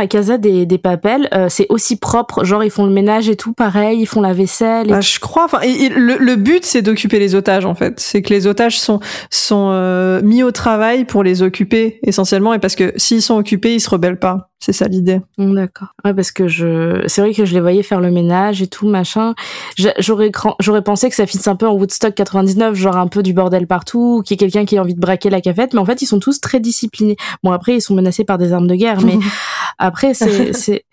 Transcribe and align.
la 0.00 0.06
casa 0.06 0.38
des, 0.38 0.66
des 0.66 0.78
papels, 0.78 1.28
euh, 1.34 1.46
c'est 1.48 1.66
aussi 1.68 1.96
propre 1.96 2.44
Genre, 2.44 2.64
ils 2.64 2.70
font 2.70 2.86
le 2.86 2.92
ménage 2.92 3.28
et 3.28 3.36
tout, 3.36 3.52
pareil, 3.52 4.00
ils 4.00 4.06
font 4.06 4.20
la 4.20 4.32
vaisselle 4.32 4.88
et 4.88 4.90
Bah, 4.92 5.00
je 5.00 5.18
crois. 5.18 5.44
Enfin, 5.44 5.60
le 5.62 6.34
but, 6.36 6.64
c'est 6.64 6.82
d'occuper 6.82 7.18
les 7.18 7.34
otages, 7.34 7.64
en 7.64 7.74
fait. 7.74 8.00
C'est 8.00 8.22
que 8.22 8.32
les 8.32 8.46
otages 8.46 8.78
sont 8.78 9.00
sont 9.30 9.70
euh, 9.72 10.20
mis 10.22 10.42
au 10.42 10.50
travail 10.50 11.04
pour 11.04 11.22
les 11.22 11.42
occuper 11.42 12.00
essentiellement, 12.02 12.54
et 12.54 12.58
parce 12.58 12.74
que 12.74 12.92
s'ils 12.96 13.22
sont 13.22 13.36
occupés, 13.36 13.74
ils 13.74 13.80
se 13.80 13.90
rebellent 13.90 14.18
pas. 14.18 14.49
C'est 14.62 14.72
ça 14.74 14.88
l'idée. 14.88 15.22
D'accord. 15.38 15.88
Ouais, 16.04 16.12
parce 16.12 16.30
que 16.32 16.46
je, 16.46 17.02
c'est 17.06 17.22
vrai 17.22 17.32
que 17.32 17.46
je 17.46 17.54
les 17.54 17.60
voyais 17.62 17.82
faire 17.82 17.98
le 18.00 18.10
ménage 18.10 18.60
et 18.60 18.66
tout, 18.66 18.86
machin. 18.86 19.34
J'a- 19.78 19.94
J'aurais, 19.98 20.30
j'aurais 20.60 20.82
pensé 20.82 21.08
que 21.08 21.14
ça 21.14 21.26
finisse 21.26 21.48
un 21.48 21.56
peu 21.56 21.66
en 21.66 21.72
Woodstock 21.72 22.14
99, 22.14 22.74
genre 22.74 22.96
un 22.98 23.06
peu 23.06 23.22
du 23.22 23.32
bordel 23.32 23.66
partout, 23.66 24.22
qu'il 24.22 24.34
y 24.34 24.34
ait 24.34 24.38
quelqu'un 24.50 24.66
qui 24.66 24.76
ait 24.76 24.78
envie 24.78 24.94
de 24.94 25.00
braquer 25.00 25.30
la 25.30 25.40
cafette, 25.40 25.72
mais 25.72 25.80
en 25.80 25.86
fait, 25.86 26.02
ils 26.02 26.06
sont 26.06 26.18
tous 26.20 26.40
très 26.42 26.60
disciplinés. 26.60 27.16
Bon, 27.42 27.52
après, 27.52 27.76
ils 27.76 27.80
sont 27.80 27.94
menacés 27.94 28.24
par 28.24 28.36
des 28.36 28.52
armes 28.52 28.66
de 28.66 28.74
guerre, 28.74 29.00
mais 29.02 29.16
après, 29.78 30.12
c'est, 30.12 30.52
c'est, 30.52 30.84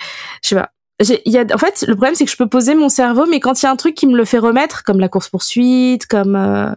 je 0.42 0.48
sais 0.50 0.56
pas. 0.56 0.72
Y 1.26 1.38
a, 1.38 1.46
en 1.54 1.58
fait, 1.58 1.84
le 1.88 1.94
problème, 1.96 2.16
c'est 2.16 2.24
que 2.26 2.32
je 2.32 2.38
peux 2.38 2.48
poser 2.48 2.74
mon 2.74 2.88
cerveau, 2.90 3.26
mais 3.30 3.40
quand 3.42 3.62
il 3.62 3.66
y 3.66 3.68
a 3.68 3.72
un 3.72 3.76
truc 3.76 3.96
qui 3.96 4.08
me 4.08 4.16
le 4.16 4.24
fait 4.24 4.40
remettre, 4.40 4.84
comme 4.86 5.00
la 5.02 5.10
course 5.10 5.28
poursuite, 5.28 6.08
comme, 6.08 6.38
euh, 6.38 6.72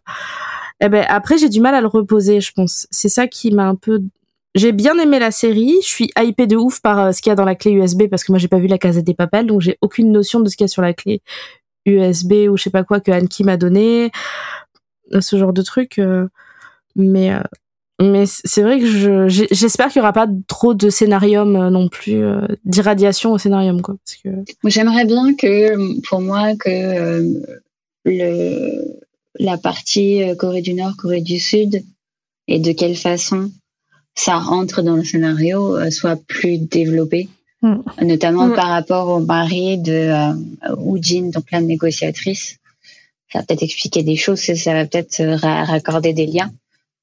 eh 0.81 0.89
ben, 0.89 1.05
après, 1.09 1.39
j'ai 1.39 1.49
du 1.49 1.61
mal 1.61 1.75
à 1.77 1.81
le 1.81 1.87
reposer, 1.87 2.41
je 2.41 2.53
pense. 2.53 2.87
C'est 2.91 3.09
ça 3.09 3.29
qui 3.29 3.53
m'a 3.53 3.67
un 3.69 3.77
peu 3.77 4.01
j'ai 4.55 4.73
bien 4.73 4.99
aimé 4.99 5.19
la 5.19 5.31
série. 5.31 5.77
Je 5.83 5.87
suis 5.89 6.11
hypée 6.21 6.47
de 6.47 6.57
ouf 6.57 6.81
par 6.81 6.99
euh, 6.99 7.13
ce 7.13 7.23
qu'il 7.23 7.31
y 7.31 7.33
a 7.33 7.37
dans 7.37 7.45
la 7.45 7.55
clé 7.55 7.73
USB 7.73 8.09
parce 8.11 8.25
que 8.25 8.33
moi 8.33 8.39
j'ai 8.39 8.49
pas 8.49 8.59
vu 8.59 8.67
la 8.67 8.79
casette 8.79 9.05
des 9.05 9.15
papels, 9.15 9.47
donc 9.47 9.61
j'ai 9.61 9.79
aucune 9.81 10.11
notion 10.13 10.41
de 10.41 10.49
ce 10.49 10.57
qu'il 10.57 10.65
y 10.65 10.67
a 10.67 10.69
sur 10.69 10.83
la 10.83 10.93
clé 10.95 11.23
USB 11.87 12.33
ou 12.51 12.57
je 12.57 12.63
sais 12.65 12.71
pas 12.71 12.85
quoi 12.85 13.01
que 13.01 13.11
Anki 13.11 13.45
m'a 13.45 13.57
donné, 13.57 14.11
Euh, 15.13 15.21
ce 15.21 15.37
genre 15.39 15.53
de 15.53 15.63
truc. 15.63 15.99
euh, 15.99 16.29
mais 16.97 17.33
mais 18.01 18.25
c'est 18.27 18.63
vrai 18.63 18.81
que 18.81 19.29
j'espère 19.29 19.89
qu'il 19.89 19.99
y 19.99 20.01
aura 20.01 20.13
pas 20.15 20.27
trop 20.49 20.73
de 20.75 20.89
scénarium 20.89 21.69
non 21.69 21.89
plus 21.89 22.23
d'irradiation 22.65 23.33
au 23.33 23.39
scénarium 23.39 23.83
quoi 23.83 23.97
J'aimerais 24.65 25.05
bien 25.05 25.35
que, 25.35 26.01
pour 26.09 26.21
moi, 26.23 26.57
que 26.57 27.23
le, 28.07 28.99
la 29.39 29.59
partie 29.59 30.23
Corée 30.39 30.63
du 30.63 30.73
Nord, 30.75 30.97
Corée 30.97 31.21
du 31.21 31.39
Sud, 31.39 31.83
et 32.49 32.59
de 32.59 32.73
quelle 32.73 32.97
façon 32.97 33.51
ça 34.15 34.39
rentre 34.39 34.83
dans 34.83 34.97
le 34.97 35.05
scénario 35.05 35.77
euh, 35.77 35.91
soit 35.91 36.17
plus 36.27 36.59
développé, 36.59 37.29
Mm. 37.63 37.83
notamment 38.03 38.47
Mm. 38.47 38.55
par 38.55 38.69
rapport 38.69 39.09
au 39.09 39.21
mari 39.21 39.77
de 39.77 39.93
euh, 39.93 40.33
Woo 40.79 40.97
Jin, 41.01 41.31
donc 41.31 41.45
la 41.53 41.61
négociatrice. 41.61 42.57
Ça 43.31 43.39
va 43.41 43.45
peut-être 43.45 43.63
expliquer 43.63 44.03
des 44.03 44.17
choses, 44.17 44.41
ça 44.41 44.73
va 44.73 44.87
peut-être 44.87 45.21
euh, 45.21 45.37
ra- 45.37 45.65
raccorder 45.65 46.13
des 46.15 46.25
liens. 46.27 46.51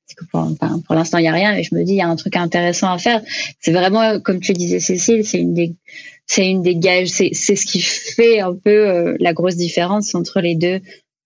Parce 0.08 0.16
que 0.16 0.26
pour, 0.32 0.40
enfin, 0.42 0.82
pour 0.86 0.96
l'instant, 0.96 1.20
il 1.20 1.24
n'y 1.24 1.28
a 1.28 1.34
rien, 1.34 1.54
mais 1.54 1.64
je 1.64 1.76
me 1.76 1.84
dis, 1.84 1.92
il 1.94 1.98
y 1.98 2.02
a 2.02 2.08
un 2.08 2.16
truc 2.16 2.36
intéressant 2.38 2.92
à 2.92 2.98
faire. 2.98 3.22
C'est 3.62 3.72
vraiment, 3.72 4.20
comme 4.20 4.40
tu 4.40 4.54
disais, 4.54 4.80
Cécile, 4.80 5.24
c'est 5.26 5.38
une 5.40 5.54
des, 5.54 5.76
c'est 6.26 6.50
une 6.50 6.62
des 6.64 6.76
gages, 6.76 7.10
c'est, 7.10 7.30
c'est 7.34 7.56
ce 7.56 7.66
qui 7.68 7.80
fait 7.82 8.40
un 8.40 8.54
peu 8.56 8.90
euh, 8.90 9.16
la 9.20 9.34
grosse 9.34 9.58
différence 9.58 10.16
entre 10.16 10.40
les 10.42 10.56
deux, 10.56 10.80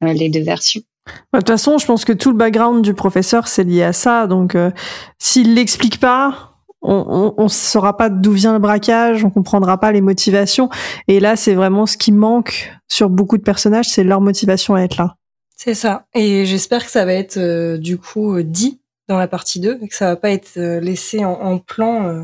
euh, 0.03 0.13
les 0.13 0.29
deux 0.29 0.41
versions. 0.43 0.81
Bah, 1.31 1.39
De 1.39 1.45
toute 1.45 1.49
façon, 1.49 1.77
je 1.77 1.85
pense 1.85 2.05
que 2.05 2.13
tout 2.13 2.31
le 2.31 2.37
background 2.37 2.83
du 2.83 2.93
professeur, 2.93 3.47
c'est 3.47 3.63
lié 3.63 3.83
à 3.83 3.93
ça. 3.93 4.27
Donc, 4.27 4.55
euh, 4.55 4.71
s'il 5.19 5.55
l'explique 5.55 5.99
pas, 5.99 6.51
on, 6.81 7.33
on 7.37 7.47
saura 7.47 7.95
pas 7.95 8.09
d'où 8.09 8.31
vient 8.31 8.53
le 8.53 8.59
braquage, 8.59 9.23
on 9.23 9.29
comprendra 9.29 9.79
pas 9.79 9.91
les 9.91 10.01
motivations. 10.01 10.69
Et 11.07 11.19
là, 11.19 11.35
c'est 11.35 11.53
vraiment 11.53 11.85
ce 11.85 11.97
qui 11.97 12.11
manque 12.11 12.71
sur 12.87 13.09
beaucoup 13.09 13.37
de 13.37 13.43
personnages, 13.43 13.87
c'est 13.87 14.03
leur 14.03 14.21
motivation 14.21 14.75
à 14.75 14.81
être 14.81 14.97
là. 14.97 15.15
C'est 15.55 15.75
ça. 15.75 16.07
Et 16.15 16.45
j'espère 16.45 16.83
que 16.83 16.91
ça 16.91 17.05
va 17.05 17.13
être 17.13 17.37
euh, 17.37 17.77
du 17.77 17.99
coup 17.99 18.35
euh, 18.35 18.43
dit 18.43 18.81
dans 19.07 19.19
la 19.19 19.27
partie 19.27 19.59
2 19.59 19.79
et 19.81 19.87
que 19.87 19.95
ça 19.95 20.07
va 20.07 20.15
pas 20.15 20.31
être 20.31 20.57
euh, 20.57 20.79
laissé 20.79 21.23
en, 21.23 21.33
en 21.33 21.59
plan, 21.59 22.07
euh, 22.07 22.23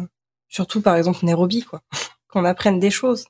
surtout 0.50 0.82
par 0.82 0.96
exemple 0.96 1.20
Nairobi, 1.24 1.62
quoi. 1.62 1.82
Qu'on 2.30 2.46
apprenne 2.46 2.80
des 2.80 2.90
choses. 2.90 3.26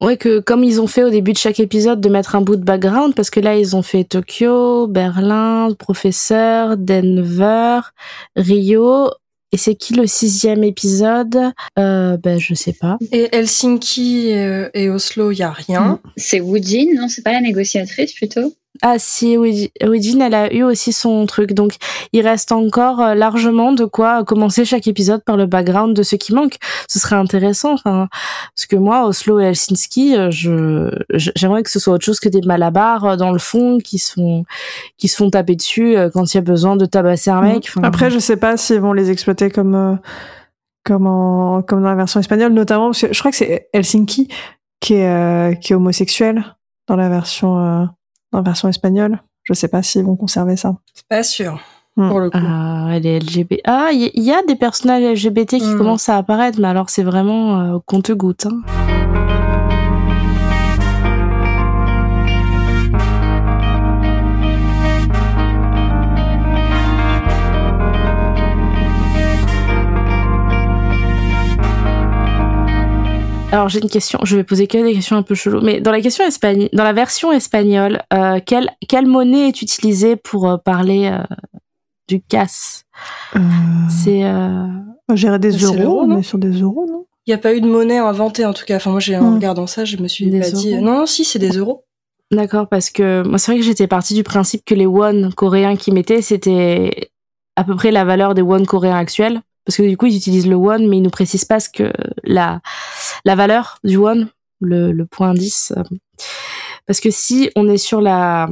Ouais, 0.00 0.16
que 0.16 0.38
comme 0.38 0.62
ils 0.62 0.80
ont 0.80 0.86
fait 0.86 1.02
au 1.02 1.10
début 1.10 1.32
de 1.32 1.38
chaque 1.38 1.58
épisode 1.58 2.00
de 2.00 2.08
mettre 2.08 2.36
un 2.36 2.40
bout 2.40 2.54
de 2.54 2.64
background, 2.64 3.14
parce 3.14 3.30
que 3.30 3.40
là 3.40 3.56
ils 3.56 3.74
ont 3.74 3.82
fait 3.82 4.04
Tokyo, 4.04 4.86
Berlin, 4.86 5.74
Professeur, 5.76 6.76
Denver, 6.76 7.80
Rio, 8.36 9.10
et 9.50 9.56
c'est 9.56 9.74
qui 9.74 9.94
le 9.94 10.06
sixième 10.06 10.62
épisode? 10.62 11.38
Euh, 11.78 12.16
Ben 12.18 12.38
je 12.38 12.54
sais 12.54 12.74
pas. 12.74 12.98
Et 13.12 13.28
Helsinki 13.34 14.32
euh, 14.34 14.68
et 14.74 14.90
Oslo, 14.90 15.32
il 15.32 15.38
y 15.38 15.42
a 15.42 15.50
rien. 15.50 16.00
C'est 16.16 16.40
Woo 16.40 16.58
Jin, 16.62 16.94
non? 16.94 17.08
C'est 17.08 17.22
pas 17.22 17.32
la 17.32 17.40
négociatrice, 17.40 18.12
plutôt? 18.12 18.54
Ah 18.82 18.98
si, 18.98 19.36
Widin, 19.36 20.20
elle 20.20 20.34
a 20.34 20.52
eu 20.52 20.62
aussi 20.62 20.92
son 20.92 21.26
truc, 21.26 21.52
donc 21.52 21.74
il 22.12 22.26
reste 22.26 22.52
encore 22.52 23.00
euh, 23.00 23.14
largement 23.14 23.72
de 23.72 23.84
quoi 23.84 24.24
commencer 24.24 24.64
chaque 24.64 24.86
épisode 24.86 25.24
par 25.24 25.36
le 25.36 25.46
background 25.46 25.96
de 25.96 26.02
ce 26.02 26.16
qui 26.16 26.34
manque. 26.34 26.56
Ce 26.88 26.98
serait 26.98 27.16
intéressant, 27.16 27.72
enfin, 27.72 28.08
parce 28.54 28.66
que 28.66 28.76
moi, 28.76 29.06
Oslo 29.06 29.40
et 29.40 29.44
Helsinki, 29.44 30.16
euh, 30.16 30.30
je 30.30 30.90
j'aimerais 31.36 31.62
que 31.62 31.70
ce 31.70 31.78
soit 31.78 31.94
autre 31.94 32.04
chose 32.04 32.20
que 32.20 32.28
des 32.28 32.42
malabars 32.42 33.04
euh, 33.04 33.16
dans 33.16 33.32
le 33.32 33.38
fond 33.38 33.78
qui 33.78 33.98
se 33.98 34.12
font 34.12 34.44
qui 34.96 35.08
se 35.08 35.16
font 35.16 35.30
taper 35.30 35.56
dessus 35.56 35.96
quand 36.12 36.32
il 36.32 36.36
y 36.36 36.38
a 36.38 36.42
besoin 36.42 36.76
de 36.76 36.86
tabasser 36.86 37.30
un 37.30 37.42
mec. 37.42 37.66
enfin. 37.68 37.82
Après, 37.82 38.10
je 38.10 38.18
sais 38.18 38.36
pas 38.36 38.56
s'ils 38.56 38.80
vont 38.80 38.92
les 38.92 39.10
exploiter 39.10 39.50
comme 39.50 39.74
euh, 39.74 39.94
comme 40.84 41.06
en, 41.06 41.62
comme 41.62 41.82
dans 41.82 41.88
la 41.90 41.94
version 41.94 42.20
espagnole, 42.20 42.52
notamment 42.52 42.86
parce 42.86 43.02
que 43.02 43.12
je 43.12 43.18
crois 43.18 43.30
que 43.30 43.36
c'est 43.36 43.68
Helsinki 43.72 44.28
qui 44.80 44.94
est 44.94 45.08
euh, 45.08 45.54
qui 45.54 45.72
est 45.72 45.76
homosexuel 45.76 46.44
dans 46.86 46.96
la 46.96 47.08
version 47.08 47.58
euh, 47.58 47.84
dans 48.32 48.38
la 48.38 48.44
version 48.44 48.68
espagnole. 48.68 49.20
Je 49.44 49.54
sais 49.54 49.68
pas 49.68 49.82
s'ils 49.82 50.04
vont 50.04 50.16
conserver 50.16 50.56
ça. 50.56 50.76
C'est 50.94 51.06
pas 51.08 51.22
sûr, 51.22 51.58
Hmm. 51.96 52.08
pour 52.10 52.20
le 52.20 52.30
coup. 52.30 52.38
Ah, 52.40 52.88
elle 52.92 53.06
est 53.06 53.18
LGBT. 53.18 53.60
Ah, 53.66 53.88
il 53.92 54.02
y, 54.02 54.10
il 54.14 54.22
y 54.22 54.32
a 54.32 54.42
des 54.46 54.54
personnages 54.56 55.02
LGBT 55.02 55.58
qui 55.58 55.66
Hmm. 55.74 55.78
commencent 55.78 56.08
à 56.08 56.16
apparaître, 56.16 56.60
mais 56.60 56.68
alors 56.68 56.90
c'est 56.90 57.02
vraiment 57.02 57.58
euh, 57.60 57.78
compte-goutte. 57.86 58.46
Hein. 58.46 59.07
Alors 73.50 73.68
j'ai 73.70 73.80
une 73.80 73.88
question, 73.88 74.18
je 74.24 74.36
vais 74.36 74.44
poser 74.44 74.66
que 74.66 74.76
des 74.78 74.92
questions 74.92 75.16
un 75.16 75.22
peu 75.22 75.34
cheloues, 75.34 75.62
mais 75.62 75.80
dans 75.80 75.90
la 75.90 76.00
question 76.02 76.22
espagnole, 76.24 76.68
dans 76.74 76.84
la 76.84 76.92
version 76.92 77.32
espagnole, 77.32 78.02
euh, 78.12 78.40
quelle 78.44 78.68
quelle 78.88 79.06
monnaie 79.06 79.48
est 79.48 79.62
utilisée 79.62 80.16
pour 80.16 80.48
euh, 80.48 80.56
parler 80.58 81.08
euh, 81.10 81.22
du 82.08 82.20
casse 82.20 82.84
Euh, 83.36 83.40
C'est 83.88 84.22
euh, 84.24 84.66
J'irais 85.14 85.38
des 85.38 85.52
euros, 85.56 86.02
on 86.04 86.18
est 86.18 86.22
sur 86.22 86.36
des 86.38 86.52
euros, 86.60 86.86
non? 86.86 87.06
Il 87.26 87.30
n'y 87.30 87.34
a 87.34 87.38
pas 87.38 87.54
eu 87.54 87.60
de 87.62 87.66
monnaie 87.66 87.98
inventée, 87.98 88.44
en 88.46 88.52
tout 88.54 88.64
cas. 88.66 88.76
Enfin, 88.76 88.90
moi, 88.90 89.00
j'ai, 89.00 89.16
en 89.16 89.22
Hmm. 89.30 89.34
regardant 89.34 89.66
ça, 89.66 89.84
je 89.84 89.96
me 89.98 90.08
suis 90.08 90.26
Des 90.30 90.40
pas 90.40 90.50
dit. 90.50 90.74
euros. 90.74 90.82
Non, 90.84 90.98
non, 91.00 91.06
si, 91.06 91.24
c'est 91.24 91.38
des 91.38 91.50
euros. 91.56 91.84
D'accord, 92.30 92.68
parce 92.68 92.90
que 92.90 93.22
moi 93.26 93.38
c'est 93.38 93.52
vrai 93.52 93.58
que 93.60 93.64
j'étais 93.66 93.86
partie 93.86 94.12
du 94.12 94.22
principe 94.22 94.62
que 94.66 94.74
les 94.74 94.84
won 94.84 95.30
coréens 95.34 95.76
qu'ils 95.76 95.94
mettaient 95.94 96.20
c'était 96.20 97.10
à 97.56 97.64
peu 97.64 97.74
près 97.74 97.90
la 97.90 98.04
valeur 98.04 98.34
des 98.34 98.42
won 98.42 98.62
coréens 98.66 98.98
actuels, 98.98 99.40
parce 99.64 99.78
que 99.78 99.82
du 99.82 99.96
coup 99.96 100.04
ils 100.04 100.16
utilisent 100.18 100.46
le 100.46 100.54
won, 100.56 100.86
mais 100.86 100.98
ils 100.98 101.02
nous 101.02 101.08
précisent 101.08 101.46
pas 101.46 101.58
ce 101.58 101.70
que 101.70 101.90
la 102.24 102.60
la 103.24 103.34
valeur 103.34 103.78
du 103.84 103.96
won, 103.96 104.28
le, 104.60 104.92
le 104.92 105.06
point 105.06 105.34
10. 105.34 105.72
euh, 105.76 105.82
Parce 106.86 107.00
que 107.00 107.10
si 107.10 107.50
on 107.56 107.68
est 107.68 107.78
sur 107.78 108.00
la 108.00 108.48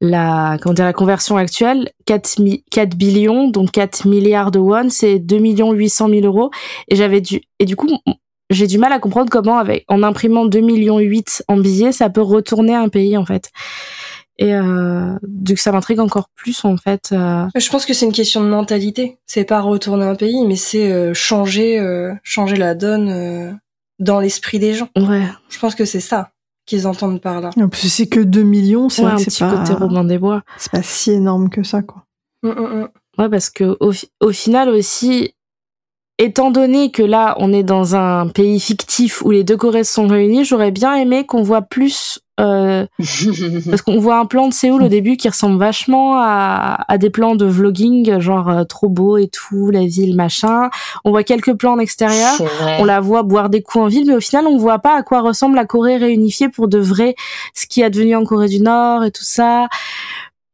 la 0.00 0.58
comment 0.60 0.74
dire 0.74 0.84
la 0.84 0.92
conversion 0.92 1.36
actuelle 1.36 1.90
4, 2.06 2.40
mi- 2.40 2.64
4 2.70 2.96
billions 2.96 3.48
donc 3.48 3.70
4 3.70 4.06
milliards 4.08 4.50
de 4.50 4.58
won 4.58 4.88
c'est 4.90 5.18
2 5.20 5.38
millions 5.38 5.72
800 5.72 6.08
000 6.08 6.20
euros 6.26 6.50
et 6.88 6.96
j'avais 6.96 7.20
dû 7.20 7.42
et 7.60 7.64
du 7.66 7.76
coup 7.76 7.88
j'ai 8.50 8.66
du 8.66 8.78
mal 8.78 8.92
à 8.92 8.98
comprendre 8.98 9.30
comment 9.30 9.58
avec 9.58 9.84
en 9.88 10.02
imprimant 10.02 10.44
2 10.44 10.58
millions 10.60 10.98
8 10.98 11.44
en 11.46 11.56
billets 11.56 11.92
ça 11.92 12.10
peut 12.10 12.20
retourner 12.20 12.74
un 12.74 12.88
pays 12.88 13.16
en 13.16 13.24
fait 13.24 13.50
et 14.38 14.54
euh, 14.54 15.14
du 15.22 15.54
coup 15.54 15.60
ça 15.60 15.72
m'intrigue 15.72 16.00
encore 16.00 16.28
plus 16.34 16.64
en 16.64 16.76
fait 16.76 17.10
euh, 17.12 17.46
Je 17.54 17.68
pense 17.70 17.84
que 17.86 17.92
c'est 17.94 18.06
une 18.06 18.12
question 18.12 18.42
de 18.42 18.48
mentalité. 18.48 19.18
C'est 19.26 19.44
pas 19.44 19.60
retourner 19.60 20.04
un 20.04 20.14
pays, 20.14 20.44
mais 20.46 20.56
c'est 20.56 20.90
euh, 20.92 21.14
changer, 21.14 21.78
euh, 21.78 22.12
changer 22.22 22.56
la 22.56 22.74
donne 22.74 23.08
euh, 23.10 23.52
dans 23.98 24.20
l'esprit 24.20 24.58
des 24.58 24.74
gens. 24.74 24.88
ouais 24.96 25.22
Je 25.50 25.58
pense 25.58 25.74
que 25.74 25.84
c'est 25.84 26.00
ça 26.00 26.30
qu'ils 26.66 26.86
entendent 26.86 27.20
par 27.20 27.40
là. 27.40 27.50
En 27.60 27.68
plus, 27.68 27.88
c'est 27.92 28.06
que 28.06 28.20
2 28.20 28.42
millions, 28.42 28.88
c'est 28.88 29.02
ouais, 29.04 29.10
un 29.10 29.16
petit 29.16 29.30
c'est 29.30 29.44
pas, 29.44 29.58
côté 29.58 29.72
Robin 29.74 30.04
des 30.04 30.18
Bois 30.18 30.42
c'est 30.56 30.70
pas 30.72 30.82
si 30.82 31.10
énorme 31.12 31.50
que 31.50 31.62
ça, 31.62 31.82
quoi. 31.82 32.04
Mm, 32.42 32.48
mm, 32.50 32.80
mm. 32.82 32.88
Ouais, 33.18 33.28
parce 33.28 33.50
que 33.50 33.76
au, 33.80 33.92
fi- 33.92 34.10
au 34.20 34.30
final 34.30 34.68
aussi, 34.70 35.34
étant 36.18 36.50
donné 36.50 36.90
que 36.92 37.02
là, 37.02 37.34
on 37.38 37.52
est 37.52 37.62
dans 37.64 37.94
un 37.96 38.28
pays 38.28 38.60
fictif 38.60 39.22
où 39.22 39.30
les 39.30 39.44
deux 39.44 39.56
Corées 39.56 39.84
se 39.84 39.92
sont 39.92 40.06
réunies, 40.06 40.44
j'aurais 40.44 40.70
bien 40.70 40.94
aimé 40.94 41.26
qu'on 41.26 41.42
voit 41.42 41.62
plus. 41.62 42.20
Euh, 42.40 42.86
parce 43.70 43.82
qu'on 43.82 43.98
voit 43.98 44.18
un 44.18 44.24
plan 44.24 44.48
de 44.48 44.54
Séoul 44.54 44.82
au 44.82 44.88
début 44.88 45.16
qui 45.16 45.28
ressemble 45.28 45.58
vachement 45.58 46.16
à, 46.16 46.84
à 46.88 46.98
des 46.98 47.10
plans 47.10 47.36
de 47.36 47.44
vlogging, 47.44 48.18
genre 48.20 48.48
euh, 48.48 48.64
trop 48.64 48.88
beau 48.88 49.18
et 49.18 49.28
tout, 49.28 49.70
la 49.70 49.84
ville, 49.84 50.16
machin. 50.16 50.70
On 51.04 51.10
voit 51.10 51.24
quelques 51.24 51.54
plans 51.54 51.74
en 51.74 51.78
extérieur. 51.78 52.32
On 52.78 52.84
la 52.84 53.00
voit 53.00 53.22
boire 53.22 53.50
des 53.50 53.62
coups 53.62 53.84
en 53.84 53.86
ville, 53.88 54.06
mais 54.06 54.14
au 54.14 54.20
final, 54.20 54.46
on 54.46 54.56
voit 54.56 54.78
pas 54.78 54.96
à 54.96 55.02
quoi 55.02 55.20
ressemble 55.20 55.56
la 55.56 55.66
Corée 55.66 55.98
réunifiée 55.98 56.48
pour 56.48 56.68
de 56.68 56.78
vrai, 56.78 57.14
ce 57.54 57.66
qui 57.66 57.82
est 57.82 57.90
devenu 57.90 58.16
en 58.16 58.24
Corée 58.24 58.48
du 58.48 58.60
Nord 58.60 59.04
et 59.04 59.10
tout 59.10 59.24
ça. 59.24 59.68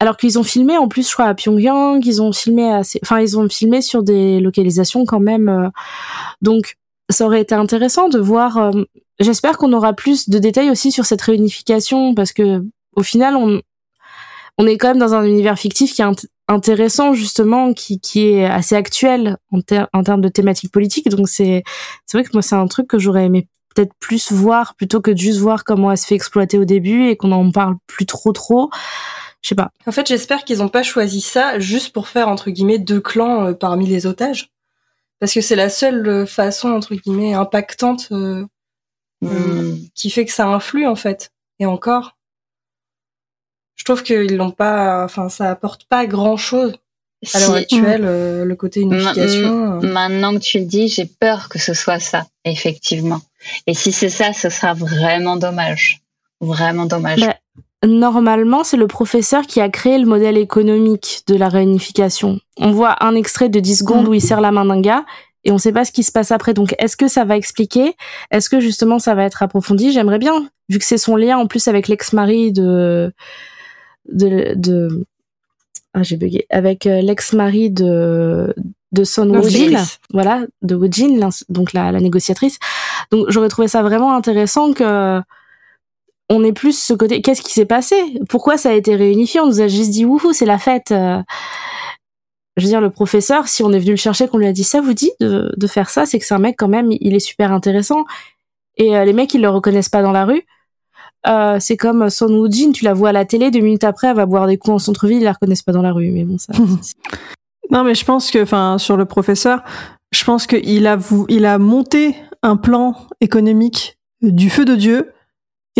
alors 0.00 0.16
qu'ils 0.16 0.38
ont 0.38 0.44
filmé 0.44 0.76
en 0.78 0.88
plus 0.88 1.08
je 1.08 1.12
crois 1.12 1.26
à 1.26 1.34
Pyongyang 1.34 2.00
ils 2.04 2.22
ont 2.22 2.32
filmé 2.32 2.70
assez 2.72 3.00
enfin 3.02 3.18
ils 3.20 3.36
ont 3.38 3.48
filmé 3.48 3.82
sur 3.82 4.02
des 4.04 4.38
localisations 4.38 5.04
quand 5.04 5.18
même 5.18 5.48
euh, 5.48 5.68
donc 6.40 6.76
ça 7.10 7.26
aurait 7.26 7.40
été 7.40 7.54
intéressant 7.56 8.08
de 8.08 8.18
voir 8.18 8.58
euh, 8.58 8.70
j'espère 9.20 9.58
qu'on 9.58 9.72
aura 9.72 9.92
plus 9.92 10.28
de 10.28 10.38
détails 10.38 10.70
aussi 10.70 10.92
sur 10.92 11.06
cette 11.06 11.22
réunification 11.22 12.14
parce 12.14 12.32
que 12.32 12.64
au 12.94 13.02
final 13.02 13.36
on 13.36 13.60
on 14.58 14.66
est 14.66 14.76
quand 14.76 14.88
même 14.88 14.98
dans 14.98 15.14
un 15.14 15.24
univers 15.24 15.58
fictif 15.58 15.94
qui 15.94 16.02
est 16.02 16.28
intéressant 16.48 17.12
justement 17.12 17.72
qui 17.72 18.00
qui 18.00 18.28
est 18.28 18.44
assez 18.44 18.74
actuel 18.74 19.36
en, 19.52 19.60
en 19.92 20.02
termes 20.02 20.20
de 20.20 20.28
thématiques 20.28 20.72
politiques. 20.72 21.08
Donc 21.08 21.28
c'est 21.28 21.62
c'est 22.06 22.18
vrai 22.18 22.24
que 22.24 22.30
moi 22.32 22.42
c'est 22.42 22.56
un 22.56 22.66
truc 22.66 22.88
que 22.88 22.98
j'aurais 22.98 23.26
aimé 23.26 23.48
peut-être 23.74 23.92
plus 24.00 24.32
voir 24.32 24.74
plutôt 24.74 25.00
que 25.00 25.10
de 25.10 25.18
juste 25.18 25.38
voir 25.38 25.64
comment 25.64 25.92
elle 25.92 25.98
se 25.98 26.06
fait 26.06 26.14
exploiter 26.14 26.58
au 26.58 26.64
début 26.64 27.08
et 27.08 27.16
qu'on 27.16 27.32
en 27.32 27.50
parle 27.50 27.76
plus 27.86 28.06
trop 28.06 28.32
trop. 28.32 28.70
Je 29.42 29.50
sais 29.50 29.54
pas. 29.54 29.70
En 29.86 29.92
fait, 29.92 30.06
j'espère 30.08 30.44
qu'ils 30.44 30.62
ont 30.62 30.68
pas 30.68 30.82
choisi 30.82 31.20
ça 31.20 31.58
juste 31.58 31.92
pour 31.92 32.08
faire 32.08 32.28
entre 32.28 32.50
guillemets 32.50 32.78
deux 32.78 33.00
clans 33.00 33.46
euh, 33.46 33.52
parmi 33.52 33.86
les 33.86 34.06
otages, 34.06 34.50
parce 35.20 35.32
que 35.32 35.40
c'est 35.40 35.56
la 35.56 35.68
seule 35.68 36.06
euh, 36.08 36.26
façon 36.26 36.70
entre 36.70 36.94
guillemets 36.94 37.34
impactante 37.34 38.08
euh, 38.10 38.44
hmm. 39.20 39.76
qui 39.94 40.10
fait 40.10 40.24
que 40.24 40.32
ça 40.32 40.46
influe 40.46 40.86
en 40.86 40.96
fait. 40.96 41.32
Et 41.58 41.66
encore, 41.66 42.16
je 43.76 43.84
trouve 43.84 44.02
qu'ils 44.02 44.36
l'ont 44.36 44.50
pas, 44.50 45.04
enfin, 45.04 45.28
ça 45.28 45.50
apporte 45.50 45.84
pas 45.84 46.06
grand 46.06 46.36
chose 46.36 46.74
à 47.34 47.40
l'heure 47.40 47.54
actuelle, 47.54 48.44
le 48.44 48.54
côté 48.54 48.80
unification. 48.80 49.80
Maintenant 49.80 50.34
que 50.34 50.40
tu 50.40 50.58
le 50.58 50.66
dis, 50.66 50.88
j'ai 50.88 51.06
peur 51.06 51.48
que 51.48 51.58
ce 51.58 51.74
soit 51.74 51.98
ça, 51.98 52.26
effectivement. 52.44 53.20
Et 53.66 53.74
si 53.74 53.92
c'est 53.92 54.08
ça, 54.08 54.32
ce 54.32 54.50
sera 54.50 54.74
vraiment 54.74 55.36
dommage. 55.36 56.00
Vraiment 56.40 56.86
dommage. 56.86 57.20
Bah, 57.20 57.34
normalement, 57.84 58.64
c'est 58.64 58.76
le 58.76 58.86
professeur 58.86 59.46
qui 59.46 59.60
a 59.60 59.68
créé 59.68 59.98
le 59.98 60.06
modèle 60.06 60.36
économique 60.36 61.22
de 61.26 61.36
la 61.36 61.48
réunification. 61.48 62.40
On 62.58 62.70
voit 62.70 63.02
un 63.04 63.14
extrait 63.14 63.48
de 63.48 63.60
10 63.60 63.78
secondes 63.78 64.08
où 64.08 64.14
il 64.14 64.20
serre 64.20 64.40
la 64.40 64.52
main 64.52 64.64
d'un 64.64 64.80
gars 64.80 65.04
et 65.48 65.50
on 65.50 65.54
ne 65.54 65.60
sait 65.60 65.72
pas 65.72 65.86
ce 65.86 65.92
qui 65.92 66.02
se 66.02 66.12
passe 66.12 66.30
après. 66.30 66.52
Donc, 66.52 66.74
est-ce 66.78 66.96
que 66.96 67.08
ça 67.08 67.24
va 67.24 67.38
expliquer? 67.38 67.96
Est-ce 68.30 68.50
que 68.50 68.60
justement 68.60 68.98
ça 68.98 69.14
va 69.14 69.24
être 69.24 69.42
approfondi? 69.42 69.92
J'aimerais 69.92 70.18
bien, 70.18 70.46
vu 70.68 70.78
que 70.78 70.84
c'est 70.84 70.98
son 70.98 71.16
lien 71.16 71.38
en 71.38 71.46
plus 71.46 71.68
avec 71.68 71.88
l'ex-mari 71.88 72.52
de 72.52 73.12
de, 74.12 74.52
de... 74.54 75.06
Ah, 75.94 76.02
j'ai 76.02 76.18
bugué. 76.18 76.46
Avec 76.50 76.86
euh, 76.86 77.00
l'ex-mari 77.00 77.70
de 77.70 78.54
de 78.92 79.04
Son 79.04 79.28
Woojin, 79.30 79.82
voilà, 80.12 80.44
de 80.60 80.74
Woojin, 80.74 81.30
donc 81.48 81.72
la, 81.72 81.92
la 81.92 82.00
négociatrice. 82.00 82.58
Donc, 83.10 83.26
j'aurais 83.28 83.48
trouvé 83.48 83.68
ça 83.68 83.82
vraiment 83.82 84.14
intéressant 84.14 84.74
que 84.74 85.20
on 86.30 86.44
est 86.44 86.52
plus 86.52 86.78
ce 86.78 86.92
côté. 86.92 87.22
Qu'est-ce 87.22 87.40
qui 87.40 87.54
s'est 87.54 87.64
passé? 87.64 87.96
Pourquoi 88.28 88.58
ça 88.58 88.68
a 88.68 88.74
été 88.74 88.96
réunifié? 88.96 89.40
On 89.40 89.46
nous 89.46 89.62
a 89.62 89.68
juste 89.68 89.92
dit 89.92 90.04
wouhou, 90.04 90.34
c'est 90.34 90.44
la 90.44 90.58
fête. 90.58 90.92
Je 92.58 92.64
veux 92.64 92.70
dire, 92.70 92.80
le 92.80 92.90
professeur, 92.90 93.48
si 93.48 93.62
on 93.62 93.72
est 93.72 93.78
venu 93.78 93.92
le 93.92 93.96
chercher, 93.96 94.28
qu'on 94.28 94.38
lui 94.38 94.46
a 94.46 94.52
dit 94.52 94.64
ça, 94.64 94.80
vous 94.80 94.94
dit 94.94 95.10
de, 95.20 95.52
de 95.56 95.66
faire 95.66 95.90
ça, 95.90 96.06
c'est 96.06 96.18
que 96.18 96.26
c'est 96.26 96.34
un 96.34 96.38
mec 96.38 96.56
quand 96.58 96.68
même, 96.68 96.88
il 96.90 97.14
est 97.14 97.20
super 97.20 97.52
intéressant. 97.52 98.04
Et 98.76 98.96
euh, 98.96 99.04
les 99.04 99.12
mecs, 99.12 99.32
ils 99.34 99.40
le 99.40 99.48
reconnaissent 99.48 99.88
pas 99.88 100.02
dans 100.02 100.12
la 100.12 100.24
rue. 100.24 100.42
Euh, 101.26 101.58
c'est 101.60 101.76
comme 101.76 102.10
Son 102.10 102.28
Woo-jin, 102.28 102.72
tu 102.72 102.84
la 102.84 102.94
vois 102.94 103.10
à 103.10 103.12
la 103.12 103.24
télé, 103.24 103.50
deux 103.50 103.60
minutes 103.60 103.84
après, 103.84 104.08
elle 104.08 104.16
va 104.16 104.26
boire 104.26 104.46
des 104.46 104.56
coups 104.56 104.74
en 104.74 104.78
centre-ville, 104.78 105.18
ils 105.18 105.24
la 105.24 105.32
reconnaissent 105.32 105.62
pas 105.62 105.72
dans 105.72 105.82
la 105.82 105.92
rue. 105.92 106.10
Mais 106.10 106.24
bon, 106.24 106.38
ça. 106.38 106.52
non, 107.70 107.84
mais 107.84 107.94
je 107.94 108.04
pense 108.04 108.30
que, 108.30 108.42
enfin, 108.42 108.78
sur 108.78 108.96
le 108.96 109.04
professeur, 109.04 109.62
je 110.12 110.24
pense 110.24 110.46
qu'il 110.46 110.86
a, 110.86 110.98
il 111.28 111.44
a 111.44 111.58
monté 111.58 112.14
un 112.42 112.56
plan 112.56 112.94
économique 113.20 113.98
du 114.22 114.48
feu 114.48 114.64
de 114.64 114.74
Dieu 114.74 115.12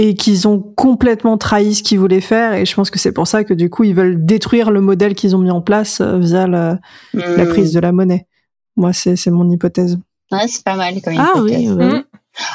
et 0.00 0.14
qu'ils 0.14 0.46
ont 0.46 0.60
complètement 0.60 1.36
trahi 1.38 1.74
ce 1.74 1.82
qu'ils 1.82 1.98
voulaient 1.98 2.20
faire. 2.20 2.54
Et 2.54 2.64
je 2.64 2.72
pense 2.72 2.88
que 2.88 3.00
c'est 3.00 3.10
pour 3.10 3.26
ça 3.26 3.42
que 3.42 3.52
du 3.52 3.68
coup, 3.68 3.82
ils 3.82 3.96
veulent 3.96 4.24
détruire 4.24 4.70
le 4.70 4.80
modèle 4.80 5.16
qu'ils 5.16 5.34
ont 5.34 5.40
mis 5.40 5.50
en 5.50 5.60
place 5.60 6.00
euh, 6.00 6.20
via 6.20 6.46
la, 6.46 6.78
la, 7.12 7.44
hmm. 7.44 7.48
prise 7.48 7.72
de 7.72 7.80
la 7.80 7.90
monnaie. 7.90 8.24
Moi, 8.76 8.92
c'est 8.92 9.26
mon 9.26 9.50
hypothèse. 9.50 9.98
Ouais, 10.30 10.46
c'est 10.46 10.62
pas 10.62 10.76
mal 10.76 11.02
comme 11.02 11.14
ah, 11.18 11.32
hypothèse. 11.34 11.72
Oui, 11.72 11.84
oui. 11.84 12.04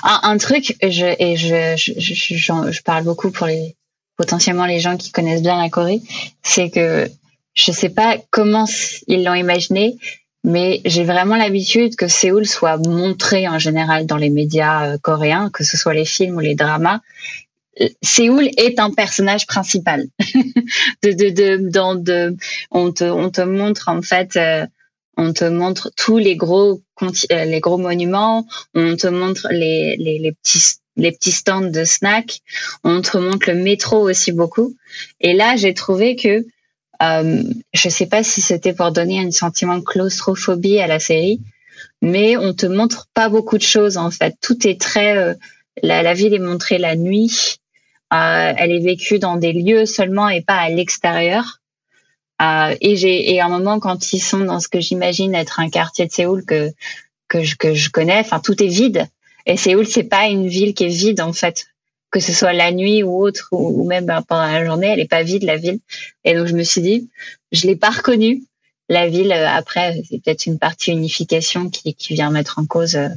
Un, 0.03 0.19
un, 0.23 0.37
truc, 0.37 0.77
je, 0.81 1.15
et 1.19 1.35
je, 1.35 1.75
je, 1.75 2.13
je, 2.13 2.71
je, 2.71 2.81
parle 2.81 3.03
beaucoup 3.03 3.29
pour 3.29 3.47
les 3.47 3.75
potentiellement 4.15 4.65
les 4.65 4.79
gens 4.79 4.95
qui 4.95 5.11
connaissent 5.11 5.41
bien 5.41 5.61
la 5.61 5.69
Corée, 5.69 6.01
c'est 6.43 6.69
que 6.69 7.09
je 7.55 7.71
sais 7.73 7.89
pas 7.89 8.15
comment 8.31 8.65
ils 9.07 9.25
l'ont 9.25 9.33
imaginé, 9.33 9.97
mais 10.43 10.81
j'ai 10.85 11.03
vraiment 11.03 11.35
l'habitude 11.37 11.95
que 11.95 12.07
Séoul 12.07 12.45
soit 12.45 12.77
montré 12.77 13.47
en 13.47 13.59
général 13.59 14.05
dans 14.05 14.17
les 14.17 14.29
médias 14.29 14.93
euh, 14.93 14.97
coréens, 14.97 15.49
que 15.51 15.63
ce 15.63 15.77
soit 15.77 15.93
les 15.93 16.05
films 16.05 16.35
ou 16.35 16.41
les 16.41 16.55
dramas. 16.55 16.99
Séoul 18.01 18.49
est 18.57 18.79
un 18.79 18.91
personnage 18.91 19.47
principal. 19.47 20.05
de, 21.03 21.11
de, 21.11 21.29
de, 21.29 21.69
dans, 21.69 21.95
de, 21.95 22.35
on 22.71 22.91
te, 22.91 23.05
on 23.05 23.29
te 23.31 23.41
montre 23.41 23.89
en 23.89 24.01
fait, 24.01 24.35
euh, 24.35 24.65
on 25.17 25.33
te 25.33 25.45
montre 25.45 25.91
tous 25.95 26.17
les 26.17 26.35
gros, 26.35 26.81
euh, 27.01 27.45
les 27.45 27.59
gros 27.59 27.77
monuments, 27.77 28.45
on 28.73 28.95
te 28.95 29.07
montre 29.07 29.47
les, 29.51 29.95
les, 29.97 30.19
les 30.19 30.33
petits 30.33 30.79
les 30.95 31.11
petits 31.11 31.31
stands 31.31 31.61
de 31.71 31.85
snacks, 31.85 32.41
on 32.83 33.01
te 33.01 33.17
montre 33.17 33.49
le 33.49 33.55
métro 33.55 34.07
aussi 34.07 34.31
beaucoup. 34.31 34.75
Et 35.21 35.33
là, 35.33 35.55
j'ai 35.55 35.73
trouvé 35.73 36.15
que 36.15 36.45
euh, 37.03 37.44
je 37.73 37.89
sais 37.89 38.05
pas 38.05 38.23
si 38.23 38.41
c'était 38.41 38.73
pour 38.73 38.91
donner 38.91 39.19
un 39.19 39.31
sentiment 39.31 39.77
de 39.77 39.83
claustrophobie 39.83 40.79
à 40.79 40.88
la 40.88 41.00
série, 41.00 41.41
mais 42.01 42.38
on 42.38 42.53
te 42.53 42.65
montre 42.65 43.07
pas 43.13 43.29
beaucoup 43.29 43.57
de 43.57 43.63
choses 43.63 43.97
en 43.97 44.11
fait. 44.11 44.35
Tout 44.41 44.67
est 44.67 44.79
très 44.79 45.17
euh, 45.17 45.33
la, 45.81 46.13
ville 46.13 46.33
est 46.33 46.39
montrée 46.39 46.77
la 46.77 46.95
nuit. 46.95 47.57
Euh, 48.13 48.53
elle 48.57 48.71
est 48.71 48.83
vécue 48.83 49.19
dans 49.19 49.38
des 49.38 49.53
lieux 49.53 49.85
seulement 49.85 50.29
et 50.29 50.41
pas 50.41 50.57
à 50.57 50.69
l'extérieur. 50.69 51.59
Et 52.81 52.97
j'ai 52.97 53.39
à 53.39 53.45
un 53.45 53.50
moment 53.50 53.79
quand 53.79 54.11
ils 54.11 54.19
sont 54.19 54.41
dans 54.41 54.59
ce 54.59 54.67
que 54.67 54.81
j'imagine 54.81 55.33
être 55.33 55.61
un 55.61 55.69
quartier 55.69 56.05
de 56.07 56.11
Séoul 56.11 56.44
que 56.44 56.71
que 57.29 57.41
je, 57.41 57.55
que 57.55 57.73
je 57.73 57.89
connais, 57.89 58.19
enfin 58.19 58.41
tout 58.41 58.61
est 58.61 58.67
vide. 58.67 59.07
Et 59.45 59.55
Séoul 59.55 59.88
c'est 59.88 60.03
pas 60.03 60.27
une 60.27 60.47
ville 60.47 60.73
qui 60.73 60.83
est 60.83 60.88
vide 60.89 61.21
en 61.21 61.31
fait 61.31 61.67
que 62.13 62.19
ce 62.19 62.31
soit 62.31 62.54
la 62.54 62.71
nuit 62.71 63.01
ou 63.01 63.21
autre, 63.21 63.50
ou, 63.51 63.86
même 63.86 64.06
ben, 64.06 64.21
pendant 64.21 64.45
la 64.45 64.63
journée, 64.63 64.88
elle 64.88 65.00
est 65.00 65.10
pas 65.10 65.24
vide 65.24 65.44
la 65.44 65.57
ville. 65.57 65.80
Et 66.24 66.36
donc 66.36 66.45
je 66.45 66.54
me 66.54 66.62
suis 66.63 66.81
dit, 66.81 67.10
je 67.51 67.65
l'ai 67.65 67.75
pas 67.75 67.89
reconnue 67.89 68.44
la 68.88 69.10
ville. 69.10 69.31
Euh, 69.31 69.50
après, 69.50 70.00
c'est 70.07 70.24
peut-être 70.24 70.45
une 70.45 70.60
partie 70.60 70.92
unification 70.92 71.72
qui, 71.72 71.96
qui 71.96 72.13
vient 72.13 72.29
mettre 72.29 72.60
en 72.60 72.65
cause, 72.65 72.96
euh, 72.96 73.10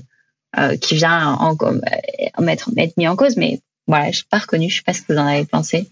euh 0.58 0.76
qui 0.78 0.94
vient 0.94 1.34
en, 1.34 1.54
en, 1.54 2.42
mettre, 2.42 2.70
mettre 2.74 2.94
mis 2.96 3.06
en 3.06 3.16
cause, 3.16 3.36
mais 3.36 3.60
voilà, 3.86 4.10
je 4.10 4.20
l'ai 4.20 4.26
pas 4.30 4.38
reconnue. 4.38 4.70
Je 4.70 4.76
sais 4.76 4.82
pas 4.82 4.94
ce 4.94 5.02
que 5.02 5.12
vous 5.12 5.18
en 5.18 5.26
avez 5.26 5.44
pensé. 5.44 5.90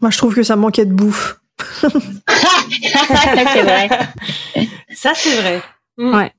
Moi, 0.00 0.10
je 0.10 0.16
trouve 0.16 0.34
que 0.34 0.42
ça 0.42 0.56
manquait 0.56 0.86
de 0.86 0.94
bouffe. 0.94 1.38
c'est 1.80 1.90
vrai. 3.62 3.88
Ça, 4.94 5.12
c'est 5.14 5.36
vrai. 5.36 5.62
Ouais. 5.98 6.30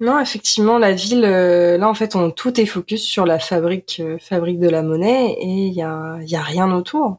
Non, 0.00 0.18
effectivement, 0.18 0.78
la 0.78 0.92
ville, 0.92 1.24
euh, 1.26 1.76
là 1.76 1.86
en 1.88 1.92
fait, 1.94 2.16
tout 2.34 2.58
est 2.58 2.64
focus 2.66 3.02
sur 3.04 3.26
la 3.26 3.38
fabrique, 3.38 4.00
euh, 4.00 4.18
fabrique 4.18 4.58
de 4.58 4.68
la 4.68 4.82
monnaie 4.82 5.32
et 5.38 5.66
il 5.66 5.74
y 5.74 5.82
a, 5.82 6.18
y 6.22 6.36
a 6.36 6.42
rien 6.42 6.72
autour. 6.72 7.18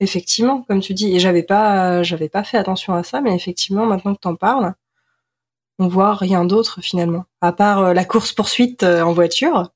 Effectivement, 0.00 0.62
comme 0.64 0.80
tu 0.80 0.94
dis, 0.94 1.14
et 1.14 1.20
j'avais 1.20 1.44
pas, 1.44 2.02
j'avais 2.02 2.28
pas 2.28 2.44
fait 2.44 2.58
attention 2.58 2.94
à 2.94 3.04
ça, 3.04 3.20
mais 3.20 3.34
effectivement, 3.36 3.86
maintenant 3.86 4.14
que 4.14 4.20
t'en 4.20 4.36
parles, 4.36 4.74
on 5.78 5.88
voit 5.88 6.14
rien 6.14 6.44
d'autre 6.44 6.80
finalement, 6.82 7.24
à 7.40 7.52
part 7.52 7.80
euh, 7.80 7.94
la 7.94 8.04
course 8.04 8.32
poursuite 8.32 8.82
en 8.84 9.12
voiture. 9.12 9.70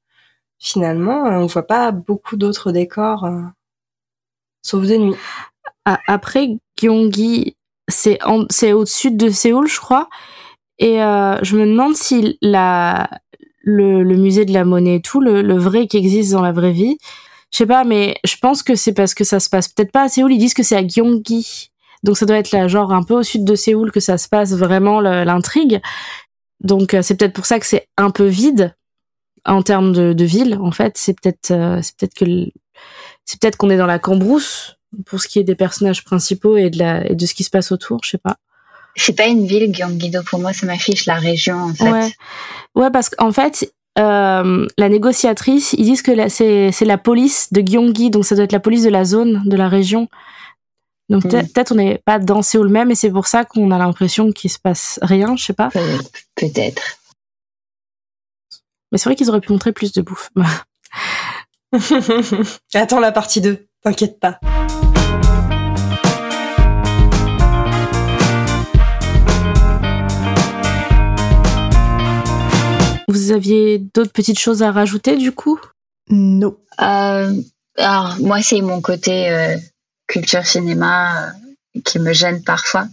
Finalement, 0.58 1.25
on 1.25 1.46
voit 1.46 1.66
pas 1.66 1.92
beaucoup 1.92 2.37
d'autres 2.37 2.72
décors, 2.72 3.28
sauf 4.62 4.87
de 4.87 4.96
nuit. 4.96 5.14
Après, 5.84 6.49
Gyeonggi, 6.76 7.56
c'est 7.88 8.18
c'est 8.50 8.72
au-dessus 8.72 9.11
de 9.11 9.30
Séoul, 9.30 9.68
je 9.68 9.80
crois. 9.80 10.08
Et 10.79 11.02
euh, 11.02 11.37
je 11.43 11.57
me 11.57 11.67
demande 11.67 11.95
si 11.95 12.38
la, 12.43 13.09
le, 13.62 14.02
le, 14.02 14.17
musée 14.17 14.45
de 14.45 14.52
la 14.52 14.64
monnaie 14.64 14.97
et 14.97 15.00
tout, 15.00 15.21
le, 15.21 15.43
le, 15.43 15.57
vrai 15.57 15.87
qui 15.87 15.97
existe 15.97 16.33
dans 16.33 16.43
la 16.43 16.52
vraie 16.52 16.73
vie, 16.73 16.99
je 17.52 17.59
sais 17.59 17.67
pas, 17.67 17.85
mais 17.85 18.17
je 18.25 18.37
pense 18.41 18.62
que 18.62 18.75
c'est 18.75 18.95
parce 18.95 19.14
que 19.14 19.25
ça 19.25 19.38
se 19.38 19.50
passe 19.50 19.69
peut-être 19.69 19.93
pas 19.93 20.05
à 20.05 20.09
Séoul. 20.09 20.33
Ils 20.33 20.38
disent 20.38 20.55
que 20.55 20.62
c'est 20.62 20.76
à 20.76 20.87
Gyeonggi. 20.87 21.71
Donc 22.02 22.17
ça 22.17 22.26
doit 22.26 22.38
être 22.38 22.50
là, 22.50 22.67
genre 22.67 22.93
un 22.93 23.02
peu 23.02 23.14
au 23.14 23.23
sud 23.23 23.45
de 23.45 23.55
Séoul 23.55 23.93
que 23.93 24.00
ça 24.00 24.19
se 24.19 24.29
passe 24.29 24.52
vraiment 24.55 25.00
l'intrigue. 25.00 25.81
Donc 26.61 26.95
euh, 26.95 27.02
c'est 27.02 27.17
peut-être 27.17 27.35
pour 27.35 27.47
ça 27.47 27.61
que 27.61 27.67
c'est 27.67 27.88
un 27.97 28.11
peu 28.11 28.26
vide 28.26 28.75
en 29.45 29.62
termes 29.62 29.93
de, 29.93 30.12
de 30.12 30.25
ville. 30.25 30.59
En 30.61 30.73
fait, 30.73 30.97
c'est 30.97 31.14
peut-être 31.21 31.50
euh, 31.50 31.81
c'est 31.83 31.97
peut-être 31.97 32.14
que 32.14 32.25
c'est 33.25 33.41
peut-être 33.41 33.57
qu'on 33.57 33.71
est 33.71 33.76
dans 33.76 33.87
la 33.87 33.99
cambrousse 33.99 34.76
pour 35.07 35.21
ce 35.21 35.29
qui 35.29 35.38
est 35.38 35.45
des 35.45 35.55
personnages 35.55 36.05
principaux 36.05 36.57
et 36.57 36.71
de 36.71 36.79
la 36.79 37.07
et 37.09 37.14
de 37.14 37.26
ce 37.26 37.35
qui 37.35 37.45
se 37.45 37.50
passe 37.50 37.71
autour. 37.71 38.00
Je 38.05 38.11
sais 38.11 38.19
pas. 38.19 38.37
C'est 38.96 39.16
pas 39.16 39.26
une 39.26 39.46
ville, 39.46 39.72
Gyeonggi-do. 39.75 40.22
Pour 40.25 40.40
moi, 40.40 40.52
ça 40.52 40.66
m'affiche 40.66 41.06
la 41.06 41.14
région, 41.14 41.56
en 41.56 41.75
fait. 41.75 41.90
Ouais, 41.90 42.12
ouais 42.75 42.90
parce 42.90 43.08
qu'en 43.08 43.32
fait, 43.32 43.72
euh, 43.99 44.66
la 44.78 44.88
négociatrice, 44.88 45.75
ils 45.75 45.84
disent 45.84 46.02
que 46.02 46.28
c'est, 46.28 46.72
c'est 46.72 46.84
la 46.84 46.99
police 46.99 47.52
de 47.52 47.61
Gyeonggi, 47.61 48.11
donc 48.11 48.25
ça 48.25 48.34
doit 48.34 48.44
être 48.44 48.52
la 48.52 48.61
police 48.61 48.84
de 48.84 48.90
la 48.90 49.04
zone, 49.04 49.42
de 49.44 49.56
la 49.56 49.68
région. 49.68 50.08
Donc 51.08 51.25
hmm. 51.25 51.28
peut-être 51.28 51.72
on 51.72 51.75
n'est 51.75 51.99
pas 51.99 52.18
dans 52.18 52.42
Séoul 52.42 52.68
même, 52.68 52.90
et 52.90 52.94
c'est 52.94 53.11
pour 53.11 53.26
ça 53.26 53.44
qu'on 53.44 53.70
a 53.70 53.78
l'impression 53.78 54.32
qu'il 54.32 54.50
se 54.50 54.58
passe 54.58 54.99
rien, 55.02 55.37
je 55.37 55.44
sais 55.44 55.52
pas. 55.52 55.68
peut-être. 56.34 56.99
Mais 58.90 58.99
c'est 58.99 59.08
vrai 59.08 59.16
qu'ils 59.16 59.28
auraient 59.28 59.40
pu 59.40 59.52
montrer 59.52 59.72
plus 59.72 59.92
de 59.92 60.00
bouffe. 60.02 60.30
Attends 62.75 63.00
la 63.00 63.12
partie 63.12 63.40
2, 63.40 63.66
t'inquiète 63.82 64.20
pas. 64.20 64.38
Vous 73.09 73.32
aviez 73.32 73.78
d'autres 73.78 74.12
petites 74.12 74.38
choses 74.38 74.62
à 74.62 74.73
rajouter 74.73 75.16
du 75.16 75.32
coup? 75.32 75.61
Non. 76.09 76.56
Euh, 76.80 77.32
alors, 77.76 78.16
moi, 78.21 78.42
c'est 78.42 78.61
mon 78.61 78.80
côté 78.80 79.30
euh, 79.30 79.56
culture 80.06 80.47
cinéma 80.47 81.28
euh, 81.28 81.80
qui 81.85 81.99
me 81.99 82.12
gêne 82.12 82.42
parfois. 82.42 82.87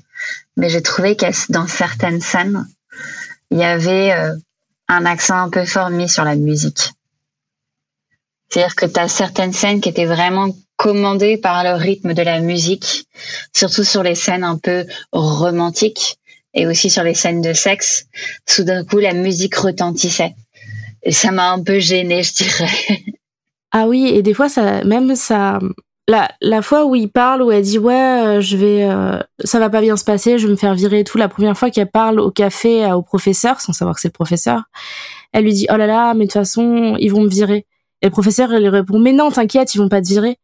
Mais 0.57 0.69
j'ai 0.69 0.81
trouvé 0.81 1.15
que 1.15 1.25
dans 1.51 1.67
certaines 1.67 2.21
scènes, 2.21 2.67
il 3.51 3.57
y 3.57 3.63
avait 3.63 4.11
euh, 4.13 4.35
un 4.87 5.05
accent 5.05 5.37
un 5.37 5.49
peu 5.49 5.65
fort 5.65 5.89
mis 5.89 6.09
sur 6.09 6.23
la 6.23 6.35
musique. 6.35 6.91
C'est-à-dire 8.49 8.75
que 8.75 8.85
tu 8.85 8.99
as 8.99 9.07
certaines 9.07 9.53
scènes 9.53 9.79
qui 9.79 9.89
étaient 9.89 10.05
vraiment 10.05 10.49
commandées 10.75 11.37
par 11.37 11.63
le 11.63 11.73
rythme 11.73 12.13
de 12.13 12.21
la 12.21 12.39
musique, 12.39 13.07
surtout 13.53 13.83
sur 13.83 14.01
les 14.01 14.15
scènes 14.15 14.43
un 14.43 14.57
peu 14.57 14.85
romantiques 15.11 16.17
et 16.53 16.67
aussi 16.67 16.89
sur 16.89 17.03
les 17.03 17.13
scènes 17.13 17.41
de 17.41 17.53
sexe. 17.53 18.07
Tout 18.45 18.63
d'un 18.63 18.83
coup, 18.83 18.97
la 18.97 19.13
musique 19.13 19.55
retentissait. 19.55 20.35
Et 21.03 21.11
ça 21.11 21.31
m'a 21.31 21.51
un 21.51 21.63
peu 21.63 21.79
gênée, 21.79 22.23
je 22.23 22.33
dirais. 22.33 23.03
Ah 23.71 23.87
oui, 23.87 24.07
et 24.07 24.23
des 24.23 24.33
fois, 24.33 24.49
ça, 24.49 24.83
même 24.83 25.15
ça, 25.15 25.59
la, 26.07 26.27
la 26.41 26.63
fois 26.63 26.85
où 26.85 26.95
il 26.95 27.07
parle, 27.07 27.43
où 27.43 27.51
elle 27.51 27.61
dit 27.61 27.77
ouais, 27.77 27.93
euh, 27.93 28.41
je 28.41 28.57
vais, 28.57 28.83
euh, 28.83 29.19
ça 29.43 29.59
va 29.59 29.69
pas 29.69 29.79
bien 29.79 29.95
se 29.95 30.03
passer, 30.03 30.39
je 30.39 30.47
vais 30.47 30.51
me 30.53 30.57
faire 30.57 30.73
virer 30.73 31.01
et 31.01 31.03
tout. 31.03 31.19
La 31.19 31.29
première 31.29 31.55
fois 31.55 31.69
qu'elle 31.69 31.91
parle 31.91 32.19
au 32.19 32.31
café 32.31 32.91
au 32.91 33.03
professeur, 33.03 33.61
sans 33.61 33.73
savoir 33.73 33.93
que 33.93 34.01
c'est 34.01 34.07
le 34.07 34.13
professeur, 34.13 34.63
elle 35.33 35.43
lui 35.43 35.53
dit 35.53 35.67
oh 35.71 35.77
là 35.77 35.85
là, 35.85 36.15
mais 36.15 36.21
de 36.25 36.31
toute 36.31 36.33
façon, 36.33 36.95
ils 36.99 37.09
vont 37.09 37.21
me 37.21 37.29
virer. 37.29 37.67
Et 38.01 38.07
le 38.07 38.11
professeur, 38.11 38.51
il 38.51 38.59
lui 38.59 38.69
répond 38.69 38.97
mais 38.97 39.13
non, 39.13 39.29
t'inquiète, 39.29 39.75
ils 39.75 39.77
vont 39.77 39.87
pas 39.87 40.01
te 40.01 40.07
virer. 40.07 40.39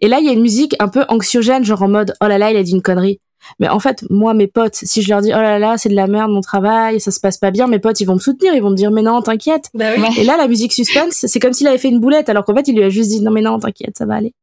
Et 0.00 0.08
là, 0.08 0.18
il 0.18 0.24
y 0.24 0.30
a 0.30 0.32
une 0.32 0.40
musique 0.40 0.74
un 0.78 0.88
peu 0.88 1.04
anxiogène, 1.08 1.62
genre 1.62 1.82
en 1.82 1.88
mode 1.88 2.14
oh 2.22 2.26
là 2.26 2.38
là, 2.38 2.50
il 2.50 2.56
a 2.56 2.62
dit 2.62 2.72
une 2.72 2.80
connerie. 2.80 3.20
Mais 3.58 3.68
en 3.68 3.78
fait, 3.78 4.04
moi, 4.10 4.34
mes 4.34 4.46
potes, 4.46 4.74
si 4.74 5.02
je 5.02 5.08
leur 5.08 5.20
dis 5.20 5.30
oh 5.32 5.40
là 5.40 5.58
là, 5.58 5.78
c'est 5.78 5.88
de 5.88 5.94
la 5.94 6.06
merde 6.06 6.30
mon 6.30 6.40
travail, 6.40 7.00
ça 7.00 7.10
se 7.10 7.20
passe 7.20 7.38
pas 7.38 7.50
bien, 7.50 7.66
mes 7.66 7.78
potes, 7.78 8.00
ils 8.00 8.04
vont 8.04 8.14
me 8.14 8.20
soutenir, 8.20 8.54
ils 8.54 8.62
vont 8.62 8.70
me 8.70 8.76
dire 8.76 8.90
mais 8.90 9.02
non, 9.02 9.22
t'inquiète. 9.22 9.70
Bah 9.74 9.86
oui. 9.96 10.04
Et 10.18 10.24
là, 10.24 10.36
la 10.36 10.48
musique 10.48 10.72
suspense, 10.72 11.26
c'est 11.26 11.40
comme 11.40 11.52
s'il 11.52 11.66
avait 11.66 11.78
fait 11.78 11.88
une 11.88 12.00
boulette, 12.00 12.28
alors 12.28 12.44
qu'en 12.44 12.54
fait, 12.54 12.68
il 12.68 12.76
lui 12.76 12.84
a 12.84 12.88
juste 12.88 13.10
dit 13.10 13.20
non 13.20 13.30
mais 13.30 13.42
non, 13.42 13.58
t'inquiète, 13.58 13.96
ça 13.98 14.06
va 14.06 14.14
aller. 14.14 14.34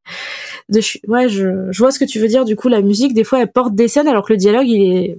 De, 0.70 0.80
ouais, 1.08 1.30
je, 1.30 1.72
je 1.72 1.80
vois 1.80 1.92
ce 1.92 2.00
que 2.00 2.06
tu 2.06 2.20
veux 2.20 2.28
dire. 2.28 2.46
Du 2.46 2.56
coup, 2.56 2.68
la 2.68 2.82
musique, 2.82 3.14
des 3.14 3.24
fois, 3.24 3.42
elle 3.42 3.52
porte 3.52 3.74
des 3.76 3.88
scènes, 3.88 4.08
alors 4.08 4.26
que 4.26 4.34
le 4.34 4.38
dialogue, 4.38 4.68
il 4.68 4.82
est 4.82 5.18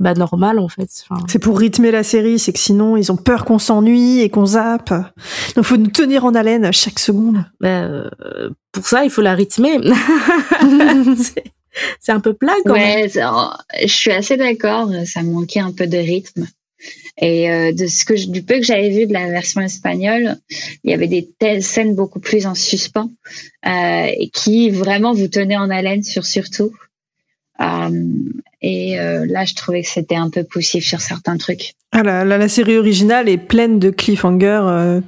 bah 0.00 0.14
normal 0.14 0.58
en 0.58 0.68
fait. 0.68 0.88
Enfin, 1.08 1.22
C'est 1.28 1.38
pour 1.38 1.58
rythmer 1.58 1.90
la 1.90 2.02
série, 2.02 2.38
c'est 2.38 2.54
que 2.54 2.58
sinon 2.58 2.96
ils 2.96 3.12
ont 3.12 3.16
peur 3.16 3.44
qu'on 3.44 3.58
s'ennuie 3.58 4.20
et 4.20 4.30
qu'on 4.30 4.46
zappe. 4.46 4.94
Donc 5.54 5.64
faut 5.66 5.76
nous 5.76 5.90
tenir 5.90 6.24
en 6.24 6.34
haleine 6.34 6.72
chaque 6.72 6.98
seconde. 6.98 7.44
bah, 7.60 7.68
euh, 7.68 8.08
pour 8.72 8.86
ça, 8.86 9.04
il 9.04 9.10
faut 9.10 9.20
la 9.20 9.34
rythmer. 9.34 9.78
C'est- 12.00 12.12
un 12.12 12.20
peu 12.20 12.34
plat 12.34 12.54
quand 12.64 12.74
même. 12.74 13.02
Ouais, 13.02 13.08
ça- 13.08 13.58
je 13.80 13.86
suis 13.92 14.10
assez 14.12 14.36
d'accord. 14.36 14.90
Ça 15.06 15.22
manquait 15.22 15.60
un 15.60 15.72
peu 15.72 15.86
de 15.86 15.98
rythme. 15.98 16.46
Et 17.20 17.50
euh, 17.50 17.72
de 17.72 17.86
ce 17.86 18.04
que 18.06 18.16
je- 18.16 18.28
du 18.28 18.42
peu 18.42 18.54
que 18.54 18.62
j'avais 18.62 18.88
vu 18.88 19.06
de 19.06 19.12
la 19.12 19.28
version 19.28 19.60
espagnole, 19.60 20.36
il 20.82 20.90
y 20.90 20.94
avait 20.94 21.08
des 21.08 21.28
telles 21.38 21.62
scènes 21.62 21.94
beaucoup 21.94 22.20
plus 22.20 22.46
en 22.46 22.54
suspens 22.54 23.10
euh, 23.66 24.06
et 24.16 24.30
qui 24.32 24.70
vraiment 24.70 25.12
vous 25.12 25.28
tenaient 25.28 25.58
en 25.58 25.68
haleine 25.68 26.02
sur 26.02 26.24
surtout. 26.24 26.72
Euh, 27.60 28.04
et 28.62 28.98
euh, 28.98 29.26
là, 29.28 29.44
je 29.44 29.54
trouvais 29.54 29.82
que 29.82 29.88
c'était 29.88 30.14
un 30.16 30.30
peu 30.30 30.44
poussif 30.44 30.82
sur 30.86 31.00
certains 31.02 31.36
trucs. 31.36 31.74
Ah, 31.92 32.02
la, 32.02 32.24
la, 32.24 32.38
la 32.38 32.48
série 32.48 32.78
originale 32.78 33.28
est 33.28 33.36
pleine 33.36 33.78
de 33.78 33.90
cliffhangers 33.90 34.62
euh, 34.64 35.00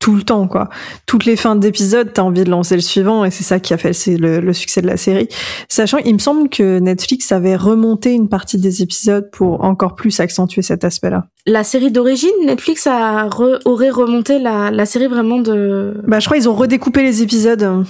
tout 0.00 0.16
le 0.16 0.22
temps, 0.22 0.48
quoi. 0.48 0.68
Toutes 1.06 1.26
les 1.26 1.36
fins 1.36 1.54
d'épisodes, 1.56 2.10
t'as 2.12 2.22
envie 2.22 2.42
de 2.42 2.50
lancer 2.50 2.74
le 2.74 2.80
suivant, 2.80 3.24
et 3.24 3.30
c'est 3.30 3.44
ça 3.44 3.60
qui 3.60 3.72
a 3.74 3.76
fait 3.76 3.92
le, 4.08 4.40
le 4.40 4.52
succès 4.52 4.80
de 4.82 4.86
la 4.86 4.96
série. 4.96 5.28
Sachant, 5.68 5.98
il 5.98 6.14
me 6.14 6.18
semble 6.18 6.48
que 6.48 6.78
Netflix 6.80 7.30
avait 7.32 7.54
remonté 7.54 8.12
une 8.12 8.28
partie 8.30 8.56
des 8.58 8.82
épisodes 8.82 9.30
pour 9.30 9.62
encore 9.62 9.94
plus 9.94 10.18
accentuer 10.18 10.62
cet 10.62 10.84
aspect-là. 10.84 11.26
La 11.46 11.64
série 11.64 11.90
d'origine, 11.92 12.30
Netflix 12.46 12.86
a 12.86 13.28
re- 13.28 13.60
aurait 13.66 13.90
remonté 13.90 14.38
la, 14.38 14.70
la 14.70 14.86
série 14.86 15.06
vraiment 15.06 15.38
de. 15.38 16.00
Bah, 16.06 16.18
je 16.18 16.24
crois 16.24 16.38
qu'ils 16.38 16.48
ont 16.48 16.54
redécoupé 16.54 17.02
les 17.02 17.22
épisodes. 17.22 17.84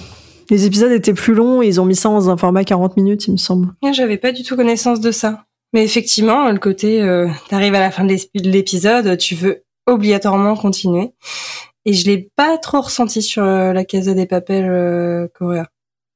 Les 0.49 0.65
épisodes 0.65 0.91
étaient 0.91 1.13
plus 1.13 1.33
longs, 1.33 1.61
et 1.61 1.67
ils 1.67 1.79
ont 1.79 1.85
mis 1.85 1.95
ça 1.95 2.09
dans 2.09 2.29
un 2.29 2.35
format 2.35 2.65
40 2.65 2.97
minutes, 2.97 3.27
il 3.27 3.31
me 3.31 3.37
semble. 3.37 3.69
J'avais 3.93 4.17
pas 4.17 4.33
du 4.33 4.43
tout 4.43 4.57
connaissance 4.57 4.99
de 4.99 5.11
ça. 5.11 5.45
Mais 5.73 5.85
effectivement, 5.85 6.51
le 6.51 6.59
côté, 6.59 7.01
euh, 7.01 7.29
t'arrives 7.49 7.73
à 7.75 7.79
la 7.79 7.89
fin 7.91 8.03
de 8.03 8.13
l'épisode, 8.35 9.17
tu 9.17 9.33
veux 9.35 9.63
obligatoirement 9.87 10.57
continuer. 10.57 11.11
Et 11.85 11.93
je 11.93 12.05
l'ai 12.05 12.29
pas 12.35 12.57
trop 12.57 12.81
ressenti 12.81 13.21
sur 13.21 13.43
euh, 13.43 13.73
la 13.73 13.85
Casa 13.85 14.13
des 14.13 14.25
Papels 14.25 14.69
euh, 14.69 15.27
coréen. 15.33 15.65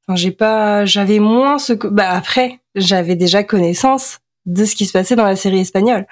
Enfin, 0.07 0.15
j'ai 0.15 0.31
pas, 0.31 0.85
j'avais 0.85 1.19
moins 1.19 1.57
ce 1.57 1.73
que, 1.73 1.87
bah 1.87 2.11
après, 2.11 2.59
j'avais 2.75 3.15
déjà 3.15 3.43
connaissance 3.43 4.19
de 4.45 4.63
ce 4.63 4.75
qui 4.75 4.85
se 4.85 4.93
passait 4.93 5.15
dans 5.15 5.25
la 5.25 5.35
série 5.35 5.59
espagnole. 5.61 6.05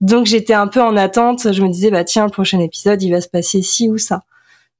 Donc 0.00 0.26
j'étais 0.26 0.54
un 0.54 0.66
peu 0.66 0.82
en 0.82 0.96
attente. 0.96 1.52
Je 1.52 1.62
me 1.62 1.68
disais, 1.68 1.90
bah 1.92 2.02
tiens, 2.02 2.24
le 2.24 2.32
prochain 2.32 2.58
épisode, 2.58 3.00
il 3.02 3.10
va 3.12 3.20
se 3.20 3.28
passer 3.28 3.62
ci 3.62 3.88
ou 3.88 3.98
ça. 3.98 4.24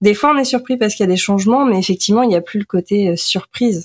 Des 0.01 0.15
fois, 0.15 0.33
on 0.35 0.39
est 0.39 0.45
surpris 0.45 0.77
parce 0.77 0.95
qu'il 0.95 1.05
y 1.05 1.09
a 1.09 1.13
des 1.13 1.17
changements, 1.17 1.65
mais 1.65 1.79
effectivement, 1.79 2.23
il 2.23 2.29
n'y 2.29 2.37
a 2.37 2.41
plus 2.41 2.59
le 2.59 2.65
côté 2.65 3.11
euh, 3.11 3.17
surprise 3.17 3.85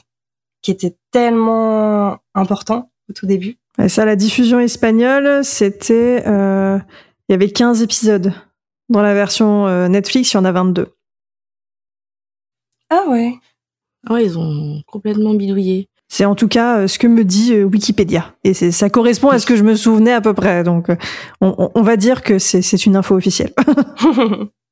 qui 0.64 0.72
était 0.72 0.96
tellement 1.12 2.18
important 2.34 2.90
au 3.10 3.14
tout 3.14 3.28
début. 3.28 3.58
Et 3.82 3.90
ça, 3.90 4.06
la 4.06 4.16
diffusion 4.16 4.60
espagnole, 4.60 5.44
c'était... 5.44 6.24
euh, 6.26 6.80
Il 7.30 7.34
y 7.34 7.36
avait 7.36 7.50
15 7.50 7.82
épisodes. 7.84 8.34
Dans 8.90 9.02
la 9.02 9.14
version 9.14 9.68
euh, 9.68 9.88
Netflix, 9.88 10.34
il 10.34 10.38
y 10.38 10.40
en 10.40 10.46
a 10.46 10.52
22. 10.52 10.94
Ah 12.90 13.06
ouais. 13.10 13.34
Ouais, 14.10 14.26
ils 14.26 14.38
ont 14.38 14.82
complètement 14.86 15.34
bidouillé. 15.34 15.88
C'est 16.10 16.26
en 16.26 16.36
tout 16.36 16.48
cas 16.48 16.80
euh, 16.80 16.88
ce 16.88 17.00
que 17.00 17.08
me 17.08 17.24
dit 17.24 17.54
euh, 17.54 17.64
Wikipédia. 17.64 18.36
Et 18.44 18.54
c'est- 18.54 18.72
ça 18.72 18.90
correspond 18.90 19.30
à 19.30 19.40
ce 19.40 19.46
que 19.46 19.56
je 19.56 19.64
me 19.64 19.76
souvenais 19.76 20.12
à 20.12 20.22
peu 20.22 20.34
près. 20.34 20.64
Donc, 20.64 20.90
euh, 20.90 20.96
on, 21.42 21.82
va 21.82 21.98
dire 21.98 22.22
que 22.22 22.38
c'est 22.38 22.86
une 22.86 22.96
info 22.96 23.16
officielle. 23.16 23.54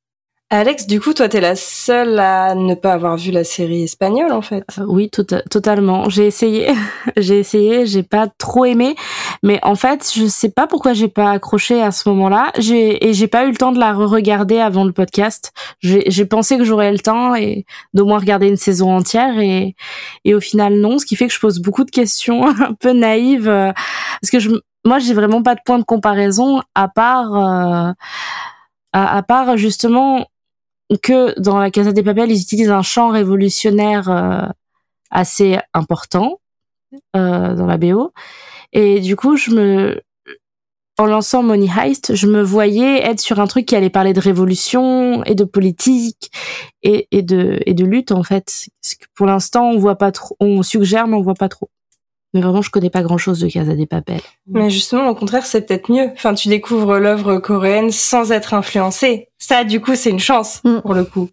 Alex, 0.54 0.86
du 0.86 1.00
coup, 1.00 1.14
toi, 1.14 1.30
t'es 1.30 1.40
la 1.40 1.56
seule 1.56 2.18
à 2.18 2.54
ne 2.54 2.74
pas 2.74 2.92
avoir 2.92 3.16
vu 3.16 3.30
la 3.30 3.42
série 3.42 3.84
espagnole, 3.84 4.32
en 4.32 4.42
fait. 4.42 4.62
Euh, 4.78 4.84
oui, 4.86 5.08
tota- 5.08 5.40
totalement. 5.48 6.10
J'ai 6.10 6.26
essayé, 6.26 6.68
j'ai 7.16 7.38
essayé, 7.38 7.86
j'ai 7.86 8.02
pas 8.02 8.26
trop 8.36 8.66
aimé, 8.66 8.94
mais 9.42 9.60
en 9.62 9.76
fait, 9.76 10.12
je 10.14 10.26
sais 10.26 10.50
pas 10.50 10.66
pourquoi 10.66 10.92
j'ai 10.92 11.08
pas 11.08 11.30
accroché 11.30 11.80
à 11.80 11.90
ce 11.90 12.06
moment-là. 12.10 12.52
J'ai 12.58 13.08
et 13.08 13.14
j'ai 13.14 13.28
pas 13.28 13.46
eu 13.46 13.50
le 13.52 13.56
temps 13.56 13.72
de 13.72 13.78
la 13.78 13.94
re-regarder 13.94 14.58
avant 14.58 14.84
le 14.84 14.92
podcast. 14.92 15.54
J'ai 15.80 16.26
pensé 16.26 16.58
que 16.58 16.64
j'aurais 16.64 16.92
le 16.92 16.98
temps 16.98 17.34
et 17.34 17.64
d'au 17.94 18.04
moins 18.04 18.18
regarder 18.18 18.46
une 18.46 18.58
saison 18.58 18.94
entière 18.94 19.38
et 19.38 19.74
et 20.26 20.34
au 20.34 20.40
final 20.40 20.74
non, 20.74 20.98
ce 20.98 21.06
qui 21.06 21.16
fait 21.16 21.28
que 21.28 21.32
je 21.32 21.40
pose 21.40 21.60
beaucoup 21.60 21.84
de 21.84 21.90
questions 21.90 22.46
un 22.60 22.74
peu 22.74 22.92
naïves 22.92 23.48
euh, 23.48 23.72
parce 24.20 24.30
que 24.30 24.38
je 24.38 24.50
moi 24.84 24.98
j'ai 24.98 25.14
vraiment 25.14 25.42
pas 25.42 25.54
de 25.54 25.60
point 25.64 25.78
de 25.78 25.84
comparaison 25.84 26.60
à 26.74 26.88
part 26.88 27.34
euh, 27.34 27.92
à 28.92 29.22
part 29.22 29.56
justement 29.56 30.26
que 31.00 31.38
dans 31.40 31.58
la 31.58 31.70
Casa 31.70 31.92
des 31.92 32.02
Papel, 32.02 32.30
ils 32.30 32.40
utilisent 32.40 32.70
un 32.70 32.82
chant 32.82 33.10
révolutionnaire 33.10 34.08
euh, 34.10 34.48
assez 35.10 35.58
important 35.74 36.40
euh, 37.16 37.54
dans 37.54 37.66
la 37.66 37.78
BO. 37.78 38.12
Et 38.72 39.00
du 39.00 39.16
coup, 39.16 39.36
je 39.36 39.50
me, 39.50 40.02
en 40.98 41.06
lançant 41.06 41.42
Money 41.42 41.68
Heist, 41.76 42.14
je 42.14 42.26
me 42.26 42.42
voyais 42.42 43.02
être 43.02 43.20
sur 43.20 43.40
un 43.40 43.46
truc 43.46 43.66
qui 43.66 43.76
allait 43.76 43.90
parler 43.90 44.12
de 44.12 44.20
révolution 44.20 45.24
et 45.24 45.34
de 45.34 45.44
politique 45.44 46.30
et, 46.82 47.08
et 47.10 47.22
de 47.22 47.60
et 47.66 47.74
de 47.74 47.84
lutte 47.84 48.12
en 48.12 48.22
fait. 48.22 48.68
Parce 48.82 48.94
que 48.94 49.06
pour 49.14 49.26
l'instant, 49.26 49.70
on 49.70 49.78
voit 49.78 49.96
pas 49.96 50.12
trop, 50.12 50.36
on 50.40 50.62
suggère 50.62 51.06
mais 51.06 51.16
on 51.16 51.22
voit 51.22 51.34
pas 51.34 51.48
trop. 51.48 51.70
Mais 52.34 52.40
vraiment, 52.40 52.62
je 52.62 52.70
connais 52.70 52.88
pas 52.90 53.02
grand 53.02 53.18
chose 53.18 53.40
de 53.40 53.48
Casa 53.48 53.74
des 53.74 53.86
Papel. 53.86 54.20
Mais 54.46 54.70
justement, 54.70 55.08
au 55.08 55.14
contraire, 55.14 55.44
c'est 55.44 55.62
peut-être 55.66 55.90
mieux. 55.92 56.08
Enfin, 56.14 56.32
tu 56.34 56.48
découvres 56.48 56.98
l'œuvre 56.98 57.38
coréenne 57.38 57.90
sans 57.90 58.32
être 58.32 58.54
influencé. 58.54 59.28
Ça, 59.38 59.64
du 59.64 59.80
coup, 59.80 59.94
c'est 59.94 60.10
une 60.10 60.18
chance, 60.18 60.60
Mm. 60.64 60.80
pour 60.80 60.94
le 60.94 61.04
coup. 61.04 61.28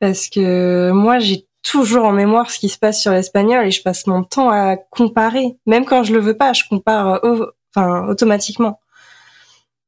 Parce 0.00 0.28
que 0.28 0.90
moi, 0.92 1.18
j'ai 1.18 1.46
toujours 1.62 2.04
en 2.04 2.12
mémoire 2.12 2.50
ce 2.50 2.58
qui 2.58 2.68
se 2.68 2.78
passe 2.78 3.00
sur 3.00 3.10
l'espagnol 3.12 3.66
et 3.66 3.70
je 3.70 3.82
passe 3.82 4.06
mon 4.06 4.22
temps 4.22 4.50
à 4.50 4.76
comparer. 4.76 5.56
Même 5.66 5.84
quand 5.84 6.04
je 6.04 6.12
le 6.12 6.20
veux 6.20 6.36
pas, 6.36 6.52
je 6.52 6.62
compare 6.68 7.24
euh, 7.24 7.30
au- 7.32 7.46
enfin, 7.74 8.06
automatiquement. 8.06 8.78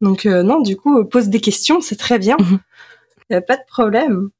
Donc, 0.01 0.27
euh, 0.27 0.43
non, 0.43 0.61
du 0.61 0.77
coup, 0.77 0.99
euh, 0.99 1.05
pose 1.05 1.29
des 1.29 1.41
questions, 1.41 1.81
c'est 1.81 1.97
très 1.97 2.19
bien. 2.19 2.37
Mhm. 2.41 2.59
Y 3.31 3.35
a 3.35 3.41
pas 3.43 3.57
de 3.57 3.65
problème. 3.69 4.31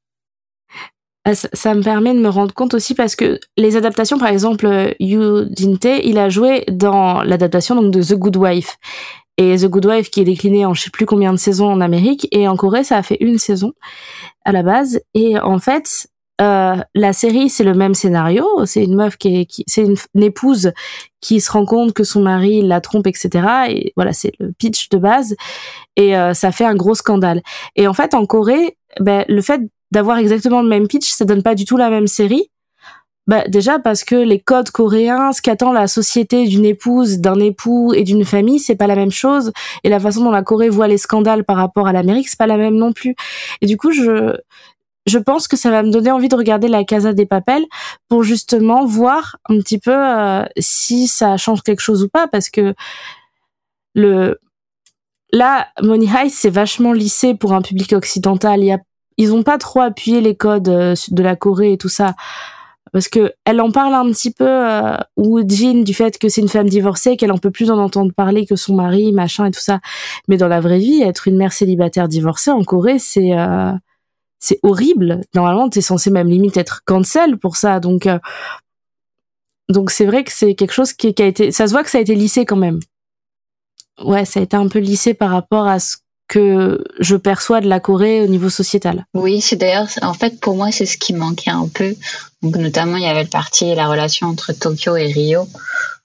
Ah, 1.27 1.35
Ça, 1.35 1.73
me 1.73 1.83
permet 1.83 2.13
de 2.13 2.19
me 2.19 2.29
rendre 2.29 2.53
compte 2.53 2.73
aussi 2.73 2.95
parce 2.95 3.17
que 3.17 3.37
les 3.57 3.75
adaptations, 3.75 4.17
par 4.17 4.29
exemple, 4.29 4.65
euh, 4.65 4.93
Yu 5.01 5.19
Jin-tae, 5.51 5.99
il 6.05 6.17
a 6.19 6.29
joué 6.29 6.63
dans 6.71 7.21
l'adaptation 7.21 7.75
donc 7.75 7.91
de 7.91 8.01
The 8.01 8.13
Good 8.13 8.37
Wife. 8.37 8.77
Et 9.37 9.57
The 9.57 9.65
Good 9.65 9.87
Wife 9.87 10.09
qui 10.09 10.21
est 10.21 10.23
décliné 10.23 10.65
en 10.65 10.73
je 10.73 10.83
sais 10.83 10.89
plus 10.89 11.05
combien 11.05 11.33
de 11.33 11.37
saisons 11.37 11.67
en 11.67 11.81
Amérique 11.81 12.29
et 12.31 12.47
en 12.47 12.55
Corée, 12.55 12.85
ça 12.85 12.95
a 12.95 13.03
fait 13.03 13.17
une 13.19 13.37
saison 13.39 13.73
à 14.45 14.53
la 14.53 14.63
base. 14.63 15.01
Et 15.15 15.37
en 15.37 15.59
fait, 15.59 16.07
euh, 16.39 16.77
la 16.95 17.13
série 17.13 17.49
c'est 17.49 17.65
le 17.65 17.73
même 17.73 17.93
scénario. 17.93 18.47
C'est 18.65 18.85
une 18.85 18.95
meuf 18.95 19.17
qui 19.17 19.41
est, 19.41 19.45
qui, 19.45 19.65
c'est 19.67 19.81
une, 19.81 19.97
une 20.15 20.23
épouse 20.23 20.71
qui 21.19 21.41
se 21.41 21.51
rend 21.51 21.65
compte 21.65 21.91
que 21.91 22.05
son 22.05 22.21
mari 22.21 22.61
la 22.61 22.79
trompe, 22.79 23.05
etc. 23.05 23.47
Et 23.69 23.91
voilà, 23.97 24.13
c'est 24.13 24.31
le 24.39 24.53
pitch 24.53 24.87
de 24.89 24.97
base. 24.97 25.35
Et 25.97 26.15
euh, 26.17 26.33
ça 26.33 26.53
fait 26.53 26.65
un 26.65 26.75
gros 26.75 26.95
scandale. 26.95 27.41
Et 27.75 27.85
en 27.85 27.93
fait, 27.93 28.13
en 28.13 28.25
Corée, 28.25 28.77
ben, 29.01 29.25
le 29.27 29.41
fait 29.41 29.61
d'avoir 29.91 30.17
exactement 30.17 30.61
le 30.61 30.69
même 30.69 30.87
pitch, 30.87 31.09
ça 31.09 31.25
donne 31.25 31.43
pas 31.43 31.55
du 31.55 31.65
tout 31.65 31.77
la 31.77 31.89
même 31.89 32.07
série. 32.07 32.49
Bah 33.27 33.43
déjà 33.45 33.77
parce 33.77 34.05
que 34.05 34.15
les 34.15 34.39
codes 34.39 34.71
coréens, 34.71 35.33
ce 35.33 35.41
qu'attend 35.41 35.73
la 35.73 35.87
société 35.87 36.47
d'une 36.47 36.63
épouse, 36.63 37.19
d'un 37.19 37.39
époux 37.41 37.93
et 37.93 38.03
d'une 38.03 38.23
famille, 38.23 38.57
c'est 38.57 38.77
pas 38.77 38.87
la 38.87 38.95
même 38.95 39.11
chose. 39.11 39.51
Et 39.83 39.89
la 39.89 39.99
façon 39.99 40.23
dont 40.23 40.31
la 40.31 40.43
Corée 40.43 40.69
voit 40.69 40.87
les 40.87 40.97
scandales 40.97 41.43
par 41.43 41.57
rapport 41.57 41.87
à 41.87 41.93
l'Amérique, 41.93 42.29
c'est 42.29 42.39
pas 42.39 42.47
la 42.47 42.55
même 42.55 42.75
non 42.75 42.93
plus. 42.93 43.15
Et 43.61 43.65
du 43.65 43.75
coup, 43.75 43.91
je 43.91 44.33
je 45.07 45.17
pense 45.17 45.47
que 45.47 45.57
ça 45.57 45.71
va 45.71 45.83
me 45.83 45.91
donner 45.91 46.11
envie 46.11 46.29
de 46.29 46.35
regarder 46.35 46.67
la 46.67 46.83
Casa 46.83 47.13
des 47.13 47.25
Papels 47.25 47.65
pour 48.09 48.23
justement 48.23 48.85
voir 48.85 49.37
un 49.49 49.57
petit 49.59 49.79
peu 49.79 49.93
euh, 49.93 50.45
si 50.59 51.07
ça 51.07 51.37
change 51.37 51.63
quelque 51.63 51.79
chose 51.81 52.03
ou 52.03 52.09
pas, 52.09 52.27
parce 52.27 52.49
que 52.49 52.75
le 53.93 54.39
là, 55.33 55.67
Money 55.81 56.07
Heist 56.07 56.37
c'est 56.37 56.49
vachement 56.49 56.93
lissé 56.93 57.35
pour 57.35 57.53
un 57.53 57.61
public 57.61 57.93
occidental. 57.93 58.63
Ils 59.17 59.33
ont 59.33 59.43
pas 59.43 59.57
trop 59.57 59.81
appuyé 59.81 60.21
les 60.21 60.35
codes 60.35 60.69
euh, 60.69 60.95
de 61.09 61.23
la 61.23 61.35
Corée 61.35 61.73
et 61.73 61.77
tout 61.77 61.89
ça. 61.89 62.15
Parce 62.91 63.09
que 63.09 63.33
elle 63.45 63.61
en 63.61 63.71
parle 63.71 63.93
un 63.93 64.09
petit 64.11 64.31
peu 64.31 64.47
euh, 64.47 64.97
ou 65.17 65.39
Jean 65.47 65.83
du 65.83 65.93
fait 65.93 66.17
que 66.17 66.29
c'est 66.29 66.41
une 66.41 66.47
femme 66.47 66.69
divorcée 66.69 67.17
qu'elle 67.17 67.31
en 67.31 67.37
peut 67.37 67.51
plus 67.51 67.69
en 67.69 67.77
entendre 67.77 68.13
parler 68.13 68.45
que 68.45 68.55
son 68.55 68.75
mari 68.75 69.11
machin 69.11 69.45
et 69.45 69.51
tout 69.51 69.59
ça. 69.59 69.79
Mais 70.27 70.37
dans 70.37 70.47
la 70.47 70.61
vraie 70.61 70.79
vie 70.79 71.01
être 71.01 71.27
une 71.27 71.37
mère 71.37 71.53
célibataire 71.53 72.07
divorcée 72.07 72.51
en 72.51 72.63
Corée 72.63 72.99
c'est 72.99 73.37
euh, 73.37 73.71
c'est 74.39 74.59
horrible. 74.63 75.21
Normalement 75.35 75.69
t'es 75.69 75.81
censé 75.81 76.09
même 76.09 76.29
limite 76.29 76.57
être 76.57 76.83
cancel 76.85 77.37
pour 77.37 77.57
ça. 77.57 77.79
Donc 77.79 78.05
euh, 78.07 78.19
donc 79.69 79.91
c'est 79.91 80.05
vrai 80.05 80.23
que 80.23 80.31
c'est 80.31 80.55
quelque 80.55 80.73
chose 80.73 80.93
qui, 80.93 81.13
qui 81.13 81.23
a 81.23 81.27
été 81.27 81.51
ça 81.51 81.67
se 81.67 81.73
voit 81.73 81.83
que 81.83 81.89
ça 81.89 81.97
a 81.97 82.01
été 82.01 82.15
lissé 82.15 82.45
quand 82.45 82.55
même. 82.55 82.79
Ouais 84.03 84.25
ça 84.25 84.39
a 84.39 84.43
été 84.43 84.55
un 84.55 84.69
peu 84.69 84.79
lissé 84.79 85.13
par 85.13 85.31
rapport 85.31 85.67
à 85.67 85.79
ce 85.79 85.97
que 86.27 86.83
je 86.99 87.15
perçois 87.15 87.61
de 87.61 87.67
la 87.67 87.79
Corée 87.79 88.21
au 88.21 88.27
niveau 88.27 88.49
sociétal. 88.49 89.05
Oui, 89.13 89.41
c'est 89.41 89.55
d'ailleurs, 89.55 89.87
en 90.01 90.13
fait, 90.13 90.39
pour 90.39 90.55
moi, 90.55 90.71
c'est 90.71 90.85
ce 90.85 90.97
qui 90.97 91.13
manquait 91.13 91.51
un 91.51 91.67
peu. 91.67 91.95
Donc, 92.41 92.55
notamment, 92.57 92.97
il 92.97 93.03
y 93.03 93.07
avait 93.07 93.23
le 93.23 93.29
parti 93.29 93.69
et 93.69 93.75
la 93.75 93.87
relation 93.87 94.27
entre 94.27 94.53
Tokyo 94.53 94.95
et 94.95 95.07
Rio. 95.07 95.47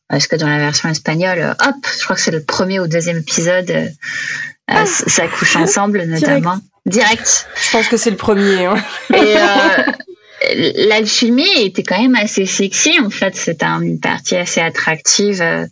Parce 0.09 0.26
que 0.26 0.37
dans 0.37 0.49
la 0.49 0.59
version 0.59 0.88
espagnole, 0.88 1.57
hop, 1.59 1.75
je 1.99 2.05
crois 2.05 2.17
que 2.17 2.23
c'est 2.23 2.31
le 2.31 2.43
premier 2.43 2.79
ou 2.79 2.87
deuxième 2.87 3.19
épisode, 3.19 3.71
euh, 3.71 3.88
ah, 4.69 4.87
ça 4.87 5.26
couche 5.26 5.57
ensemble, 5.57 6.02
notamment. 6.07 6.59
Direct. 6.87 7.47
Je 7.62 7.71
pense 7.71 7.88
que 7.88 7.97
c'est 7.97 8.11
le 8.11 8.17
premier. 8.17 8.67
Hein. 8.67 8.76
Et, 9.11 9.37
euh, 9.37 9.93
l'alchimie 10.88 11.49
était 11.58 11.82
quand 11.82 12.00
même 12.00 12.14
assez 12.14 12.46
sexy 12.46 12.99
en 13.00 13.11
fait. 13.11 13.37
C'était 13.37 13.66
une 13.66 14.00
partie 14.00 14.37
assez 14.37 14.61
attractive 14.61 15.40
euh, 15.40 15.66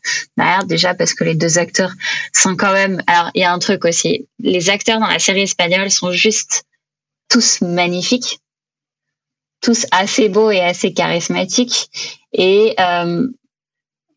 déjà 0.67 0.95
parce 0.95 1.15
que 1.15 1.25
les 1.25 1.35
deux 1.35 1.59
acteurs 1.59 1.93
sont 2.35 2.57
quand 2.57 2.73
même 2.73 3.03
alors 3.07 3.31
il 3.35 3.43
y 3.43 3.45
a 3.45 3.53
un 3.53 3.59
truc 3.59 3.85
aussi. 3.85 4.27
Les 4.39 4.71
acteurs 4.71 5.01
dans 5.01 5.07
la 5.07 5.19
série 5.19 5.43
espagnole 5.43 5.91
sont 5.91 6.13
juste 6.13 6.65
tous 7.29 7.61
magnifiques 7.61 8.41
tous 9.61 9.87
assez 9.91 10.29
beaux 10.29 10.51
et 10.51 10.61
assez 10.61 10.93
charismatiques. 10.93 11.91
Et 12.33 12.75
euh, 12.81 13.27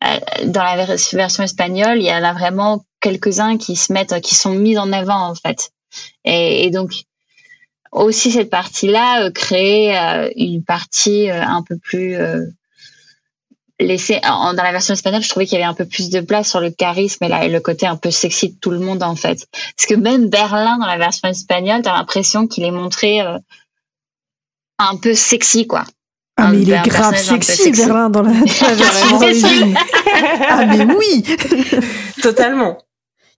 euh 0.04 0.20
dans 0.46 0.62
la 0.62 0.84
version 1.12 1.44
espagnole 1.44 1.98
il 1.98 2.06
y 2.06 2.12
en 2.12 2.24
a 2.24 2.32
vraiment 2.32 2.84
quelques-uns 3.00 3.58
qui 3.58 3.76
se 3.76 3.92
mettent 3.92 4.20
qui 4.20 4.34
sont 4.34 4.54
mis 4.54 4.78
en 4.78 4.92
avant 4.92 5.28
en 5.30 5.34
fait. 5.34 5.70
Et, 6.24 6.64
et 6.64 6.70
donc 6.70 6.92
aussi 7.94 8.32
cette 8.32 8.50
partie-là, 8.50 9.24
euh, 9.24 9.30
créer 9.30 9.96
euh, 9.96 10.28
une 10.36 10.62
partie 10.62 11.30
euh, 11.30 11.40
un 11.42 11.62
peu 11.62 11.76
plus 11.78 12.16
laissée. 13.80 14.20
dans 14.22 14.52
la 14.56 14.72
version 14.72 14.94
espagnole, 14.94 15.22
je 15.22 15.28
trouvais 15.28 15.46
qu'il 15.46 15.58
y 15.58 15.62
avait 15.62 15.70
un 15.70 15.74
peu 15.74 15.84
plus 15.84 16.10
de 16.10 16.20
place 16.20 16.48
sur 16.48 16.60
le 16.60 16.70
charisme 16.70 17.24
et, 17.24 17.28
là, 17.28 17.44
et 17.44 17.48
le 17.48 17.60
côté 17.60 17.86
un 17.86 17.96
peu 17.96 18.10
sexy 18.10 18.50
de 18.50 18.56
tout 18.60 18.70
le 18.70 18.78
monde 18.78 19.02
en 19.02 19.16
fait. 19.16 19.46
Parce 19.76 19.86
que 19.86 19.94
même 19.94 20.28
Berlin 20.28 20.78
dans 20.78 20.86
la 20.86 20.98
version 20.98 21.28
espagnole, 21.28 21.82
t'as 21.82 21.96
l'impression 21.96 22.46
qu'il 22.46 22.64
est 22.64 22.70
montré 22.70 23.20
un 23.20 24.96
peu 24.96 25.14
sexy 25.14 25.66
quoi. 25.66 25.84
Ah 26.36 26.48
mais 26.48 26.62
il 26.62 26.72
est 26.72 26.82
grave 26.84 27.16
sexy, 27.16 27.70
Berlin 27.70 28.10
dans 28.10 28.22
la, 28.22 28.30
version 28.74 29.18
d'origine. 29.18 29.76
ah 30.48 30.66
mais 30.66 30.84
oui, 30.84 31.24
totalement. 32.22 32.78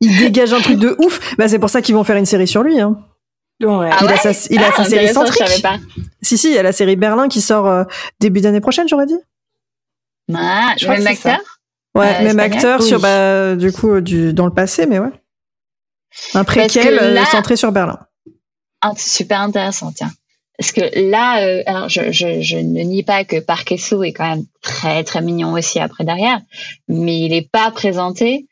Il 0.01 0.17
dégage 0.19 0.53
un 0.53 0.61
truc 0.61 0.79
de 0.79 0.97
ouf. 0.99 1.35
Bah 1.37 1.49
c'est 1.49 1.59
pour 1.59 1.71
ça 1.71 1.83
qu'ils 1.83 1.95
vont 1.95 2.05
faire 2.05 2.17
une 2.17 2.27
série 2.27 2.47
sur 2.47 2.63
lui. 2.63 2.81
Hein. 2.81 2.99
Ouais. 3.63 3.91
il, 4.03 4.09
a 4.09 4.17
sa, 4.19 4.31
il 4.51 4.63
a 4.63 4.69
ah, 4.69 4.77
sa 4.77 4.85
série 4.85 5.09
centrique. 5.09 5.63
Pas. 5.63 5.79
Si, 6.21 6.37
si, 6.37 6.49
il 6.49 6.55
y 6.55 6.59
a 6.59 6.63
la 6.63 6.73
série 6.73 6.97
Berlin 6.97 7.29
qui 7.29 7.41
sort 7.41 7.67
euh, 7.67 7.85
début 8.21 8.43
d'année 8.43 8.61
prochaine, 8.61 8.87
j'aurais 8.89 9.07
dit. 9.07 9.19
Ah, 10.35 10.75
je 10.77 10.89
même 10.89 11.07
acteur? 11.07 11.41
Ouais, 11.95 12.15
euh, 12.21 12.25
même 12.25 12.41
acteur 12.41 12.83
sur, 12.83 13.01
bah, 13.01 13.57
du 13.57 13.73
coup, 13.73 14.01
du, 14.01 14.35
dans 14.35 14.45
le 14.45 14.53
passé, 14.53 14.85
mais 14.87 14.99
ouais. 14.99 15.13
Un 16.35 16.45
préquel 16.45 16.99
euh, 16.99 17.25
centré 17.25 17.57
sur 17.57 17.73
Berlin. 17.73 17.99
Ah, 18.83 18.93
c'est 18.97 19.17
super 19.17 19.41
intéressant, 19.41 19.93
tiens. 19.93 20.13
Parce 20.59 20.73
que 20.73 20.81
là, 21.11 21.43
euh, 21.43 21.63
alors 21.67 21.89
je, 21.89 22.13
je, 22.13 22.41
je, 22.41 22.57
ne 22.57 22.83
nie 22.83 23.03
pas 23.03 23.25
que 23.25 23.41
Park 23.41 23.73
est 23.73 24.13
quand 24.13 24.29
même 24.29 24.45
très 24.63 25.05
très 25.05 25.21
mignon 25.21 25.53
aussi 25.53 25.79
après 25.79 26.05
derrière, 26.05 26.41
mais 26.89 27.19
il 27.21 27.31
n'est 27.31 27.49
pas 27.51 27.71
présenté 27.71 28.47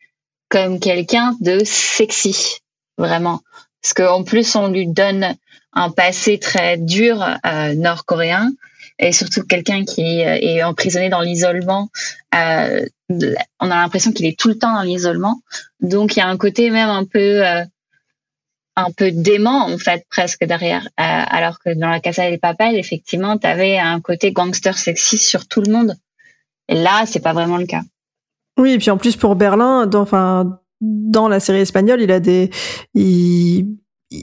comme 0.51 0.81
quelqu'un 0.81 1.35
de 1.41 1.61
sexy, 1.65 2.59
vraiment 2.99 3.41
parce 3.85 3.93
qu'en 3.93 4.25
plus 4.25 4.57
on 4.57 4.69
lui 4.69 4.87
donne 4.87 5.37
un 5.75 5.91
passé 5.91 6.39
très 6.39 6.79
dur 6.79 7.23
euh, 7.45 7.75
nord-coréen 7.75 8.51
et 8.99 9.13
surtout 9.13 9.43
quelqu'un 9.43 9.85
qui 9.85 10.21
est, 10.21 10.63
emprisonné 10.63 11.11
dans 11.11 11.21
l'isolement. 11.21 11.91
Euh, 12.35 12.87
on 13.11 13.71
a 13.71 13.77
l'impression 13.77 14.13
qu'il 14.13 14.25
est 14.25 14.39
tout 14.39 14.49
le 14.49 14.57
temps 14.57 14.73
dans 14.73 14.83
l'isolement, 14.83 15.41
donc 15.81 16.17
il 16.17 16.21
y 16.21 16.23
a 16.23 16.29
un 16.29 16.39
côté 16.39 16.71
même 16.71 16.89
un 16.89 17.05
peu 17.05 17.47
euh, 17.47 17.63
un 18.77 18.91
peu 18.91 19.11
dément 19.11 19.67
en 19.67 19.77
fait 19.77 20.07
presque 20.09 20.45
derrière. 20.45 20.89
alors 20.97 21.59
que 21.59 21.75
dans 21.75 21.91
la 21.91 22.01
Casa 22.01 22.31
des 22.31 22.39
Papel, 22.39 22.77
effectivement, 22.77 23.37
tu 23.37 23.47
avais 23.47 23.79
un 23.79 24.01
côté 24.01 24.33
gangster 24.33 24.79
sexy 24.79 25.19
sur 25.19 25.47
tout 25.47 25.61
le 25.61 25.71
monde. 25.71 25.95
Et 26.69 26.75
là, 26.75 27.05
c'est 27.07 27.21
pas 27.21 27.35
vraiment 27.35 27.59
le 27.59 27.67
cas. 27.67 27.83
Oui, 28.57 28.73
et 28.73 28.79
puis 28.79 28.91
en 28.91 28.97
plus 28.97 29.17
pour 29.17 29.37
Berlin, 29.37 29.89
enfin 29.95 30.59
dans 30.85 31.29
la 31.29 31.41
série 31.41 31.61
espagnole, 31.61 32.03
il 32.03 32.13
a 32.13 32.21
des, 32.21 32.51
il, 32.95 33.79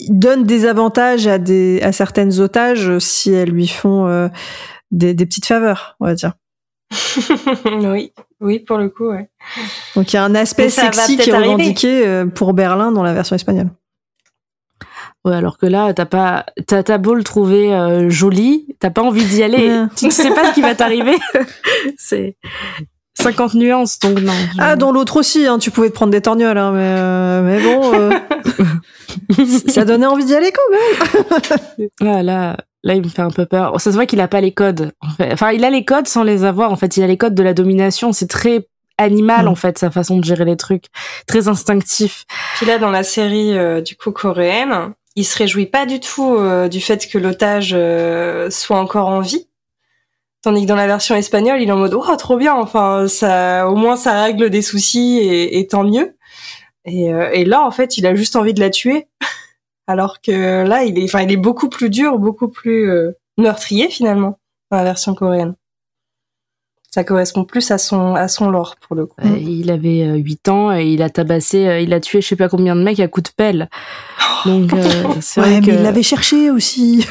donne 0.09 0.43
des 0.43 0.65
avantages 0.65 1.27
à 1.27 1.37
des, 1.37 1.81
à 1.81 1.91
certaines 1.91 2.39
otages 2.39 2.99
si 2.99 3.31
elles 3.31 3.49
lui 3.49 3.67
font 3.67 4.07
euh, 4.07 4.29
des, 4.91 5.13
des, 5.13 5.25
petites 5.25 5.45
faveurs, 5.45 5.95
on 5.99 6.05
va 6.05 6.13
dire. 6.13 6.33
oui, 7.65 8.13
oui, 8.39 8.59
pour 8.59 8.77
le 8.77 8.89
coup, 8.89 9.09
ouais. 9.09 9.29
Donc 9.95 10.11
il 10.11 10.15
y 10.15 10.19
a 10.19 10.23
un 10.23 10.35
aspect 10.35 10.69
sexy 10.69 11.17
qui 11.17 11.29
est 11.29 11.35
revendiqué 11.35 12.05
euh, 12.05 12.25
pour 12.25 12.53
Berlin 12.53 12.91
dans 12.91 13.03
la 13.03 13.13
version 13.13 13.35
espagnole. 13.35 13.69
Ouais, 15.23 15.35
alors 15.35 15.57
que 15.57 15.67
là, 15.67 15.93
t'as 15.93 16.05
pas, 16.05 16.45
t'as, 16.65 16.81
t'as 16.83 16.97
beau 16.97 17.13
le 17.13 17.23
trouver 17.23 17.73
euh, 17.73 18.09
joli, 18.09 18.75
t'as 18.79 18.89
pas 18.89 19.03
envie 19.03 19.23
d'y 19.25 19.43
aller. 19.43 19.85
tu 19.95 20.05
ne 20.05 20.11
sais 20.11 20.31
pas 20.31 20.49
ce 20.49 20.53
qui 20.53 20.61
va 20.61 20.73
t'arriver. 20.73 21.17
c'est, 21.97 22.37
50 23.21 23.53
nuances, 23.55 23.99
donc 23.99 24.19
non. 24.19 24.33
Ah, 24.57 24.75
dans 24.75 24.91
l'autre 24.91 25.17
aussi, 25.17 25.45
hein, 25.45 25.59
tu 25.59 25.71
pouvais 25.71 25.89
te 25.89 25.93
prendre 25.93 26.11
des 26.11 26.21
torgnoles, 26.21 26.57
hein, 26.57 26.71
mais, 26.71 26.95
euh, 26.97 27.41
mais 27.41 27.61
bon, 27.61 27.93
euh, 27.93 29.45
ça 29.67 29.85
donnait 29.85 30.05
envie 30.05 30.25
d'y 30.25 30.35
aller 30.35 30.51
quand 30.51 30.71
même. 30.71 31.89
là, 32.01 32.23
là, 32.23 32.57
là, 32.83 32.95
il 32.95 33.03
me 33.03 33.07
fait 33.07 33.21
un 33.21 33.29
peu 33.29 33.45
peur. 33.45 33.79
Ça 33.79 33.91
se 33.91 33.95
voit 33.95 34.05
qu'il 34.05 34.19
a 34.19 34.27
pas 34.27 34.41
les 34.41 34.51
codes. 34.51 34.91
En 35.01 35.09
fait. 35.09 35.31
Enfin, 35.31 35.51
il 35.51 35.63
a 35.63 35.69
les 35.69 35.85
codes 35.85 36.07
sans 36.07 36.23
les 36.23 36.43
avoir. 36.43 36.71
En 36.71 36.75
fait, 36.75 36.97
il 36.97 37.03
a 37.03 37.07
les 37.07 37.17
codes 37.17 37.35
de 37.35 37.43
la 37.43 37.53
domination. 37.53 38.11
C'est 38.11 38.27
très 38.27 38.67
animal, 38.97 39.45
mm. 39.45 39.49
en 39.49 39.55
fait, 39.55 39.77
sa 39.77 39.91
façon 39.91 40.17
de 40.17 40.23
gérer 40.23 40.45
les 40.45 40.57
trucs. 40.57 40.85
Très 41.27 41.47
instinctif. 41.47 42.25
Puis 42.55 42.65
là, 42.65 42.79
dans 42.79 42.91
la 42.91 43.03
série, 43.03 43.57
euh, 43.57 43.81
du 43.81 43.95
coup, 43.95 44.11
coréenne, 44.11 44.93
il 45.15 45.25
se 45.25 45.37
réjouit 45.37 45.65
pas 45.65 45.85
du 45.85 45.99
tout 45.99 46.37
du 46.69 46.79
fait 46.79 47.05
que 47.09 47.17
l'otage 47.17 47.75
soit 48.49 48.79
encore 48.79 49.09
en 49.09 49.19
vie 49.19 49.45
Tandis 50.41 50.63
que 50.63 50.67
dans 50.67 50.75
la 50.75 50.87
version 50.87 51.15
espagnole, 51.15 51.61
il 51.61 51.69
est 51.69 51.71
en 51.71 51.77
mode 51.77 51.93
oh 51.93 52.15
trop 52.17 52.35
bien, 52.35 52.55
enfin 52.55 53.07
ça, 53.07 53.69
au 53.69 53.75
moins 53.75 53.95
ça 53.95 54.23
règle 54.23 54.49
des 54.49 54.63
soucis 54.63 55.19
et, 55.21 55.67
tant 55.67 55.83
mieux. 55.83 56.17
Et, 56.85 57.13
euh, 57.13 57.29
et, 57.31 57.45
là 57.45 57.61
en 57.61 57.69
fait, 57.69 57.97
il 57.97 58.07
a 58.07 58.15
juste 58.15 58.35
envie 58.35 58.55
de 58.55 58.59
la 58.59 58.71
tuer, 58.71 59.07
alors 59.87 60.19
que 60.19 60.65
là 60.65 60.83
il 60.83 60.97
est, 60.97 61.03
enfin 61.03 61.21
il 61.21 61.31
est 61.31 61.37
beaucoup 61.37 61.69
plus 61.69 61.91
dur, 61.91 62.17
beaucoup 62.17 62.47
plus 62.47 62.89
euh, 62.89 63.11
meurtrier 63.37 63.89
finalement 63.89 64.39
dans 64.71 64.77
la 64.77 64.83
version 64.83 65.13
coréenne. 65.13 65.53
Ça 66.93 67.03
correspond 67.05 67.45
plus 67.45 67.71
à 67.71 67.77
son 67.77 68.15
à 68.15 68.27
son 68.27 68.49
lore 68.49 68.75
pour 68.75 68.97
le 68.97 69.05
coup. 69.05 69.15
il 69.23 69.71
avait 69.71 70.05
8 70.05 70.47
euh, 70.47 70.51
ans 70.51 70.75
et 70.75 70.87
il 70.87 71.01
a 71.01 71.09
tabassé, 71.09 71.79
il 71.81 71.93
a 71.93 72.01
tué 72.01 72.21
je 72.21 72.27
sais 72.27 72.35
pas 72.35 72.49
combien 72.49 72.75
de 72.75 72.83
mecs 72.83 72.99
à 72.99 73.07
coups 73.07 73.31
de 73.31 73.35
pelle. 73.35 73.69
Donc 74.45 74.71
c'est 75.21 75.39
ouais, 75.39 75.59
vrai 75.59 75.61
mais 75.61 75.73
il 75.75 75.83
l'avait 75.83 76.03
cherché 76.03 76.51
aussi. 76.51 77.07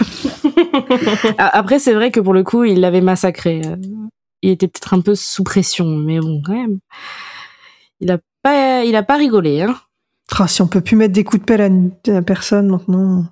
Après, 1.39 1.79
c'est 1.79 1.95
vrai 1.95 2.11
que 2.11 2.21
pour 2.21 2.35
le 2.35 2.43
coup, 2.45 2.65
il 2.65 2.81
l'avait 2.81 3.01
massacré. 3.01 3.63
Il 4.43 4.51
était 4.51 4.69
peut-être 4.69 4.95
un 4.95 5.01
peu 5.01 5.15
sous 5.15 5.45
pression, 5.45 5.87
mais 5.87 6.19
bon, 6.21 6.43
quand 6.45 6.55
même. 6.55 6.79
Il 8.01 8.11
a 8.11 8.19
pas, 8.43 8.85
il 8.85 8.97
a 8.97 9.03
pas 9.03 9.17
rigolé, 9.17 9.63
hein. 9.63 9.77
Ah, 10.39 10.49
si 10.49 10.63
on 10.63 10.69
peut 10.69 10.81
plus 10.81 10.97
mettre 10.97 11.13
des 11.13 11.25
coups 11.25 11.43
de 11.43 11.45
pelle 11.45 11.61
à, 11.61 11.67
une, 11.67 11.93
personne 12.25 12.69
maintenant. 12.69 13.27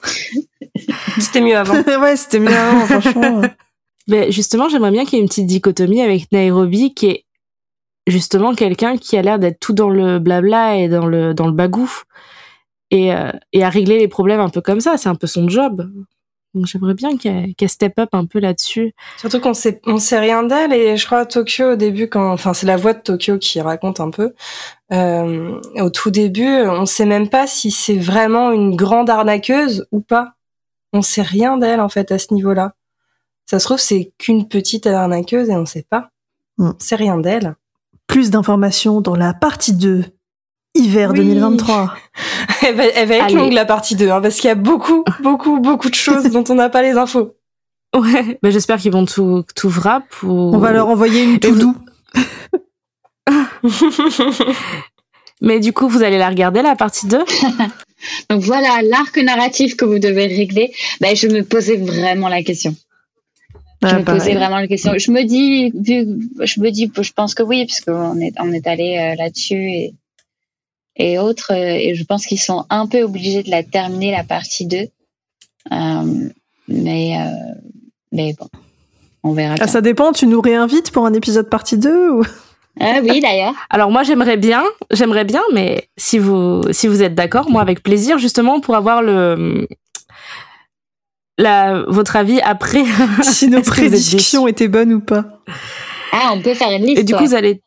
c'était 1.18 1.40
mieux 1.40 1.56
avant. 1.56 1.74
ouais, 2.02 2.16
c'était 2.16 2.40
mieux 2.40 2.56
avant, 2.56 2.86
franchement. 2.86 3.42
Mais 4.08 4.30
justement, 4.30 4.68
j'aimerais 4.68 4.90
bien 4.90 5.04
qu'il 5.04 5.14
y 5.14 5.18
ait 5.18 5.22
une 5.22 5.28
petite 5.28 5.46
dichotomie 5.46 6.02
avec 6.02 6.30
Nairobi, 6.30 6.92
qui 6.92 7.06
est 7.06 7.24
justement 8.06 8.54
quelqu'un 8.54 8.98
qui 8.98 9.16
a 9.16 9.22
l'air 9.22 9.38
d'être 9.38 9.60
tout 9.60 9.72
dans 9.72 9.88
le 9.88 10.18
blabla 10.18 10.76
et 10.76 10.88
dans 10.88 11.06
le 11.06 11.32
dans 11.32 11.46
le 11.46 11.52
bagou 11.52 11.90
et, 12.90 13.14
euh, 13.14 13.32
et 13.54 13.64
à 13.64 13.70
régler 13.70 13.98
les 13.98 14.08
problèmes 14.08 14.40
un 14.40 14.50
peu 14.50 14.60
comme 14.60 14.80
ça. 14.80 14.96
C'est 14.98 15.08
un 15.08 15.14
peu 15.14 15.26
son 15.26 15.48
job. 15.48 15.90
Donc 16.54 16.66
j'aimerais 16.66 16.94
bien 16.94 17.16
qu'elle 17.16 17.68
step 17.68 17.98
up 17.98 18.10
un 18.12 18.26
peu 18.26 18.38
là-dessus. 18.38 18.94
Surtout 19.16 19.40
qu'on 19.40 19.54
sait 19.54 19.80
on 19.86 19.98
sait 19.98 20.20
rien 20.20 20.44
d'elle 20.44 20.72
et 20.72 20.96
je 20.96 21.04
crois 21.04 21.20
à 21.20 21.26
Tokyo 21.26 21.72
au 21.72 21.76
début 21.76 22.08
quand 22.08 22.32
enfin 22.32 22.54
c'est 22.54 22.66
la 22.66 22.76
voix 22.76 22.92
de 22.92 23.00
Tokyo 23.00 23.38
qui 23.38 23.60
raconte 23.60 23.98
un 23.98 24.10
peu. 24.10 24.34
Euh, 24.92 25.60
au 25.76 25.90
tout 25.90 26.10
début, 26.10 26.62
on 26.68 26.86
sait 26.86 27.06
même 27.06 27.28
pas 27.28 27.48
si 27.48 27.72
c'est 27.72 27.96
vraiment 27.96 28.52
une 28.52 28.76
grande 28.76 29.10
arnaqueuse 29.10 29.86
ou 29.90 30.00
pas. 30.00 30.34
On 30.94 31.02
sait 31.02 31.22
rien 31.22 31.58
d'elle 31.58 31.80
en 31.80 31.90
fait 31.90 32.10
à 32.12 32.18
ce 32.18 32.32
niveau-là. 32.32 32.72
Ça 33.46 33.58
se 33.58 33.66
trouve 33.66 33.78
c'est 33.78 34.12
qu'une 34.16 34.48
petite 34.48 34.86
arnaqueuse 34.86 35.50
et 35.50 35.56
on 35.56 35.66
sait 35.66 35.84
pas. 35.88 36.08
Mm. 36.56 36.70
C'est 36.78 36.94
rien 36.94 37.18
d'elle. 37.18 37.56
Plus 38.06 38.30
d'informations 38.30 39.00
dans 39.00 39.16
la 39.16 39.34
partie 39.34 39.72
2. 39.72 40.04
Hiver 40.76 41.10
Oui. 41.10 41.16
2023. 41.18 41.94
Elle 42.62 42.76
va, 42.76 42.84
elle 42.84 43.08
va 43.08 43.14
être 43.16 43.24
Allez. 43.24 43.34
longue 43.34 43.52
la 43.52 43.66
partie 43.66 43.96
2 43.96 44.08
hein, 44.08 44.20
parce 44.22 44.36
qu'il 44.36 44.48
y 44.48 44.50
a 44.50 44.54
beaucoup 44.54 45.04
beaucoup 45.20 45.60
beaucoup 45.60 45.90
de 45.90 45.94
choses 45.94 46.24
dont 46.30 46.44
on 46.48 46.54
n'a 46.54 46.70
pas 46.70 46.82
les 46.82 46.92
infos. 46.92 47.34
Ouais, 47.94 48.40
ben 48.42 48.50
j'espère 48.50 48.78
qu'ils 48.78 48.90
vont 48.90 49.04
tout 49.04 49.44
tout 49.54 49.68
wrap 49.68 50.02
ou 50.24 50.32
On 50.32 50.58
va 50.58 50.72
leur 50.72 50.88
envoyer 50.88 51.22
une 51.22 51.38
tout 51.38 51.56
doux. 51.56 51.76
Mais 55.44 55.60
du 55.60 55.72
coup, 55.72 55.88
vous 55.88 56.02
allez 56.02 56.18
la 56.18 56.28
regarder 56.28 56.62
la 56.62 56.74
partie 56.74 57.06
2 57.06 57.18
Donc 58.30 58.42
voilà 58.42 58.80
l'arc 58.82 59.16
narratif 59.18 59.76
que 59.76 59.84
vous 59.84 59.98
devez 59.98 60.26
régler. 60.26 60.72
Ben, 61.00 61.14
je 61.16 61.26
me 61.28 61.42
posais 61.42 61.76
vraiment 61.76 62.28
la 62.28 62.42
question. 62.42 62.74
Je 63.82 63.88
Ah, 63.88 63.98
me 63.98 64.04
pareil. 64.04 64.20
posais 64.20 64.34
vraiment 64.34 64.58
la 64.58 64.66
question. 64.66 64.92
Je 64.96 65.10
me 65.10 65.22
dis, 65.24 65.70
vu, 65.74 66.28
je 66.42 66.60
me 66.60 66.70
dis, 66.70 66.90
je 67.00 67.12
pense 67.12 67.34
que 67.34 67.42
oui, 67.42 67.66
parce 67.66 67.80
qu'on 67.80 68.18
est, 68.20 68.32
on 68.40 68.52
est 68.52 68.66
allé 68.66 68.96
euh, 68.98 69.14
là-dessus 69.22 69.54
et, 69.70 69.94
et 70.96 71.18
autres. 71.18 71.52
euh, 71.52 71.78
Et 71.78 71.94
je 71.94 72.04
pense 72.04 72.26
qu'ils 72.26 72.40
sont 72.40 72.64
un 72.70 72.86
peu 72.86 73.02
obligés 73.02 73.42
de 73.42 73.50
la 73.50 73.62
terminer, 73.62 74.10
la 74.12 74.24
partie 74.24 74.66
2. 74.66 74.76
Euh, 75.72 76.28
mais, 76.68 77.18
euh, 77.18 77.24
mais 78.12 78.34
bon, 78.38 78.48
on 79.22 79.32
verra. 79.32 79.54
Ah, 79.60 79.66
ça 79.66 79.80
dépend, 79.80 80.12
tu 80.12 80.26
nous 80.26 80.40
réinvites 80.40 80.90
pour 80.90 81.06
un 81.06 81.12
épisode 81.14 81.48
partie 81.48 81.78
2 81.78 82.10
ou... 82.10 82.22
Ah 82.80 82.98
oui, 83.02 83.20
d'ailleurs. 83.20 83.54
Alors 83.70 83.90
moi, 83.90 84.02
j'aimerais 84.02 84.36
bien, 84.36 84.64
j'aimerais 84.90 85.24
bien, 85.24 85.42
mais 85.52 85.88
si 85.96 86.18
vous 86.18 86.62
si 86.72 86.88
vous 86.88 87.02
êtes 87.02 87.14
d'accord, 87.14 87.50
moi 87.50 87.62
avec 87.62 87.82
plaisir 87.82 88.18
justement 88.18 88.60
pour 88.60 88.74
avoir 88.74 89.02
le 89.02 89.66
la 91.38 91.84
votre 91.86 92.16
avis 92.16 92.40
après. 92.40 92.84
si 93.22 93.48
nos 93.48 93.62
prédictions 93.62 94.48
étaient 94.48 94.68
bonnes 94.68 94.92
ou 94.92 95.00
pas. 95.00 95.24
Ah, 96.12 96.32
on 96.32 96.40
peut 96.40 96.54
faire 96.54 96.70
une 96.70 96.84
liste. 96.84 96.98
Et 96.98 97.04
du 97.04 97.14
coup, 97.14 97.24
vous 97.24 97.34
allez 97.34 97.60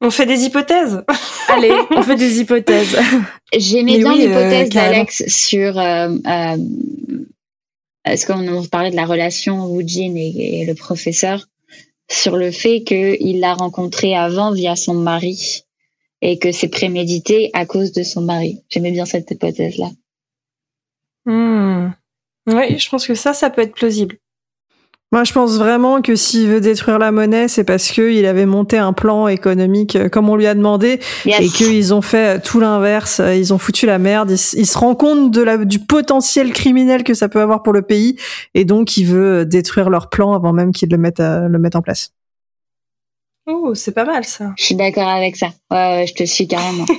On 0.00 0.10
fait 0.10 0.26
des 0.26 0.44
hypothèses. 0.44 1.02
allez, 1.48 1.72
on 1.90 2.02
fait 2.02 2.16
des 2.16 2.40
hypothèses. 2.40 2.96
J'aimais 3.56 3.92
Mais 3.92 3.98
bien 3.98 4.12
oui, 4.12 4.22
euh, 4.22 4.26
l'hypothèse 4.26 4.68
d'Alex 4.70 5.24
sur 5.26 5.78
euh, 5.78 6.08
euh, 6.26 6.56
est-ce 8.04 8.26
qu'on 8.26 8.64
parlait 8.66 8.90
de 8.90 8.96
la 8.96 9.06
relation 9.06 9.66
Woojin 9.66 10.14
et, 10.16 10.60
et 10.60 10.66
le 10.66 10.74
professeur? 10.74 11.46
Sur 12.10 12.36
le 12.36 12.50
fait 12.50 12.82
qu'il 12.82 13.40
l'a 13.40 13.54
rencontré 13.54 14.16
avant 14.16 14.52
via 14.52 14.76
son 14.76 14.94
mari 14.94 15.64
et 16.20 16.38
que 16.38 16.52
c'est 16.52 16.68
prémédité 16.68 17.50
à 17.52 17.66
cause 17.66 17.92
de 17.92 18.02
son 18.02 18.22
mari. 18.22 18.62
J'aimais 18.68 18.90
bien 18.90 19.04
cette 19.04 19.30
hypothèse-là. 19.30 19.90
Hmm. 21.26 21.90
Oui, 22.46 22.78
je 22.78 22.88
pense 22.88 23.06
que 23.06 23.14
ça, 23.14 23.34
ça 23.34 23.50
peut 23.50 23.62
être 23.62 23.74
plausible. 23.74 24.16
Moi, 25.10 25.24
je 25.24 25.32
pense 25.32 25.56
vraiment 25.56 26.02
que 26.02 26.16
s'il 26.16 26.48
veut 26.48 26.60
détruire 26.60 26.98
la 26.98 27.10
monnaie, 27.12 27.48
c'est 27.48 27.64
parce 27.64 27.90
qu'il 27.90 28.26
avait 28.26 28.44
monté 28.44 28.76
un 28.76 28.92
plan 28.92 29.26
économique 29.26 29.96
euh, 29.96 30.10
comme 30.10 30.28
on 30.28 30.36
lui 30.36 30.46
a 30.46 30.54
demandé 30.54 31.00
Yes. 31.24 31.40
et 31.40 31.48
qu'ils 31.48 31.94
ont 31.94 32.02
fait 32.02 32.40
tout 32.42 32.60
l'inverse. 32.60 33.18
Euh, 33.20 33.34
Ils 33.34 33.54
ont 33.54 33.58
foutu 33.58 33.86
la 33.86 33.98
merde. 33.98 34.30
Ils 34.30 34.66
se 34.66 34.76
rendent 34.76 34.98
compte 34.98 35.30
de 35.30 35.40
la, 35.40 35.56
du 35.56 35.78
potentiel 35.78 36.52
criminel 36.52 37.04
que 37.04 37.14
ça 37.14 37.30
peut 37.30 37.40
avoir 37.40 37.62
pour 37.62 37.72
le 37.72 37.80
pays 37.80 38.16
et 38.52 38.66
donc 38.66 38.98
il 38.98 39.04
veut 39.06 39.38
euh, 39.40 39.44
détruire 39.46 39.88
leur 39.88 40.10
plan 40.10 40.34
avant 40.34 40.52
même 40.52 40.72
qu'ils 40.72 40.90
le 40.90 40.98
mettent, 40.98 41.20
à- 41.20 41.48
le 41.48 41.58
mettent 41.58 41.76
en 41.76 41.82
place. 41.82 42.12
Oh, 43.46 43.74
c'est 43.74 43.92
pas 43.94 44.04
mal 44.04 44.24
ça. 44.24 44.52
Je 44.58 44.64
suis 44.66 44.74
d'accord 44.74 45.08
avec 45.08 45.36
ça. 45.36 45.46
Ouais, 45.70 45.76
ouais, 46.00 46.06
je 46.06 46.12
te 46.14 46.24
suis 46.24 46.46
carrément. 46.46 46.84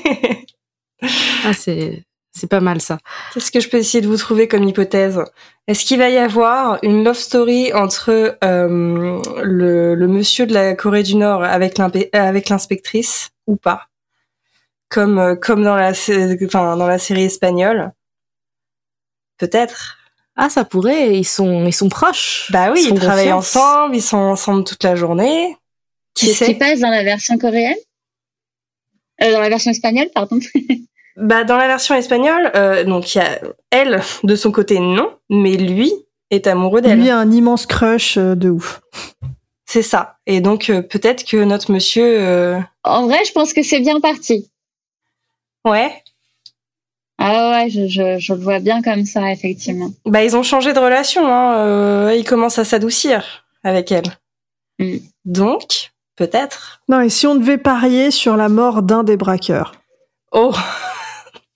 Ah, 1.45 1.54
c'est 1.54 2.04
c'est 2.32 2.50
pas 2.50 2.60
mal 2.60 2.80
ça. 2.82 2.98
Qu'est-ce 3.34 3.52
que 3.52 3.60
je 3.60 3.70
peux 3.70 3.78
essayer 3.78 4.02
de 4.02 4.08
vous 4.08 4.18
trouver 4.18 4.48
comme 4.48 4.63
hypothèse? 4.63 5.20
Est-ce 5.68 5.86
qu'il 5.86 5.98
va 6.00 6.10
y 6.10 6.18
avoir 6.18 6.80
une 6.84 7.04
love 7.04 7.18
story 7.18 7.74
entre 7.74 8.38
euh, 8.44 9.22
le, 9.44 9.96
le 9.96 10.08
monsieur 10.08 10.46
de 10.48 10.54
la 10.54 10.74
Corée 10.76 11.04
du 11.04 11.15
Nord 11.15 11.44
avec 11.44 11.80
euh, 11.80 11.89
avec 12.13 12.50
l'inspectrice 12.50 13.30
ou 13.48 13.56
pas? 13.56 13.88
Comme 14.89 15.20
euh, 15.20 15.36
comme 15.36 15.63
dans 15.63 15.76
la 15.76 15.94
sé- 15.94 16.38
enfin 16.46 16.76
dans 16.78 16.88
la 16.88 16.98
série 17.00 17.24
espagnole 17.26 17.92
Peut-être. 19.38 19.98
Ah, 20.36 20.50
ça 20.50 20.65
pourrait. 20.65 21.18
Ils 21.18 21.26
sont 21.26 21.65
ils 21.65 21.74
sont 21.74 21.89
proches. 21.89 22.48
Bah 22.52 22.72
oui, 22.72 22.82
Ils 22.89 22.94
travaillent 23.00 23.26
confiance. 23.32 23.56
ensemble, 23.56 23.96
ils 23.96 24.02
sont 24.02 24.18
ensemble 24.18 24.63
toute 24.63 24.84
la 24.84 24.96
journée. 24.96 25.56
Qui 26.13 26.28
C'est 26.28 26.34
ce 26.34 26.39
qui 26.46 26.52
sait? 26.52 26.58
passe 26.58 26.80
dans 26.80 26.89
la 26.89 27.04
version 27.04 27.38
coréenne? 27.38 27.76
Euh, 29.22 29.32
Dans 29.32 29.42
la 29.42 29.50
version 29.50 29.72
espagnole, 29.72 30.10
pardon. 30.13 30.39
Bah 31.19 31.43
dans 31.43 31.58
la 31.58 31.67
version 31.67 31.95
espagnole, 31.95 32.51
euh, 32.55 32.84
donc 32.84 33.13
il 33.13 33.17
y 33.17 33.21
a 33.21 33.39
elle 33.71 34.01
de 34.23 34.36
son 34.36 34.51
côté 34.51 34.79
non, 34.79 35.12
mais 35.29 35.58
lui 35.58 35.91
est 36.32 36.47
amoureux 36.47 36.82
d'elle. 36.82 36.99
Lui 37.01 37.10
a 37.10 37.17
un 37.17 37.32
immense 37.32 37.65
crush 37.65 38.17
euh, 38.17 38.36
de 38.36 38.49
ouf. 38.49 38.82
C'est 39.65 39.82
ça. 39.84 40.17
Et 40.25 40.41
donc 40.41 40.69
euh, 40.69 40.82
peut-être 40.82 41.25
que 41.25 41.38
notre 41.43 41.71
monsieur, 41.71 42.05
euh, 42.05 42.60
En 42.84 43.05
vrai, 43.08 43.23
je 43.25 43.32
pense 43.34 43.53
que 43.53 43.63
c'est 43.63 43.79
bien 43.82 43.99
parti. 43.99 44.49
ouais, 45.65 45.91
Ah 47.17 47.51
ouais, 47.51 47.69
je, 47.69 47.88
je, 47.88 48.17
je 48.19 48.34
le 48.34 48.39
vois 48.39 48.60
bien 48.60 48.82
comme 48.82 49.05
ça, 49.05 49.32
effectivement. 49.32 49.89
bah 50.05 50.23
ils 50.23 50.36
ont 50.38 50.43
changé 50.43 50.73
de 50.73 50.79
relation. 50.79 51.27
Hein. 51.27 51.58
Euh, 51.58 52.15
il 52.17 52.23
commence 52.23 52.58
à 52.60 52.63
s'adoucir 52.65 53.45
avec 53.63 53.91
elle. 53.91 54.17
Mm. 54.79 54.97
Donc 55.25 55.91
peut-être. 56.15 56.82
Non, 56.88 57.01
et 57.01 57.10
si 57.10 57.27
on 57.27 57.36
devait 57.36 57.58
parier 57.58 58.10
sur 58.12 58.38
la 58.38 58.47
mort 58.49 58.82
d'un 58.84 59.03
des 59.03 59.17
braqueurs? 59.17 59.73
Oh, 60.32 60.53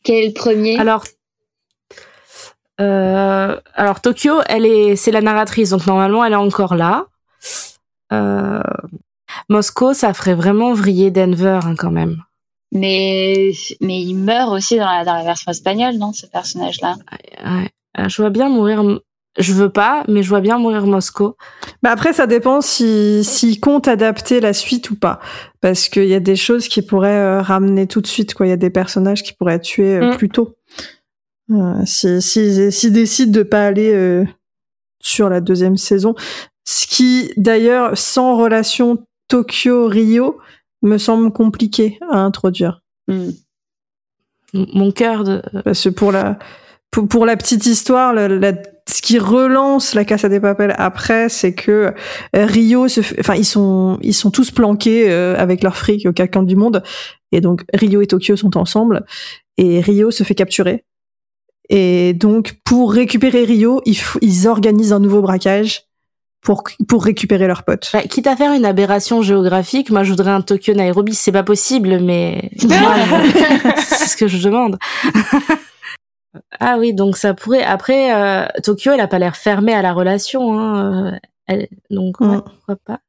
Quel 0.03 0.15
est 0.23 0.27
le 0.27 0.33
premier? 0.33 0.77
Alors 0.79 1.03
euh, 2.81 3.59
alors 3.75 4.01
Tokyo, 4.01 4.41
elle 4.47 4.65
est 4.65 4.95
c'est 4.95 5.11
la 5.11 5.21
narratrice 5.21 5.69
donc 5.69 5.85
normalement 5.87 6.23
elle 6.25 6.33
est 6.33 6.37
encore 6.37 6.75
là. 6.75 7.07
Euh, 8.11 8.61
Moscou, 9.49 9.93
ça 9.93 10.13
ferait 10.13 10.35
vraiment 10.35 10.73
vriller 10.73 11.11
Denver 11.11 11.59
hein, 11.63 11.75
quand 11.75 11.91
même. 11.91 12.23
Mais, 12.71 13.51
mais 13.81 14.01
il 14.01 14.15
meurt 14.15 14.51
aussi 14.51 14.77
dans 14.77 14.85
la, 14.85 15.05
dans 15.05 15.13
la 15.13 15.23
version 15.23 15.51
espagnole, 15.51 15.95
non, 15.95 16.11
ce 16.11 16.25
personnage-là? 16.25 16.95
Ouais. 17.45 17.69
Euh, 17.99 18.09
Je 18.09 18.21
vois 18.21 18.31
bien 18.31 18.49
mourir. 18.49 18.83
Je 19.39 19.51
veux 19.53 19.69
pas, 19.69 20.03
mais 20.07 20.21
je 20.21 20.29
vois 20.29 20.41
bien 20.41 20.59
mourir 20.59 20.85
Moscou. 20.85 21.33
Bah 21.81 21.89
après, 21.91 22.13
ça 22.13 22.27
dépend 22.27 22.61
si 22.61 23.23
s'ils 23.23 23.59
comptent 23.59 23.87
adapter 23.87 24.39
la 24.39 24.53
suite 24.53 24.91
ou 24.91 24.95
pas, 24.95 25.19
parce 25.59 25.89
qu'il 25.89 26.05
y 26.05 26.13
a 26.13 26.19
des 26.19 26.35
choses 26.35 26.67
qui 26.67 26.83
pourraient 26.83 27.09
euh, 27.17 27.41
ramener 27.41 27.87
tout 27.87 27.99
de 28.01 28.05
suite. 28.07 28.35
Quoi, 28.35 28.45
il 28.45 28.49
y 28.49 28.53
a 28.53 28.57
des 28.57 28.69
personnages 28.69 29.23
qui 29.23 29.33
pourraient 29.33 29.55
être 29.55 29.63
tués 29.63 29.95
euh, 29.97 30.13
Mm. 30.13 30.17
plus 30.17 30.29
tôt. 30.29 30.55
Euh, 31.51 31.73
si 31.85 32.21
s'ils 32.21 32.71
s'ils 32.71 32.93
décident 32.93 33.31
de 33.31 33.41
pas 33.43 33.65
aller 33.65 33.91
euh, 33.91 34.23
sur 35.01 35.29
la 35.29 35.41
deuxième 35.41 35.77
saison, 35.77 36.13
ce 36.63 36.85
qui 36.87 37.31
d'ailleurs 37.35 37.97
sans 37.97 38.37
relation 38.37 39.03
Tokyo 39.29 39.87
Rio 39.87 40.37
me 40.83 40.97
semble 40.99 41.31
compliqué 41.33 41.97
à 42.11 42.17
introduire. 42.19 42.81
Hmm. 43.07 43.31
M- 44.53 44.65
Mon 44.73 44.91
cœur 44.91 45.23
de. 45.23 45.41
Parce 45.65 45.83
que 45.83 45.89
pour 45.89 46.11
la, 46.11 46.37
pour, 46.91 47.07
pour 47.07 47.25
la 47.25 47.35
petite 47.35 47.65
histoire, 47.65 48.13
la- 48.13 48.27
la- 48.27 48.53
ce 48.89 49.01
qui 49.01 49.17
relance 49.19 49.93
la 49.93 50.03
Casa 50.05 50.27
des 50.29 50.39
Papel 50.39 50.73
après, 50.77 51.29
c'est 51.29 51.53
que 51.53 51.93
euh, 52.35 52.45
Rio 52.45 52.87
se 52.87 53.01
fait- 53.01 53.19
enfin, 53.19 53.35
ils 53.35 53.45
sont, 53.45 53.97
ils 54.01 54.13
sont 54.13 54.29
tous 54.31 54.51
planqués 54.51 55.09
euh, 55.09 55.35
avec 55.37 55.63
leur 55.63 55.77
fric 55.77 56.05
au 56.05 56.11
quatre 56.13 56.41
du 56.43 56.55
monde. 56.55 56.83
Et 57.31 57.41
donc, 57.41 57.63
Rio 57.73 58.01
et 58.01 58.07
Tokyo 58.07 58.35
sont 58.35 58.57
ensemble. 58.57 59.05
Et 59.57 59.79
Rio 59.81 60.11
se 60.11 60.23
fait 60.23 60.35
capturer. 60.35 60.83
Et 61.69 62.13
donc, 62.13 62.55
pour 62.65 62.91
récupérer 62.93 63.43
Rio, 63.45 63.81
ils, 63.85 63.97
ils 64.21 64.47
organisent 64.47 64.93
un 64.93 64.99
nouveau 64.99 65.21
braquage 65.21 65.83
pour, 66.41 66.63
pour 66.89 67.05
récupérer 67.05 67.47
leurs 67.47 67.63
potes. 67.63 67.89
Bah, 67.93 68.01
quitte 68.01 68.27
à 68.27 68.35
faire 68.35 68.51
une 68.51 68.65
aberration 68.65 69.21
géographique, 69.21 69.89
moi 69.89 70.03
je 70.03 70.09
voudrais 70.09 70.31
un 70.31 70.41
Tokyo 70.41 70.73
Nairobi. 70.73 71.15
C'est 71.15 71.31
pas 71.31 71.43
possible, 71.43 71.99
mais 72.01 72.51
moi, 72.67 72.95
c'est 73.77 74.07
ce 74.07 74.17
que 74.17 74.27
je 74.27 74.37
demande. 74.43 74.77
ah 76.59 76.77
oui, 76.79 76.93
donc 76.93 77.17
ça 77.17 77.33
pourrait. 77.33 77.63
Après, 77.63 78.13
euh, 78.15 78.45
Tokyo, 78.63 78.91
elle 78.93 78.99
a 79.01 79.07
pas 79.07 79.19
l'air 79.19 79.35
fermée 79.35 79.73
à 79.73 79.81
la 79.81 79.93
relation, 79.93 80.57
hein. 80.59 81.13
euh, 81.13 81.17
elle- 81.47 81.67
donc 81.89 82.19
ouais, 82.21 82.27
Mm. 82.37 82.41
pourquoi 82.43 82.75
pas. 82.85 82.99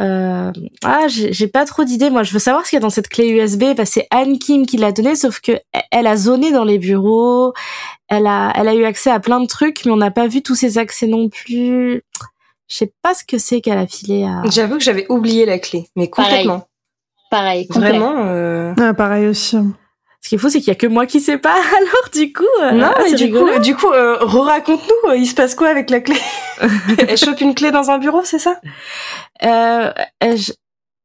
Euh, 0.00 0.52
ah, 0.84 1.06
j'ai 1.08 1.48
pas 1.48 1.64
trop 1.64 1.82
d'idées. 1.82 2.08
Moi, 2.10 2.22
je 2.22 2.32
veux 2.32 2.38
savoir 2.38 2.64
ce 2.64 2.70
qu'il 2.70 2.76
y 2.76 2.80
a 2.80 2.80
dans 2.82 2.88
cette 2.90 3.08
clé 3.08 3.28
USB. 3.30 3.74
Que 3.76 3.84
c'est 3.84 4.06
Anne 4.12 4.38
Kim 4.38 4.64
qui 4.64 4.76
l'a 4.76 4.92
donnée, 4.92 5.16
sauf 5.16 5.40
que 5.40 5.50
e- 5.52 5.60
elle 5.90 6.06
a 6.06 6.16
zoné 6.16 6.52
dans 6.52 6.62
les 6.62 6.78
bureaux. 6.78 7.52
Elle 8.06 8.28
a, 8.28 8.52
elle 8.54 8.68
a 8.68 8.74
eu 8.76 8.84
accès 8.84 9.10
à 9.10 9.18
plein 9.18 9.40
de 9.40 9.46
trucs, 9.46 9.84
mais 9.84 9.90
on 9.90 9.96
n'a 9.96 10.12
pas 10.12 10.28
vu 10.28 10.40
tous 10.40 10.54
ses 10.54 10.78
accès 10.78 11.08
non 11.08 11.28
plus. 11.28 12.02
Je 12.68 12.76
sais 12.76 12.92
pas 13.02 13.12
ce 13.14 13.24
que 13.24 13.38
c'est 13.38 13.60
qu'elle 13.60 13.78
a 13.78 13.88
filé 13.88 14.22
à. 14.24 14.42
j'avoue 14.48 14.76
que 14.78 14.84
j'avais 14.84 15.06
oublié 15.10 15.46
la 15.46 15.58
clé, 15.58 15.88
mais 15.96 16.08
complètement. 16.08 16.68
Pareil, 17.30 17.66
complet. 17.66 17.88
Vraiment. 17.90 18.14
euh, 18.26 18.74
Ah, 18.80 18.94
pareil 18.94 19.26
aussi. 19.26 19.58
Ce 20.20 20.28
qui 20.28 20.34
est 20.34 20.38
fou, 20.38 20.48
c'est 20.48 20.58
qu'il 20.58 20.68
y 20.68 20.72
a 20.72 20.74
que 20.74 20.86
moi 20.86 21.06
qui 21.06 21.20
sais 21.20 21.38
pas. 21.38 21.54
Alors 21.76 22.10
du 22.12 22.32
coup, 22.32 22.44
euh, 22.62 22.72
non, 22.72 22.90
ah, 22.94 23.00
mais 23.04 23.14
du 23.14 23.24
rigolo. 23.24 23.52
coup, 23.52 23.58
du 23.60 23.76
coup, 23.76 23.90
euh, 23.90 24.18
raconte-nous, 24.20 25.12
il 25.14 25.26
se 25.26 25.34
passe 25.34 25.54
quoi 25.54 25.68
avec 25.68 25.90
la 25.90 26.00
clé 26.00 26.16
Elle 26.98 27.16
chope 27.16 27.40
une 27.40 27.54
clé 27.54 27.70
dans 27.70 27.90
un 27.90 27.98
bureau, 27.98 28.22
c'est 28.24 28.38
ça? 28.38 28.60
Euh, 29.44 29.92
euh, 30.24 30.36
je, 30.36 30.52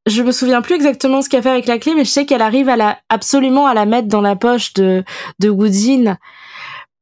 je 0.07 0.23
me 0.23 0.31
souviens 0.31 0.61
plus 0.61 0.75
exactement 0.75 1.21
ce 1.21 1.29
qu'elle 1.29 1.43
fait 1.43 1.49
avec 1.49 1.67
la 1.67 1.77
clé, 1.77 1.93
mais 1.95 2.05
je 2.05 2.09
sais 2.09 2.25
qu'elle 2.25 2.41
arrive 2.41 2.69
à 2.69 2.75
la 2.75 2.97
absolument 3.09 3.67
à 3.67 3.73
la 3.73 3.85
mettre 3.85 4.07
dans 4.07 4.21
la 4.21 4.35
poche 4.35 4.73
de 4.73 5.03
de. 5.39 6.17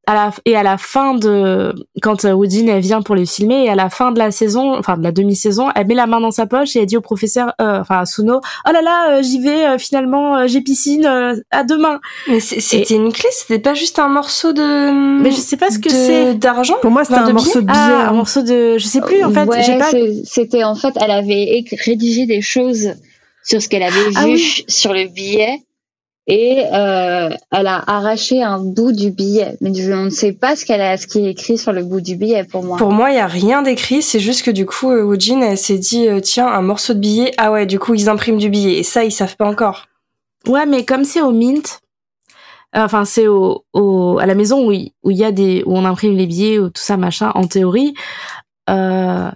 À 0.08 0.16
la, 0.16 0.32
et 0.46 0.56
à 0.56 0.64
la 0.64 0.80
fin 0.80 1.14
de 1.14 1.76
quand 2.02 2.26
euh, 2.26 2.32
Woodin 2.34 2.66
elle 2.68 2.82
vient 2.82 3.04
pour 3.04 3.14
les 3.14 3.28
filmer 3.28 3.66
et 3.66 3.70
à 3.70 3.76
la 3.76 3.92
fin 3.92 4.12
de 4.12 4.18
la 4.18 4.32
saison 4.32 4.76
enfin 4.76 4.98
de 4.98 5.04
la 5.04 5.12
demi-saison 5.12 5.68
elle 5.76 5.86
met 5.86 5.94
la 5.94 6.08
main 6.08 6.20
dans 6.20 6.32
sa 6.32 6.48
poche 6.48 6.76
et 6.76 6.80
elle 6.80 6.88
dit 6.88 6.98
au 6.98 7.02
professeur 7.02 7.54
euh, 7.62 7.82
enfin 7.82 8.00
à 8.00 8.06
Suno 8.08 8.42
oh 8.68 8.72
là 8.74 8.82
là 8.82 9.12
euh, 9.12 9.22
j'y 9.22 9.40
vais 9.40 9.64
euh, 9.68 9.78
finalement 9.78 10.38
euh, 10.38 10.48
j'ai 10.48 10.62
piscine 10.62 11.06
euh, 11.06 11.36
à 11.52 11.64
demain 11.64 12.00
Mais 12.28 12.40
c'était 12.40 12.96
une 12.96 13.14
clé, 13.14 13.30
c'était 13.32 13.60
pas 13.60 13.76
juste 13.76 14.00
un 14.00 14.08
morceau 14.10 14.54
de. 14.54 15.22
mais 15.22 15.30
je 15.30 15.36
sais 15.36 15.56
pas 15.56 15.70
ce 15.70 15.78
que 15.78 15.90
de- 15.90 15.94
c'est 15.94 16.34
D'argent 16.34 16.76
Pour 16.82 16.90
moi, 16.90 17.04
c'était 17.04 17.18
Enfin, 17.20 17.26
un 17.26 17.28
de 17.28 17.34
morceau 17.34 17.62
de 17.62 17.66
billet. 17.68 17.78
ah 17.78 18.08
un 18.08 18.10
hein. 18.10 18.14
morceau 18.14 18.42
de 18.42 18.78
je 18.80 18.86
sais 18.88 19.02
plus 19.02 19.24
en 19.24 19.32
fait 19.32 19.46
Ouais, 19.46 19.62
j'ai 19.62 19.78
pas 19.78 19.92
c'est- 19.92 20.24
C'était 20.26 20.64
en 20.64 20.74
fait, 20.76 20.94
elle 21.00 21.12
avait 21.12 21.64
rédigé 21.86 22.26
des 22.26 22.42
choses 22.42 22.96
sur 23.44 23.62
ce 23.62 23.70
qu'elle 23.70 23.84
avait 23.84 24.10
vu 24.10 24.14
Ah 24.16 24.26
oui. 24.26 24.64
sur 24.68 24.94
le 24.94 25.06
billet 25.08 25.60
et 26.27 26.63
euh, 26.71 27.29
elle 27.51 27.67
a 27.67 27.84
arraché 27.88 28.43
un 28.43 28.60
bout 28.60 28.91
du 28.91 29.12
billet. 29.12 29.57
Mais 29.62 29.73
je 29.73 29.91
on 29.91 30.05
ne 30.05 30.10
sait 30.10 30.34
pas 30.34 30.55
ce 30.55 30.65
qu'elle 30.65 30.81
a, 30.81 30.97
ce 30.97 31.07
qui 31.07 31.25
est 31.25 31.31
écrit 31.31 31.57
sur 31.57 31.71
le 31.71 31.84
bout 31.84 32.01
du 32.01 32.15
billet 32.15 32.43
pour 32.43 32.63
moi. 32.63 32.77
Pour 32.77 32.91
moi, 32.91 33.12
il 33.12 33.17
y 33.17 33.19
a 33.19 33.27
rien 33.27 33.62
d'écrit, 33.62 34.01
c'est 34.01 34.19
juste 34.19 34.43
que 34.43 34.51
du 34.51 34.65
coup, 34.65 34.91
euh, 34.91 35.03
Woojin, 35.03 35.41
elle 35.41 35.57
s'est 35.57 35.77
dit, 35.77 36.07
euh, 36.07 36.19
tiens, 36.19 36.47
un 36.47 36.62
morceau 36.62 36.93
de 36.93 36.99
billet, 36.99 37.34
ah 37.38 37.51
ouais, 37.51 37.65
du 37.65 37.79
coup, 37.79 37.93
ils 37.93 38.10
impriment 38.10 38.38
du 38.38 38.49
billet. 38.49 38.77
Et 38.77 38.84
ça, 38.84 39.03
ils 39.03 39.12
savent 39.12 39.36
pas 39.36 39.47
encore. 39.47 39.88
Ouais, 40.47 40.65
mais 40.65 40.86
comme 40.86 41.03
c'est 41.03 41.21
au 41.21 41.31
Mint, 41.31 41.81
euh, 42.75 42.84
enfin 42.84 43.03
c'est 43.03 43.27
au, 43.27 43.65
au 43.73 44.17
à 44.19 44.25
la 44.25 44.34
maison 44.34 44.65
où 44.65 44.71
il 44.71 44.93
où 45.03 45.12
il 45.12 45.17
y 45.17 45.25
a 45.25 45.31
des 45.31 45.62
où 45.65 45.75
on 45.75 45.84
imprime 45.84 46.15
les 46.15 46.25
billets 46.25 46.57
ou 46.57 46.69
tout 46.69 46.81
ça 46.81 46.97
machin. 46.97 47.31
En 47.36 47.45
théorie, 47.45 47.93
euh, 48.69 49.29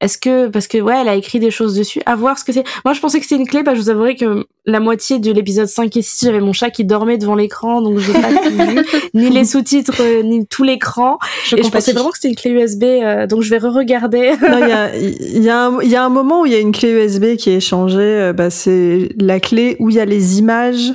est-ce 0.00 0.18
que 0.18 0.48
parce 0.48 0.66
que 0.68 0.78
ouais, 0.78 0.94
elle 1.00 1.08
a 1.08 1.14
écrit 1.14 1.40
des 1.40 1.50
choses 1.50 1.74
dessus. 1.74 2.00
À 2.04 2.16
voir 2.16 2.38
ce 2.38 2.44
que 2.44 2.52
c'est. 2.52 2.64
Moi, 2.84 2.92
je 2.92 3.00
pensais 3.00 3.18
que 3.18 3.24
c'était 3.26 3.40
une 3.40 3.46
clé. 3.48 3.62
Bah, 3.62 3.74
je 3.74 3.80
vous 3.80 3.88
avouerai 3.90 4.14
que 4.14 4.44
la 4.66 4.78
moitié 4.80 5.18
de 5.18 5.32
l'épisode 5.32 5.68
5 5.68 5.96
et 5.96 6.02
6, 6.02 6.26
j'avais 6.26 6.40
mon 6.40 6.52
chat 6.52 6.70
qui 6.70 6.84
dormait 6.84 7.16
devant 7.18 7.34
l'écran, 7.34 7.80
donc 7.80 7.98
j'ai 7.98 8.12
pas 8.12 8.28
tout 8.32 8.50
vu, 8.50 8.84
ni 9.14 9.30
les 9.30 9.44
sous-titres, 9.44 9.94
euh, 10.00 10.22
ni 10.22 10.46
tout 10.46 10.64
l'écran. 10.64 11.18
Je 11.46 11.56
Et 11.56 11.62
je 11.62 11.70
pensais 11.70 11.92
vraiment 11.92 12.10
que 12.10 12.18
c'était 12.18 12.28
une 12.28 12.36
clé 12.36 12.50
USB, 12.50 12.82
euh, 12.82 13.26
donc 13.26 13.42
je 13.42 13.48
vais 13.50 13.58
re-regarder. 13.58 14.32
Non, 14.42 14.58
il 14.62 14.68
y 14.68 14.72
a, 14.72 14.96
il 14.96 15.42
y, 15.42 15.48
a 15.48 15.66
un- 15.66 15.80
il 15.80 15.88
y 15.88 15.96
a 15.96 16.04
un 16.04 16.08
moment 16.10 16.42
où 16.42 16.46
il 16.46 16.52
y 16.52 16.56
a 16.56 16.60
une 16.60 16.72
clé 16.72 16.90
USB 16.90 17.36
qui 17.36 17.50
est 17.50 17.56
échangée. 17.56 17.98
euh, 18.00 18.32
Bah, 18.32 18.50
c'est 18.50 19.08
la 19.18 19.40
clé 19.40 19.76
où 19.78 19.88
il 19.88 19.96
y 19.96 20.00
a 20.00 20.04
les 20.04 20.38
images 20.38 20.92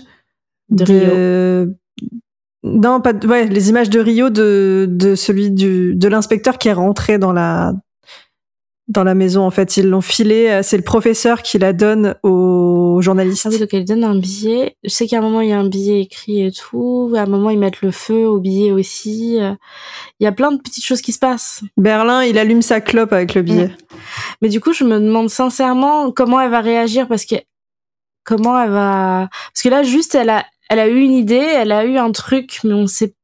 De 0.70 0.84
de, 0.86 1.74
Non, 2.64 3.02
pas 3.02 3.14
de... 3.14 3.26
ouais, 3.28 3.48
les 3.48 3.70
images 3.70 3.90
de 3.90 4.00
Rio 4.00 4.30
de, 4.30 4.86
de 4.90 5.16
celui 5.16 5.50
du, 5.50 5.96
de 5.96 6.08
l'inspecteur 6.08 6.58
qui 6.60 6.68
est 6.68 6.74
rentré 6.74 7.18
dans 7.18 7.32
la, 7.34 7.74
dans 8.88 9.04
la 9.04 9.14
maison. 9.16 9.44
En 9.46 9.52
fait, 9.52 9.78
ils 9.78 9.88
l'ont 9.88 10.02
filé. 10.02 10.50
euh, 10.50 10.64
C'est 10.64 10.78
le 10.78 10.84
professeur 10.84 11.42
qui 11.42 11.58
la 11.60 11.72
donne 11.74 12.16
aux 12.24 13.00
journalistes. 13.02 13.46
Ah 13.46 13.50
oui, 13.52 13.60
donc 13.60 13.74
elle 13.74 13.86
donne 13.86 14.04
un 14.04 14.16
billet. 14.18 14.76
Je 14.84 14.90
sais 14.90 15.08
qu'à 15.08 15.20
un 15.20 15.22
moment, 15.22 15.42
il 15.42 15.50
y 15.50 15.54
a 15.54 15.60
un 15.60 15.68
billet 15.68 16.02
écrit 16.02 16.46
et 16.46 16.52
tout. 16.52 17.12
À 17.16 17.22
un 17.22 17.26
moment, 17.26 17.50
ils 17.50 17.60
mettent 17.60 17.82
le 17.82 17.92
feu 17.92 18.28
au 18.28 18.40
billet 18.40 18.72
aussi. 18.72 19.38
Euh, 19.40 19.54
Il 20.20 20.24
y 20.24 20.28
a 20.28 20.32
plein 20.32 20.52
de 20.52 20.58
petites 20.62 20.84
choses 20.86 21.02
qui 21.02 21.14
se 21.14 21.20
passent. 21.20 21.62
Berlin, 21.78 22.24
il 22.24 22.38
allume 22.38 22.62
sa 22.62 22.82
clope 22.82 23.14
avec 23.14 23.34
le 23.36 23.42
billet. 23.44 23.72
Mais 24.42 24.50
du 24.50 24.60
coup, 24.60 24.74
je 24.74 24.84
me 24.84 25.00
demande 25.00 25.30
sincèrement 25.30 26.12
comment 26.12 26.40
elle 26.42 26.52
va 26.52 26.62
réagir 26.62 27.08
parce 27.08 27.26
que 27.26 27.36
comment 28.24 28.62
elle 28.62 28.70
va 28.70 29.30
parce 29.52 29.64
que 29.64 29.70
là 29.70 29.82
juste 29.82 30.14
elle 30.14 30.30
a 30.30 30.46
elle 30.70 30.78
a 30.80 30.88
eu 30.88 31.00
une 31.00 31.14
idée, 31.14 31.36
elle 31.36 31.72
a 31.72 31.86
eu 31.86 31.98
un 31.98 32.12
truc 32.12 32.60
mais 32.64 32.74
on 32.74 32.86
sait 32.86 33.16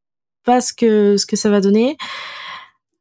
pas 0.44 0.60
ce 0.60 0.74
que 0.74 1.18
ce 1.18 1.26
que 1.28 1.36
ça 1.36 1.50
va 1.52 1.62
donner. 1.62 1.98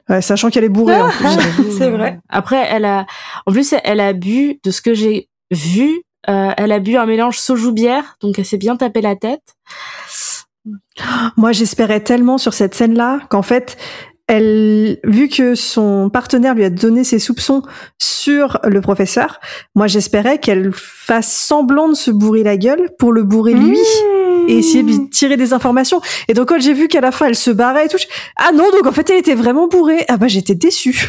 Ouais, 0.09 0.23
sachant 0.23 0.51
qu'elle 0.51 0.65
est 0.65 0.69
bourrée. 0.69 1.01
en 1.01 1.11
plus. 1.11 1.71
C'est 1.79 1.91
vrai. 1.91 2.21
Après 2.29 2.67
elle 2.71 2.85
a 2.85 3.07
en 3.47 3.53
plus 3.53 3.75
elle 3.85 4.01
a 4.01 4.13
bu 4.13 4.61
de 4.63 4.71
ce 4.71 4.81
que 4.81 4.95
j'ai 4.95 5.29
vu, 5.51 6.03
euh, 6.29 6.51
elle 6.57 6.73
a 6.73 6.79
bu 6.79 6.97
un 6.97 7.07
mélange 7.07 7.39
soju 7.39 7.73
bière 7.73 8.17
donc 8.21 8.39
elle 8.39 8.45
s'est 8.45 8.57
bien 8.57 8.77
tapé 8.77 9.01
la 9.01 9.17
tête. 9.17 9.43
Moi, 11.37 11.53
j'espérais 11.53 12.01
tellement 12.01 12.39
sur 12.39 12.55
cette 12.55 12.75
scène-là 12.75 13.21
qu'en 13.31 13.43
fait, 13.43 13.77
elle, 14.29 14.99
vu 15.05 15.29
que 15.29 15.55
son 15.55 16.11
partenaire 16.11 16.55
lui 16.55 16.65
a 16.65 16.71
donné 16.71 17.05
ses 17.05 17.19
soupçons 17.19 17.63
sur 18.01 18.59
le 18.65 18.81
professeur, 18.81 19.41
moi, 19.75 19.87
j'espérais 19.87 20.39
qu'elle 20.39 20.73
fasse 20.75 21.33
semblant 21.33 21.89
de 21.89 21.95
se 21.95 22.11
bourrer 22.11 22.43
la 22.43 22.57
gueule 22.57 22.91
pour 22.99 23.13
le 23.13 23.23
bourrer 23.23 23.55
lui 23.55 23.79
Mmh. 23.79 24.49
et 24.49 24.59
essayer 24.59 24.83
de 24.83 24.89
lui 24.89 25.11
tirer 25.11 25.37
des 25.37 25.53
informations. 25.53 26.01
Et 26.29 26.35
donc, 26.35 26.49
quand 26.49 26.61
j'ai 26.61 26.73
vu 26.75 26.89
qu'à 26.89 27.01
la 27.01 27.11
fin, 27.13 27.27
elle 27.27 27.37
se 27.37 27.51
barrait 27.51 27.87
et 27.87 27.89
tout, 27.89 27.99
je- 27.99 28.07
ah 28.37 28.53
non, 28.53 28.65
donc 28.73 28.87
en 28.87 28.93
fait, 28.93 29.09
elle 29.11 29.19
était 29.19 29.35
vraiment 29.35 29.67
bourrée. 29.69 30.05
Ah 30.09 30.17
bah, 30.17 30.29
j'étais 30.29 30.55
déçue. 30.55 31.09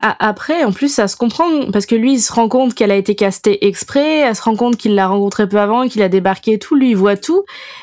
Après, 0.00 0.64
en 0.64 0.72
plus, 0.72 0.88
ça 0.92 1.06
se 1.08 1.16
comprend 1.16 1.70
parce 1.72 1.86
que 1.86 1.94
lui, 1.94 2.14
il 2.14 2.20
se 2.20 2.32
rend 2.32 2.48
compte 2.48 2.74
qu'elle 2.74 2.90
a 2.92 2.96
été 2.96 3.14
castée 3.14 3.66
exprès. 3.66 4.20
Elle 4.20 4.34
se 4.36 4.42
rend 4.42 4.56
compte 4.56 4.76
qu'il 4.76 4.94
l'a 4.94 5.06
rencontré 5.08 5.48
peu 5.48 5.58
avant, 5.58 5.88
qu'il 5.88 6.02
a 6.02 6.08
débarqué 6.08 6.54
et 6.54 6.58
tout. 6.58 6.74
Lui, 6.76 6.90
il 6.90 6.96
voit 6.96 7.16
tout, 7.16 7.42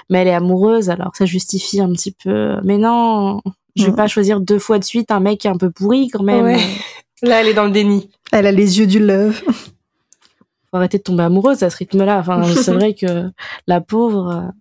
mais 0.10 0.20
elle 0.20 0.28
est 0.30 0.34
amoureuse, 0.34 0.90
alors 0.90 1.12
ça 1.18 1.26
justifie 1.26 1.80
un 1.82 1.92
petit 1.92 2.12
peu. 2.24 2.56
Mais 2.64 2.78
non, 2.78 3.42
je 3.80 3.86
vais 3.86 3.92
Mhm. 3.92 3.96
pas 3.98 4.08
choisir 4.08 4.40
deux 4.40 4.60
fois 4.60 4.80
de 4.80 4.84
suite 4.84 5.12
un 5.12 5.20
mec 5.20 5.46
un 5.46 5.58
peu 5.58 5.72
pourri 5.72 6.10
quand 6.10 6.24
même. 6.24 6.44
Ouais. 6.46 6.60
Là, 7.24 7.42
elle 7.42 7.48
est 7.48 7.54
dans 7.54 7.66
le 7.66 7.72
déni. 7.72 8.10
Elle 8.32 8.46
a 8.48 8.52
les 8.52 8.80
yeux 8.80 8.88
du 8.88 9.00
love. 9.00 9.42
Faut 10.72 10.78
arrêter 10.78 10.98
de 11.00 11.04
tomber 11.04 11.24
amoureuse 11.24 11.64
à 11.64 11.70
ce 11.70 11.78
rythme-là. 11.78 12.20
Enfin, 12.20 12.44
c'est 12.56 12.72
vrai 12.72 12.94
que 12.94 13.30
la 13.68 13.82
pauvre, 13.82 14.30
euh, 14.30 14.52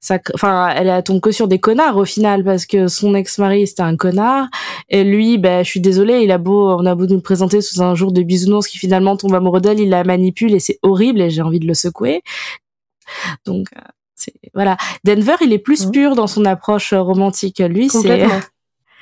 ça, 0.00 0.18
enfin, 0.34 0.68
elle 0.76 1.02
tombe 1.02 1.20
que 1.20 1.32
sur 1.32 1.48
des 1.48 1.58
connards 1.58 1.96
au 1.96 2.04
final 2.04 2.44
parce 2.44 2.66
que 2.66 2.88
son 2.88 3.14
ex-mari 3.14 3.66
c'était 3.66 3.82
un 3.82 3.96
connard 3.96 4.48
et 4.90 5.02
lui, 5.02 5.38
ben, 5.38 5.64
je 5.64 5.70
suis 5.70 5.80
désolée, 5.80 6.20
il 6.22 6.30
a 6.30 6.36
beau, 6.38 6.70
on 6.78 6.84
a 6.86 6.94
beau 6.94 7.06
nous 7.06 7.14
le 7.16 7.20
présenter 7.22 7.60
sous 7.62 7.82
un 7.82 7.94
jour 7.94 8.12
de 8.12 8.22
bisounours 8.22 8.68
qui 8.68 8.76
finalement 8.78 9.16
tombe 9.16 9.34
amoureux 9.34 9.60
d'elle, 9.62 9.80
il 9.80 9.88
la 9.88 10.04
manipule 10.04 10.54
et 10.54 10.60
c'est 10.60 10.78
horrible 10.82 11.22
et 11.22 11.30
j'ai 11.30 11.40
envie 11.42 11.58
de 11.60 11.66
le 11.66 11.72
secouer. 11.74 12.22
Donc, 13.46 13.68
euh, 13.76 13.80
voilà. 14.54 14.76
Denver, 15.04 15.36
il 15.40 15.52
est 15.52 15.58
plus 15.58 15.86
Mhm. 15.86 15.92
pur 15.92 16.14
dans 16.14 16.26
son 16.26 16.44
approche 16.44 16.92
euh, 16.92 17.00
romantique. 17.00 17.58
Lui, 17.58 17.88
c'est 17.90 17.98
Complètement. 17.98 18.40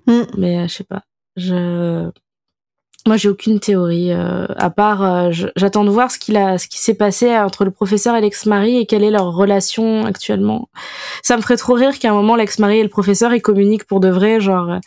mais 0.38 0.58
euh, 0.58 0.68
je 0.68 0.74
sais 0.74 0.84
pas. 0.84 1.02
Je 1.36 2.10
moi 3.04 3.16
j'ai 3.16 3.28
aucune 3.28 3.58
théorie 3.58 4.12
euh, 4.12 4.46
à 4.56 4.70
part 4.70 5.02
euh, 5.02 5.30
j'attends 5.56 5.82
de 5.82 5.90
voir 5.90 6.12
ce 6.12 6.20
qu'il 6.20 6.36
a 6.36 6.56
ce 6.58 6.68
qui 6.68 6.78
s'est 6.78 6.94
passé 6.94 7.36
entre 7.36 7.64
le 7.64 7.72
professeur 7.72 8.14
et 8.14 8.20
l'ex-mari 8.20 8.76
et 8.78 8.86
quelle 8.86 9.02
est 9.02 9.10
leur 9.10 9.32
relation 9.34 10.04
actuellement. 10.06 10.68
Ça 11.24 11.36
me 11.36 11.42
ferait 11.42 11.56
trop 11.56 11.74
rire 11.74 11.98
qu'à 11.98 12.10
un 12.10 12.14
moment 12.14 12.36
l'ex-mari 12.36 12.78
et 12.78 12.82
le 12.84 12.88
professeur 12.88 13.34
ils 13.34 13.42
communiquent 13.42 13.86
pour 13.86 13.98
de 13.98 14.08
vrai 14.08 14.40
genre 14.40 14.78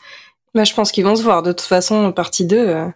Bah, 0.54 0.64
je 0.64 0.74
pense 0.74 0.94
qu'ils 0.94 1.04
vont 1.04 1.18
se 1.18 1.24
voir. 1.24 1.44
De 1.44 1.52
toute 1.52 1.68
façon, 1.68 2.14
partie 2.14 2.46
2, 2.46 2.58
euh, 2.58 2.88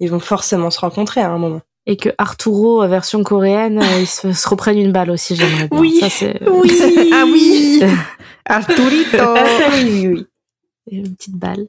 ils 0.00 0.10
vont 0.10 0.18
forcément 0.18 0.70
se 0.72 0.80
rencontrer 0.80 1.20
à 1.20 1.30
un 1.30 1.38
moment. 1.38 1.60
Et 1.86 1.96
que 1.96 2.10
Arturo 2.18 2.82
euh, 2.82 2.86
version 2.86 3.22
coréenne 3.22 3.80
euh, 3.82 4.00
ils 4.00 4.06
se, 4.06 4.32
se 4.32 4.48
reprennent 4.48 4.78
une 4.78 4.92
balle 4.92 5.10
aussi 5.10 5.34
j'aimerais 5.36 5.68
bien. 5.68 5.78
Oui. 5.80 5.98
Ça 6.00 6.10
c'est 6.10 6.38
Oui 6.48 6.70
ah 7.12 7.24
oui 7.26 7.82
Arturito 8.46 9.16
Ah, 9.18 9.44
ça, 9.58 9.68
oui, 9.74 9.84
oui, 9.84 10.06
oui. 10.08 10.26
une 10.90 11.14
petite 11.14 11.36
balle. 11.36 11.66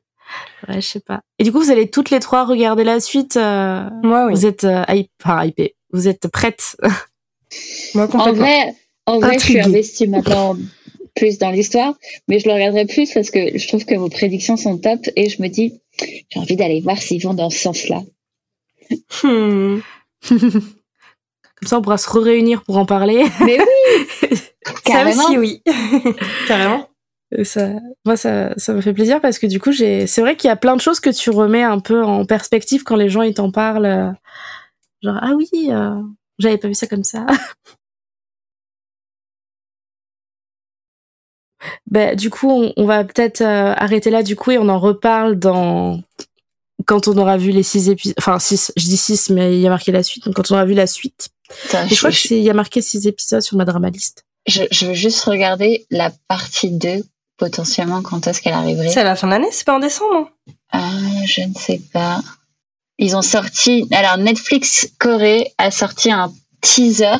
Ouais, 0.67 0.81
je 0.81 0.87
sais 0.87 0.99
pas. 0.99 1.21
Et 1.37 1.43
du 1.43 1.51
coup 1.51 1.59
vous 1.59 1.69
allez 1.71 1.89
toutes 1.89 2.09
les 2.09 2.19
trois 2.19 2.45
regarder 2.45 2.83
la 2.83 2.99
suite 2.99 3.37
euh, 3.37 3.87
Moi, 4.01 4.25
oui. 4.27 4.33
Vous 4.33 4.45
êtes 4.45 4.63
euh, 4.63 4.83
hype, 4.89 5.09
enfin, 5.23 5.45
hypées. 5.45 5.75
Vous 5.91 6.07
êtes 6.07 6.27
prêtes 6.29 6.75
Moi, 7.93 8.05
En 8.05 8.07
complètement. 8.07 8.33
vrai, 8.41 8.73
en 9.05 9.19
vrai, 9.19 9.37
je 9.37 9.43
suis 9.45 9.59
investie 9.59 10.07
maintenant 10.07 10.55
plus 11.15 11.37
dans 11.37 11.51
l'histoire, 11.51 11.93
mais 12.27 12.39
je 12.39 12.47
le 12.47 12.53
regarderai 12.55 12.85
plus 12.85 13.11
parce 13.13 13.29
que 13.29 13.55
je 13.55 13.67
trouve 13.67 13.85
que 13.85 13.93
vos 13.93 14.09
prédictions 14.09 14.57
sont 14.57 14.77
top 14.79 15.01
et 15.15 15.29
je 15.29 15.41
me 15.43 15.47
dis, 15.49 15.79
j'ai 15.99 16.39
envie 16.39 16.55
d'aller 16.55 16.81
voir 16.81 16.97
s'ils 16.97 17.21
vont 17.21 17.35
dans 17.35 17.51
ce 17.51 17.59
sens-là. 17.59 18.01
Hmm. 19.21 19.79
Comme 20.29 21.67
ça, 21.69 21.77
on 21.77 21.81
pourra 21.81 21.97
se 21.97 22.09
réunir 22.09 22.63
pour 22.63 22.77
en 22.77 22.85
parler. 22.85 23.23
Mais 23.45 23.57
oui, 23.59 24.29
Ça 24.65 24.71
carrément. 24.83 25.23
aussi, 25.25 25.37
oui. 25.37 25.63
Carrément. 26.47 26.89
Ça, 27.43 27.69
moi, 28.05 28.15
ça, 28.15 28.53
ça 28.57 28.73
me 28.73 28.81
fait 28.81 28.93
plaisir 28.93 29.19
parce 29.21 29.39
que 29.39 29.47
du 29.47 29.59
coup, 29.59 29.71
j'ai, 29.71 30.05
c'est 30.07 30.21
vrai 30.21 30.35
qu'il 30.35 30.47
y 30.49 30.51
a 30.51 30.55
plein 30.55 30.75
de 30.75 30.81
choses 30.81 30.99
que 30.99 31.09
tu 31.09 31.29
remets 31.31 31.63
un 31.63 31.79
peu 31.79 32.03
en 32.03 32.25
perspective 32.25 32.83
quand 32.83 32.95
les 32.95 33.09
gens 33.09 33.23
ils 33.23 33.33
t'en 33.33 33.49
parlent. 33.51 33.85
euh, 33.85 34.11
Genre, 35.01 35.17
ah 35.21 35.31
oui, 35.35 35.49
euh, 35.69 35.95
j'avais 36.39 36.57
pas 36.57 36.67
vu 36.67 36.75
ça 36.75 36.87
comme 36.87 37.03
ça. 37.03 37.25
ben, 41.89 42.15
du 42.15 42.29
coup, 42.29 42.49
on, 42.49 42.73
on 42.77 42.85
va 42.85 43.03
peut-être 43.03 43.41
euh, 43.41 43.73
arrêter 43.77 44.09
là, 44.09 44.23
du 44.23 44.35
coup, 44.35 44.51
et 44.51 44.57
on 44.57 44.69
en 44.69 44.79
reparle 44.79 45.37
dans, 45.37 45.99
quand 46.85 47.07
on 47.07 47.17
aura 47.17 47.37
vu 47.37 47.51
les 47.51 47.63
six 47.63 47.89
épisodes, 47.89 48.15
enfin, 48.19 48.39
six, 48.39 48.71
je 48.77 48.85
dis 48.85 48.97
six, 48.97 49.29
mais 49.29 49.55
il 49.55 49.61
y 49.61 49.67
a 49.67 49.69
marqué 49.69 49.91
la 49.91 50.03
suite, 50.03 50.25
donc 50.25 50.35
quand 50.35 50.49
on 50.51 50.55
aura 50.55 50.65
vu 50.65 50.73
la 50.73 50.87
suite. 50.87 51.29
Attends, 51.69 51.87
je 51.87 51.95
crois 51.95 52.09
je, 52.09 52.27
qu'il 52.27 52.39
y 52.39 52.49
a 52.49 52.53
marqué 52.53 52.81
six 52.81 53.05
épisodes 53.07 53.41
sur 53.41 53.57
ma 53.57 53.65
dramaliste. 53.65 54.25
je- 54.47 54.63
je 54.71 54.85
veux 54.87 54.93
juste 54.93 55.21
regarder 55.25 55.85
la 55.91 56.11
partie 56.27 56.71
2, 56.71 57.03
potentiellement, 57.37 58.01
quand 58.01 58.27
est-ce 58.27 58.41
qu'elle 58.41 58.53
arriverait. 58.53 58.89
C'est 58.89 59.01
à 59.01 59.03
la 59.03 59.15
fin 59.15 59.27
de 59.27 59.31
l'année, 59.33 59.49
c'est 59.51 59.65
pas 59.65 59.75
en 59.75 59.79
décembre 59.79 60.13
non 60.13 60.27
Ah, 60.71 60.89
je 61.25 61.41
ne 61.41 61.53
sais 61.53 61.81
pas. 61.93 62.21
Ils 62.99 63.15
ont 63.15 63.21
sorti. 63.21 63.87
Alors, 63.91 64.17
Netflix 64.17 64.87
Corée 64.99 65.51
a 65.57 65.71
sorti 65.71 66.11
un 66.11 66.31
teaser 66.61 67.17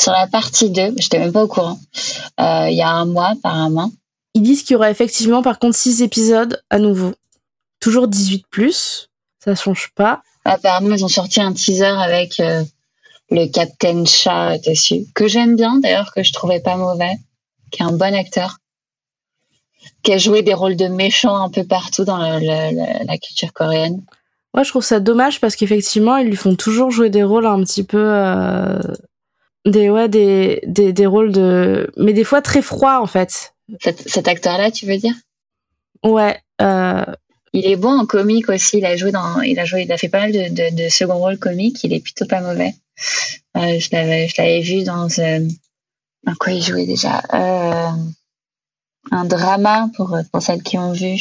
Sur 0.00 0.12
la 0.12 0.26
partie 0.28 0.70
2, 0.70 0.94
j'étais 0.98 1.18
même 1.18 1.32
pas 1.32 1.42
au 1.42 1.48
courant. 1.48 1.78
Euh, 2.40 2.68
il 2.70 2.76
y 2.76 2.82
a 2.82 2.88
un 2.90 3.04
mois, 3.04 3.30
apparemment. 3.30 3.90
Ils 4.34 4.42
disent 4.42 4.62
qu'il 4.62 4.74
y 4.74 4.76
aura 4.76 4.90
effectivement, 4.92 5.42
par 5.42 5.58
contre, 5.58 5.76
6 5.76 6.02
épisodes 6.02 6.62
à 6.70 6.78
nouveau. 6.78 7.12
Toujours 7.80 8.08
18 8.08 8.46
plus. 8.50 9.08
Ça 9.44 9.54
change 9.54 9.90
pas. 9.94 10.22
Apparemment, 10.44 10.94
ils 10.94 11.04
ont 11.04 11.08
sorti 11.08 11.40
un 11.40 11.52
teaser 11.52 11.84
avec 11.86 12.40
euh, 12.40 12.64
le 13.30 13.46
Captain 13.46 14.04
Chat 14.04 14.58
dessus, 14.58 15.04
que 15.14 15.28
j'aime 15.28 15.56
bien 15.56 15.78
d'ailleurs, 15.78 16.12
que 16.14 16.22
je 16.22 16.32
trouvais 16.32 16.60
pas 16.60 16.76
mauvais, 16.76 17.12
qui 17.70 17.82
est 17.82 17.86
un 17.86 17.92
bon 17.92 18.14
acteur, 18.14 18.56
qui 20.02 20.12
a 20.12 20.18
joué 20.18 20.42
des 20.42 20.54
rôles 20.54 20.76
de 20.76 20.86
méchants 20.88 21.36
un 21.36 21.50
peu 21.50 21.64
partout 21.64 22.04
dans 22.04 22.18
le- 22.18 22.40
le- 22.40 22.70
le- 22.76 23.06
la 23.06 23.18
culture 23.18 23.52
coréenne. 23.52 24.02
Ouais, 24.54 24.64
je 24.64 24.70
trouve 24.70 24.82
ça 24.84 24.98
dommage 25.00 25.40
parce 25.40 25.54
qu'effectivement, 25.56 26.16
ils 26.16 26.28
lui 26.28 26.36
font 26.36 26.56
toujours 26.56 26.90
jouer 26.90 27.10
des 27.10 27.22
rôles 27.22 27.46
un 27.46 27.60
petit 27.62 27.84
peu. 27.84 27.98
euh, 28.02 28.78
des, 29.66 29.90
ouais, 29.90 30.08
des, 30.08 30.60
des, 30.66 30.92
des 30.94 31.06
rôles 31.06 31.32
de. 31.32 31.90
Mais 31.98 32.14
des 32.14 32.24
fois 32.24 32.40
très 32.40 32.62
froids, 32.62 33.00
en 33.02 33.06
fait. 33.06 33.54
Cet, 33.80 34.08
cet 34.08 34.26
acteur-là, 34.26 34.70
tu 34.70 34.86
veux 34.86 34.96
dire? 34.96 35.12
Ouais. 36.02 36.40
Euh, 36.62 37.04
Il 37.52 37.66
est 37.66 37.76
bon 37.76 37.98
en 37.98 38.06
comique 38.06 38.48
aussi. 38.48 38.78
Il 38.78 38.84
a 38.86 38.96
joué 38.96 39.10
dans, 39.10 39.40
il 39.40 39.58
a 39.58 39.64
joué, 39.64 39.82
il 39.82 39.92
a 39.92 39.96
fait 39.96 40.08
pas 40.08 40.20
mal 40.20 40.32
de, 40.32 40.48
de, 40.48 40.84
de 40.84 40.88
second 40.88 41.18
rôle 41.18 41.38
comique. 41.38 41.82
Il 41.84 41.92
est 41.92 42.00
plutôt 42.00 42.26
pas 42.26 42.40
mauvais. 42.40 42.74
Euh, 43.56 43.78
je 43.80 43.88
l'avais, 43.92 44.28
je 44.28 44.34
l'avais 44.38 44.60
vu 44.60 44.84
dans 44.84 45.08
euh, 45.18 45.40
dans 46.24 46.34
quoi 46.34 46.52
il 46.52 46.62
jouait 46.62 46.86
déjà? 46.86 47.22
Euh, 47.32 47.90
un 49.10 49.24
drama 49.24 49.88
pour 49.96 50.16
pour 50.30 50.42
celles 50.42 50.62
qui 50.62 50.76
ont 50.76 50.92
vu 50.92 51.16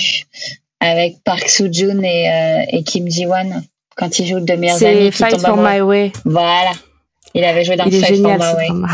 avec 0.80 1.24
Park 1.24 1.48
Soo 1.50 1.72
Joon 1.72 2.02
et 2.04 2.30
euh, 2.30 2.66
et 2.70 2.84
Kim 2.84 3.10
Ji 3.10 3.26
Won 3.26 3.64
quand 3.96 4.20
il 4.20 4.28
joue 4.28 4.40
de 4.40 4.54
meilleurs 4.54 4.78
c'est 4.78 4.90
amis 4.90 5.12
qui 5.12 5.18
Fight 5.18 5.42
tombent 5.42 5.56
for. 5.56 5.58
My 5.58 5.82
Way. 5.82 6.12
Voilà. 6.26 6.72
Il 7.34 7.44
avait 7.44 7.64
joué 7.64 7.76
dans 7.78 7.86
Il 7.86 8.04
Fight 8.04 8.22
for 8.22 8.38
My 8.38 8.54
Way. 8.56 8.88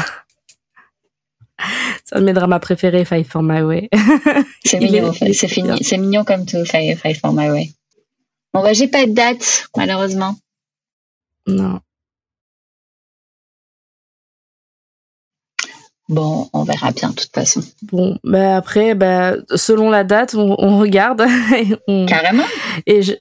C'est 2.06 2.15
un 2.15 2.19
de 2.21 2.26
mes 2.26 2.34
dramas 2.34 2.60
préférés, 2.60 3.06
Fight 3.06 3.28
for 3.28 3.41
My 3.43 3.62
Way. 3.62 3.89
C'est 4.65 4.80
mignon, 4.80 5.12
est- 5.13 5.34
c'est 5.34 5.34
super. 5.34 5.49
fini, 5.76 5.84
c'est 5.84 5.97
mignon 5.97 6.23
comme 6.23 6.45
tout. 6.45 6.63
Fight, 6.65 6.97
Fight 6.99 7.17
for 7.19 7.32
My 7.34 7.49
Way. 7.49 7.71
Bon 8.54 8.62
bah 8.62 8.73
j'ai 8.73 8.88
pas 8.88 9.06
de 9.06 9.12
date 9.12 9.67
malheureusement. 9.76 10.36
non. 11.47 11.80
Bon, 16.10 16.49
on 16.54 16.63
verra 16.63 16.91
bien 16.91 17.10
de 17.12 17.15
toute 17.15 17.34
façon. 17.34 17.62
Bon, 17.84 18.19
bah 18.26 18.58
après, 18.58 18.93
bah, 18.93 19.36
selon 19.56 19.89
la 19.89 20.04
date, 20.04 20.36
on, 20.36 20.54
on 20.60 20.78
regarde. 20.80 21.21
et 21.58 21.67
on- 21.88 22.06
Carrément. 22.06 22.43
Et 22.86 23.02
je- 23.02 23.13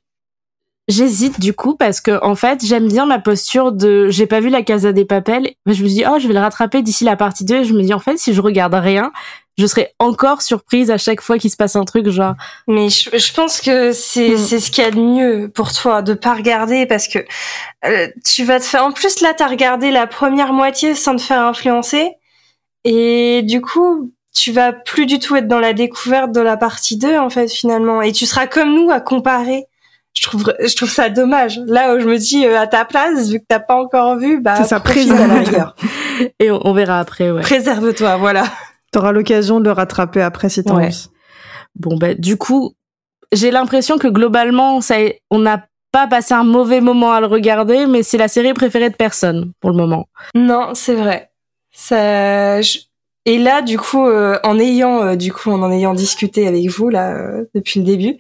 j'hésite 0.88 1.40
du 1.40 1.52
coup 1.52 1.76
parce 1.76 2.00
que 2.00 2.22
en 2.24 2.34
fait, 2.34 2.64
j'aime 2.64 2.88
bien 2.88 3.06
ma 3.06 3.18
posture 3.18 3.72
de 3.72 4.08
j'ai 4.10 4.26
pas 4.26 4.40
vu 4.40 4.48
la 4.48 4.62
Casa 4.62 4.92
des 4.92 5.04
Papels, 5.04 5.50
mais 5.66 5.74
je 5.74 5.82
me 5.82 5.88
dis 5.88 6.04
oh, 6.08 6.18
je 6.18 6.26
vais 6.28 6.34
le 6.34 6.40
rattraper 6.40 6.82
d'ici 6.82 7.04
la 7.04 7.16
partie 7.16 7.44
2 7.44 7.56
et 7.56 7.64
je 7.64 7.74
me 7.74 7.82
dis 7.82 7.94
en 7.94 7.98
fait, 7.98 8.18
si 8.18 8.34
je 8.34 8.40
regarde 8.40 8.74
rien, 8.74 9.12
je 9.58 9.66
serai 9.66 9.92
encore 9.98 10.42
surprise 10.42 10.90
à 10.90 10.98
chaque 10.98 11.20
fois 11.20 11.38
qu'il 11.38 11.50
se 11.50 11.56
passe 11.56 11.76
un 11.76 11.84
truc 11.84 12.08
genre 12.08 12.34
Mais 12.68 12.88
je, 12.88 13.10
je 13.16 13.32
pense 13.32 13.60
que 13.60 13.92
c'est 13.92 14.30
Mm. 14.30 14.38
c'est 14.38 14.60
ce 14.60 14.70
qu'il 14.70 14.84
y 14.84 14.86
a 14.86 14.90
de 14.90 15.00
mieux 15.00 15.50
pour 15.54 15.72
toi 15.72 16.02
de 16.02 16.14
pas 16.14 16.34
regarder 16.34 16.86
parce 16.86 17.06
que 17.08 17.18
euh, 17.84 18.08
tu 18.24 18.44
vas 18.44 18.58
te 18.60 18.64
faire. 18.64 18.84
En 18.84 18.92
plus 18.92 19.20
là, 19.20 19.34
t'as 19.36 19.48
regardé 19.48 19.90
la 19.90 20.06
première 20.06 20.52
moitié 20.52 20.94
sans 20.94 21.16
te 21.16 21.22
faire 21.22 21.42
influencer 21.42 22.12
et 22.84 23.42
du 23.42 23.60
coup, 23.60 24.10
tu 24.34 24.50
vas 24.50 24.72
plus 24.72 25.06
du 25.06 25.18
tout 25.18 25.36
être 25.36 25.46
dans 25.46 25.60
la 25.60 25.74
découverte 25.74 26.32
de 26.32 26.40
la 26.40 26.56
partie 26.56 26.96
2 26.96 27.18
en 27.18 27.28
fait 27.30 27.48
finalement 27.48 28.00
et 28.02 28.12
tu 28.12 28.26
seras 28.26 28.46
comme 28.46 28.74
nous 28.74 28.90
à 28.90 29.00
comparer. 29.00 29.66
Je 30.14 30.22
trouve 30.26 30.52
je 30.62 30.76
trouve 30.76 30.90
ça 30.90 31.08
dommage. 31.08 31.58
Là 31.66 31.94
où 31.94 32.00
je 32.00 32.06
me 32.06 32.18
dis 32.18 32.46
euh, 32.46 32.58
à 32.60 32.66
ta 32.66 32.84
place 32.84 33.30
vu 33.30 33.40
que 33.40 33.44
t'as 33.48 33.60
pas 33.60 33.76
encore 33.76 34.16
vu, 34.16 34.40
bah 34.40 34.62
ça, 34.64 34.78
profite 34.80 35.10
à 35.10 35.26
la 35.26 35.74
et 36.38 36.50
on, 36.50 36.66
on 36.66 36.72
verra 36.74 37.00
après 37.00 37.30
ouais. 37.30 37.40
Préserve-toi, 37.42 38.16
voilà. 38.18 38.44
T'auras 38.92 39.12
l'occasion 39.12 39.58
de 39.60 39.64
le 39.64 39.72
rattraper 39.72 40.20
après 40.22 40.48
si 40.50 40.62
t'as 40.62 40.74
Ouais. 40.74 40.90
Bon 41.74 41.96
bah 41.96 42.14
du 42.14 42.36
coup, 42.36 42.74
j'ai 43.32 43.50
l'impression 43.50 43.96
que 43.96 44.08
globalement 44.08 44.80
ça 44.82 44.96
on 45.30 45.38
n'a 45.38 45.64
pas 45.92 46.06
passé 46.06 46.34
un 46.34 46.44
mauvais 46.44 46.80
moment 46.80 47.12
à 47.12 47.20
le 47.20 47.26
regarder, 47.26 47.86
mais 47.86 48.02
c'est 48.02 48.18
la 48.18 48.28
série 48.28 48.52
préférée 48.54 48.90
de 48.90 48.94
personne 48.96 49.52
pour 49.60 49.70
le 49.70 49.76
moment. 49.76 50.08
Non, 50.34 50.70
c'est 50.74 50.94
vrai. 50.94 51.30
Ça, 51.70 52.60
je- 52.60 52.78
Et 53.24 53.38
là, 53.38 53.62
du 53.62 53.78
coup, 53.78 54.06
euh, 54.06 54.38
en 54.42 54.58
ayant, 54.58 55.02
euh, 55.02 55.16
du 55.16 55.32
coup, 55.32 55.50
en 55.50 55.62
en 55.62 55.70
ayant 55.70 55.94
discuté 55.94 56.48
avec 56.48 56.68
vous 56.68 56.88
là 56.88 57.14
euh, 57.14 57.44
depuis 57.54 57.80
le 57.80 57.86
début, 57.86 58.18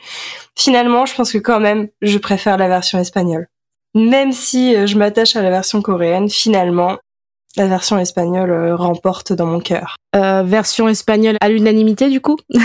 finalement, 0.56 1.06
je 1.06 1.14
pense 1.14 1.32
que 1.32 1.38
quand 1.38 1.60
même, 1.60 1.88
je 2.02 2.18
préfère 2.18 2.56
la 2.56 2.68
version 2.68 2.98
espagnole. 2.98 3.48
Même 3.94 4.32
si 4.32 4.74
euh, 4.74 4.86
je 4.86 4.96
m'attache 4.96 5.36
à 5.36 5.42
la 5.42 5.50
version 5.50 5.82
coréenne, 5.82 6.30
finalement, 6.30 6.98
la 7.56 7.66
version 7.66 7.98
espagnole 7.98 8.50
euh, 8.50 8.76
remporte 8.76 9.32
dans 9.32 9.46
mon 9.46 9.60
cœur. 9.60 9.96
Euh, 10.16 10.42
version 10.42 10.88
espagnole 10.88 11.36
à 11.40 11.48
l'unanimité 11.48 12.08
du 12.08 12.20
coup? 12.20 12.36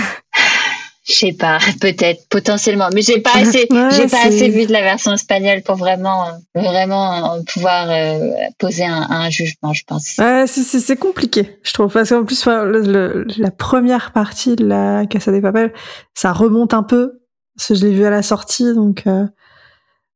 Je 1.08 1.14
sais 1.14 1.32
pas, 1.32 1.58
peut-être, 1.80 2.28
potentiellement, 2.28 2.88
mais 2.94 3.00
j'ai 3.02 3.20
pas 3.20 3.30
assez, 3.36 3.66
Ouais, 3.70 3.88
j'ai 3.92 4.06
pas 4.08 4.26
assez 4.26 4.48
vu 4.50 4.66
de 4.66 4.72
la 4.72 4.82
version 4.82 5.12
espagnole 5.14 5.62
pour 5.62 5.76
vraiment, 5.76 6.26
euh, 6.28 6.60
vraiment 6.60 7.34
euh, 7.36 7.40
pouvoir 7.52 7.88
euh, 7.90 8.30
poser 8.58 8.84
un, 8.84 9.06
un 9.10 9.30
jugement, 9.30 9.72
je 9.72 9.82
pense. 9.86 10.16
Ouais, 10.18 10.44
c'est- 10.46 10.96
compliqué, 10.96 11.58
je 11.62 11.72
trouve. 11.72 11.92
Parce 11.92 12.10
qu'en 12.10 12.24
plus, 12.24 12.40
enfin, 12.40 12.64
le- 12.64 12.82
le- 12.82 13.26
la 13.38 13.50
première 13.50 14.12
partie 14.12 14.54
de 14.56 14.66
la 14.66 15.06
Casa 15.06 15.32
des 15.32 15.40
Papel, 15.40 15.72
ça 16.14 16.32
remonte 16.32 16.74
un 16.74 16.82
peu. 16.82 17.20
Parce 17.56 17.68
que 17.68 17.74
je 17.74 17.86
l'ai 17.86 17.92
vu 17.92 18.04
à 18.04 18.10
la 18.10 18.22
sortie, 18.22 18.72
donc 18.74 19.04
euh, 19.06 19.24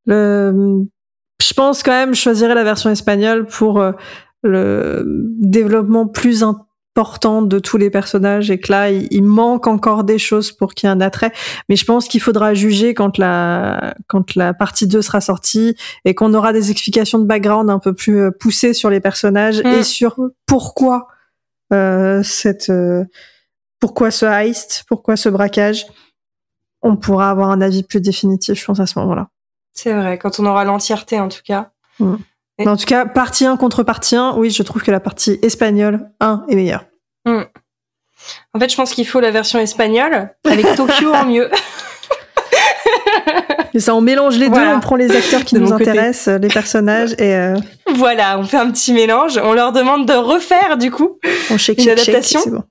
le, 0.06 0.84
je 1.40 1.52
pense 1.54 1.82
quand 1.82 1.90
même, 1.92 2.14
je 2.14 2.20
choisirais 2.20 2.54
la 2.54 2.64
version 2.64 2.90
espagnole 2.90 3.46
pour 3.46 3.80
euh, 3.80 3.92
le 4.42 5.04
développement 5.40 6.06
plus 6.06 6.42
important 6.94 7.40
de 7.40 7.58
tous 7.58 7.78
les 7.78 7.88
personnages 7.88 8.50
et 8.50 8.60
que 8.60 8.70
là, 8.70 8.90
il, 8.90 9.08
il 9.10 9.24
manque 9.24 9.66
encore 9.66 10.04
des 10.04 10.18
choses 10.18 10.52
pour 10.52 10.74
qu'il 10.74 10.86
y 10.86 10.90
ait 10.90 10.94
un 10.94 11.00
attrait. 11.00 11.32
Mais 11.70 11.76
je 11.76 11.86
pense 11.86 12.06
qu'il 12.06 12.20
faudra 12.20 12.52
juger 12.52 12.92
quand 12.92 13.16
la 13.16 13.94
quand 14.08 14.34
la 14.34 14.52
partie 14.52 14.86
2 14.86 15.00
sera 15.00 15.22
sortie 15.22 15.74
et 16.04 16.14
qu'on 16.14 16.34
aura 16.34 16.52
des 16.52 16.70
explications 16.70 17.18
de 17.18 17.24
background 17.24 17.70
un 17.70 17.78
peu 17.78 17.94
plus 17.94 18.20
euh, 18.20 18.30
poussées 18.30 18.74
sur 18.74 18.90
les 18.90 19.00
personnages 19.00 19.62
Mm. 19.64 19.66
et 19.66 19.82
sur 19.82 20.16
pourquoi 20.46 21.08
euh, 21.72 22.22
cette 22.22 22.70
euh, 22.70 23.04
pourquoi 23.80 24.10
ce 24.10 24.26
heist, 24.26 24.84
pourquoi 24.88 25.16
ce 25.16 25.28
braquage. 25.28 25.86
On 26.82 26.96
pourra 26.96 27.30
avoir 27.30 27.50
un 27.50 27.60
avis 27.60 27.82
plus 27.82 28.00
définitif, 28.00 28.58
je 28.58 28.64
pense, 28.64 28.80
à 28.80 28.86
ce 28.86 28.98
moment-là. 28.98 29.28
C'est 29.72 29.92
vrai, 29.92 30.18
quand 30.18 30.40
on 30.40 30.46
aura 30.46 30.64
l'entièreté 30.64 31.20
en 31.20 31.28
tout 31.28 31.42
cas. 31.44 31.70
Mais 32.58 32.68
en 32.68 32.76
tout 32.76 32.84
cas, 32.86 33.06
partie 33.06 33.46
1 33.46 33.56
contre 33.56 33.82
partie 33.82 34.14
1, 34.16 34.34
oui, 34.36 34.50
je 34.50 34.62
trouve 34.62 34.82
que 34.82 34.90
la 34.90 35.00
partie 35.00 35.38
espagnole 35.42 36.10
1 36.20 36.44
est 36.48 36.54
meilleure. 36.54 36.84
En 37.26 38.58
fait, 38.60 38.68
je 38.70 38.76
pense 38.76 38.92
qu'il 38.92 39.06
faut 39.06 39.20
la 39.20 39.30
version 39.30 39.58
espagnole 39.58 40.30
avec 40.48 40.66
Tokyo 40.76 41.12
en 41.12 41.24
mieux. 41.24 41.50
Et 43.74 43.80
ça, 43.80 43.94
on 43.94 44.00
mélange 44.02 44.38
les 44.38 44.48
Voilà. 44.48 44.70
deux, 44.70 44.76
on 44.76 44.80
prend 44.80 44.96
les 44.96 45.16
acteurs 45.16 45.44
qui 45.44 45.54
De 45.54 45.60
nous 45.60 45.70
côté. 45.70 45.88
intéressent, 45.88 46.38
les 46.40 46.48
personnages, 46.48 47.14
et 47.18 47.34
euh, 47.34 47.56
voilà, 47.94 48.38
on 48.38 48.44
fait 48.44 48.58
un 48.58 48.70
petit 48.70 48.92
mélange. 48.92 49.40
On 49.42 49.54
leur 49.54 49.72
demande 49.72 50.06
de 50.06 50.12
refaire 50.12 50.76
du 50.76 50.90
coup 50.90 51.18
on 51.50 51.56
shake, 51.56 51.78
Une 51.78 51.84
shake, 51.84 51.98
adaptation 52.08 52.40
bon. 52.48 52.62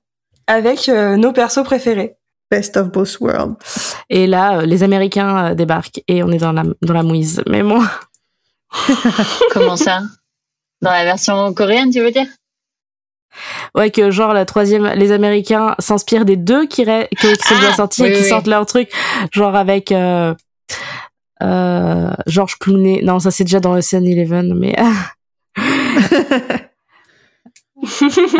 avec 0.46 0.88
euh, 0.88 1.16
nos 1.16 1.32
persos 1.32 1.64
préférés. 1.64 2.14
Best 2.52 2.76
of 2.76 2.90
both 2.92 3.18
worlds. 3.20 3.56
Et 4.10 4.26
là, 4.28 4.58
euh, 4.58 4.62
les 4.62 4.82
Américains 4.84 5.46
euh, 5.50 5.54
débarquent 5.54 6.02
et 6.06 6.22
on 6.22 6.30
est 6.30 6.38
dans 6.38 6.52
la 6.52 6.62
dans 6.82 6.94
la 6.94 7.02
mouise. 7.02 7.42
Mais 7.48 7.62
bon. 7.64 7.82
Comment 9.52 9.76
ça? 9.76 10.02
Dans 10.80 10.90
la 10.90 11.04
version 11.04 11.52
coréenne, 11.54 11.90
tu 11.90 12.00
veux 12.00 12.10
dire? 12.10 12.26
Ouais, 13.74 13.90
que 13.90 14.10
genre 14.10 14.34
la 14.34 14.44
troisième, 14.44 14.86
les 14.94 15.10
Américains 15.12 15.74
s'inspirent 15.78 16.24
des 16.26 16.36
deux 16.36 16.66
qui, 16.66 16.84
ré- 16.84 17.08
qui, 17.18 17.36
qui 17.36 17.46
sont 17.46 17.54
Ah, 17.56 17.60
déjà 17.60 17.72
sortis 17.72 18.02
oui, 18.02 18.08
et 18.08 18.12
qui 18.12 18.22
oui. 18.22 18.28
sortent 18.28 18.46
leur 18.46 18.66
truc, 18.66 18.90
genre 19.32 19.56
avec 19.56 19.90
euh, 19.90 20.34
euh, 21.42 22.10
Georges 22.26 22.58
Clooney. 22.58 23.00
Non, 23.02 23.20
ça 23.20 23.30
c'est 23.30 23.44
déjà 23.44 23.60
dans 23.60 23.72
Ocean 23.72 24.04
Eleven, 24.04 24.52
mais 24.54 24.76
ah 24.76 25.10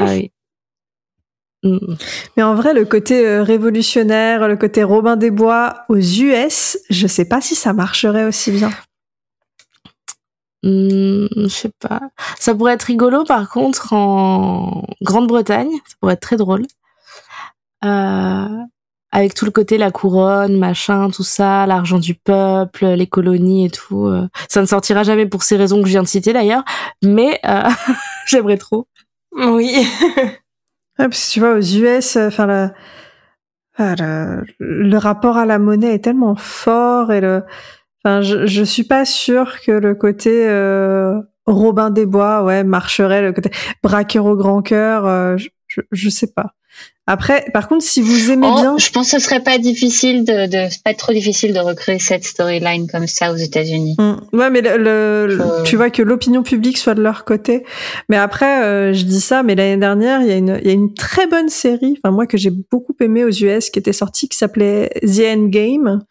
oui. 0.00 0.30
Mm. 1.64 1.78
Mais 2.36 2.42
en 2.42 2.54
vrai, 2.54 2.74
le 2.74 2.84
côté 2.84 3.26
euh, 3.26 3.42
révolutionnaire, 3.42 4.48
le 4.48 4.56
côté 4.56 4.82
Robin 4.82 5.16
des 5.16 5.30
Bois 5.30 5.82
aux 5.88 5.96
US, 5.96 6.76
je 6.90 7.06
sais 7.06 7.24
pas 7.24 7.40
si 7.40 7.54
ça 7.54 7.72
marcherait 7.72 8.24
aussi 8.24 8.50
bien. 8.50 8.70
Hmm, 10.64 11.26
je 11.36 11.48
sais 11.48 11.72
pas. 11.80 12.00
Ça 12.38 12.54
pourrait 12.54 12.74
être 12.74 12.82
rigolo 12.84 13.24
par 13.24 13.48
contre 13.50 13.92
en 13.92 14.84
Grande-Bretagne, 15.02 15.70
ça 15.86 15.94
pourrait 16.00 16.14
être 16.14 16.20
très 16.20 16.36
drôle. 16.36 16.66
Euh, 17.84 18.48
avec 19.10 19.34
tout 19.34 19.44
le 19.44 19.50
côté 19.50 19.76
la 19.76 19.90
couronne, 19.90 20.56
machin, 20.58 21.10
tout 21.10 21.24
ça, 21.24 21.66
l'argent 21.66 21.98
du 21.98 22.14
peuple, 22.14 22.86
les 22.86 23.06
colonies 23.06 23.66
et 23.66 23.70
tout. 23.70 24.06
euh. 24.06 24.28
Ça 24.48 24.60
ne 24.60 24.66
sortira 24.66 25.02
jamais 25.02 25.26
pour 25.26 25.42
ces 25.42 25.56
raisons 25.56 25.80
que 25.80 25.86
je 25.86 25.92
viens 25.92 26.02
de 26.02 26.08
citer 26.08 26.32
d'ailleurs, 26.32 26.64
mais 27.02 27.38
euh, 27.46 27.68
j'aimerais 28.26 28.56
trop. 28.56 28.86
Oui. 29.32 29.74
Ouais, 29.74 30.40
parce 31.08 31.26
que 31.28 31.32
tu 31.32 31.40
vois, 31.40 31.54
aux 31.54 31.60
US, 31.60 32.16
euh, 32.16 32.28
enfin, 32.28 32.46
le, 32.46 32.70
ah, 33.78 33.94
le, 33.98 34.44
le 34.60 34.98
rapport 34.98 35.36
à 35.36 35.46
la 35.46 35.58
monnaie 35.58 35.94
est 35.94 36.04
tellement 36.04 36.36
fort 36.36 37.12
et 37.12 37.20
le, 37.20 37.42
enfin, 38.05 38.20
je, 38.22 38.46
je 38.46 38.62
suis 38.62 38.84
pas 38.84 39.05
sûre 39.05 39.57
que 39.64 39.72
le 39.72 39.94
côté 39.94 40.46
euh, 40.48 41.14
Robin 41.46 41.90
des 41.90 42.07
Bois, 42.07 42.44
ouais, 42.44 42.64
marcherait 42.64 43.22
le 43.22 43.32
côté 43.32 43.50
braqueur 43.82 44.26
au 44.26 44.36
grand 44.36 44.62
cœur, 44.62 45.07
euh, 45.07 45.36
je, 45.36 45.48
je, 45.68 45.80
je, 45.90 46.09
sais 46.09 46.28
pas. 46.28 46.55
Après, 47.09 47.46
par 47.53 47.66
contre, 47.66 47.84
si 47.84 48.00
vous 48.00 48.30
aimez 48.30 48.46
Oh, 48.48 48.55
bien, 48.55 48.78
Je 48.78 48.88
pense 48.90 49.11
que 49.11 49.18
ce 49.18 49.24
serait 49.24 49.42
pas 49.42 49.59
difficile 49.59 50.24
de, 50.24 50.46
de 50.46 50.68
pas 50.84 50.94
trop 50.94 51.12
difficile 51.12 51.53
de 51.53 51.59
recréer 51.59 51.98
cette 51.98 52.22
storyline 52.22 52.86
comme 52.88 53.09
ça 53.09 53.32
aux 53.32 53.36
États-Unis. 53.36 53.96
Hmm. 53.98 54.14
ouais, 54.32 54.50
mais 54.50 54.61
le, 54.61 54.76
le- 55.26 55.40
Euh. 55.40 55.62
tu 55.64 55.74
vois 55.74 55.90
que 55.90 56.00
l'opinion 56.00 56.44
publique 56.44 56.78
soit 56.78 56.94
de 56.94 57.03
leur 57.03 57.24
côté. 57.24 57.64
Mais 58.09 58.16
après, 58.16 58.62
euh, 58.62 58.92
je 58.92 59.03
dis 59.05 59.20
ça, 59.20 59.42
mais 59.42 59.57
l'année 59.57 59.78
dernière, 59.78 60.20
il 60.22 60.28
y 60.28 60.32
a 60.32 60.36
une, 60.36 60.61
il 60.62 60.66
y 60.68 60.70
a 60.70 60.74
une 60.74 60.94
très 60.94 61.26
bonne 61.26 61.48
série, 61.48 61.98
enfin 62.05 62.14
moi 62.14 62.26
que 62.26 62.36
j'ai 62.38 62.50
beaucoup 62.50 62.94
aimé 63.00 63.24
aux 63.24 63.30
US, 63.30 63.68
qui 63.70 63.80
était 63.80 63.92
sortie, 63.92 64.28
qui 64.28 64.38
s'appelait 64.38 64.88
The 65.03 65.22
Endgame, 65.36 66.05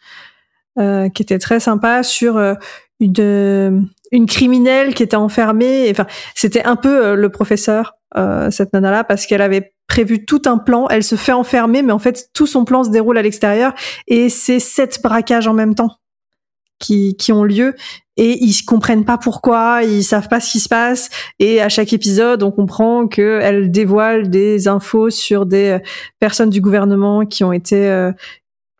euh, 0.80 1.10
qui 1.10 1.24
était 1.24 1.40
très 1.40 1.60
sympa 1.60 2.04
sur 2.04 2.38
euh, 2.38 2.54
une 3.00 3.88
une 4.12 4.26
criminelle 4.26 4.94
qui 4.94 5.04
était 5.04 5.16
enfermée. 5.16 5.88
Enfin, 5.90 6.06
c'était 6.36 6.64
un 6.64 6.76
peu 6.76 7.06
euh, 7.06 7.16
le 7.16 7.30
professeur, 7.30 7.96
euh, 8.18 8.52
cette 8.52 8.74
nana-là, 8.74 9.04
parce 9.04 9.26
qu'elle 9.26 9.42
avait 9.42 9.74
prévu 9.88 10.26
tout 10.26 10.42
un 10.46 10.58
plan. 10.58 10.88
Elle 10.90 11.04
se 11.04 11.16
fait 11.16 11.32
enfermer, 11.32 11.82
mais 11.82 11.94
en 11.94 12.00
fait, 12.00 12.30
tout 12.34 12.48
son 12.48 12.66
plan 12.66 12.84
se 12.84 12.90
déroule 12.90 13.18
à 13.18 13.22
l'extérieur, 13.22 13.74
et 14.08 14.30
c'est 14.30 14.60
sept 14.60 15.02
braquages 15.02 15.48
en 15.48 15.54
même 15.54 15.76
temps 15.76 15.98
qui 16.80 17.16
qui 17.16 17.32
ont 17.32 17.44
lieu 17.44 17.76
et 18.18 18.44
ils 18.44 18.66
comprennent 18.66 19.06
pas 19.06 19.18
pourquoi, 19.18 19.84
ils 19.84 20.04
savent 20.04 20.28
pas 20.28 20.40
ce 20.40 20.52
qui 20.52 20.60
se 20.60 20.68
passe 20.68 21.10
et 21.40 21.62
à 21.62 21.70
chaque 21.70 21.94
épisode 21.94 22.44
on 22.44 22.52
comprend 22.52 23.08
que 23.08 23.40
elle 23.42 23.72
dévoile 23.72 24.30
des 24.30 24.68
infos 24.68 25.10
sur 25.12 25.46
des 25.46 25.70
euh, 25.70 25.80
personnes 26.20 26.50
du 26.50 26.60
gouvernement 26.60 27.26
qui 27.26 27.44
ont 27.44 27.54
été 27.54 27.88
euh, 27.88 28.12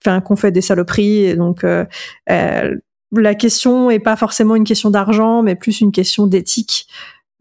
enfin 0.06 0.22
qu'on 0.22 0.36
fait 0.36 0.52
des 0.52 0.62
saloperies 0.62 1.26
et 1.26 1.36
donc 1.36 1.64
euh, 1.64 1.86
euh, 2.30 2.76
la 3.12 3.36
question 3.36 3.90
est 3.92 4.00
pas 4.00 4.16
forcément 4.16 4.56
une 4.56 4.64
question 4.64 4.90
d'argent 4.90 5.44
mais 5.44 5.56
plus 5.56 5.82
une 5.82 5.92
question 5.92 6.28
d'éthique 6.28 6.88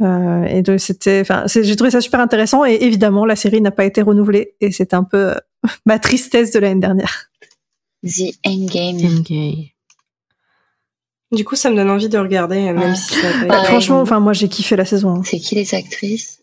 euh, 0.02 0.44
et 0.44 0.62
donc 0.62 0.80
c'était 0.80 1.20
enfin 1.20 1.44
c'est- 1.46 1.62
j'ai 1.64 1.76
trouvé 1.76 1.90
ça 1.90 2.00
super 2.00 2.20
intéressant 2.20 2.64
et 2.64 2.74
évidemment 2.80 3.24
la 3.26 3.36
série 3.36 3.60
n'a 3.60 3.70
pas 3.70 3.84
été 3.84 4.02
renouvelée 4.02 4.54
et 4.60 4.72
c'est 4.72 4.94
un 4.94 5.04
peu 5.04 5.30
euh, 5.30 5.34
ma 5.86 5.98
tristesse 5.98 6.50
de 6.52 6.58
l'année 6.58 6.80
dernière. 6.80 7.30
The 8.02 8.32
Endgame. 8.46 9.20
Okay. 9.20 9.74
Du 11.32 11.44
coup, 11.44 11.54
ça 11.54 11.70
me 11.70 11.76
donne 11.76 11.90
envie 11.90 12.08
de 12.08 12.18
regarder, 12.18 12.60
même 12.60 12.78
Ouais. 12.78 12.94
si 12.96 13.14
ça 13.14 13.28
Bah, 13.46 13.62
Franchement 13.64 14.00
enfin 14.00 14.18
moi 14.20 14.32
j'ai 14.32 14.48
kiffé 14.48 14.74
la 14.74 14.84
saison. 14.84 15.16
hein. 15.16 15.22
C'est 15.24 15.38
qui 15.38 15.54
les 15.54 15.74
actrices? 15.74 16.42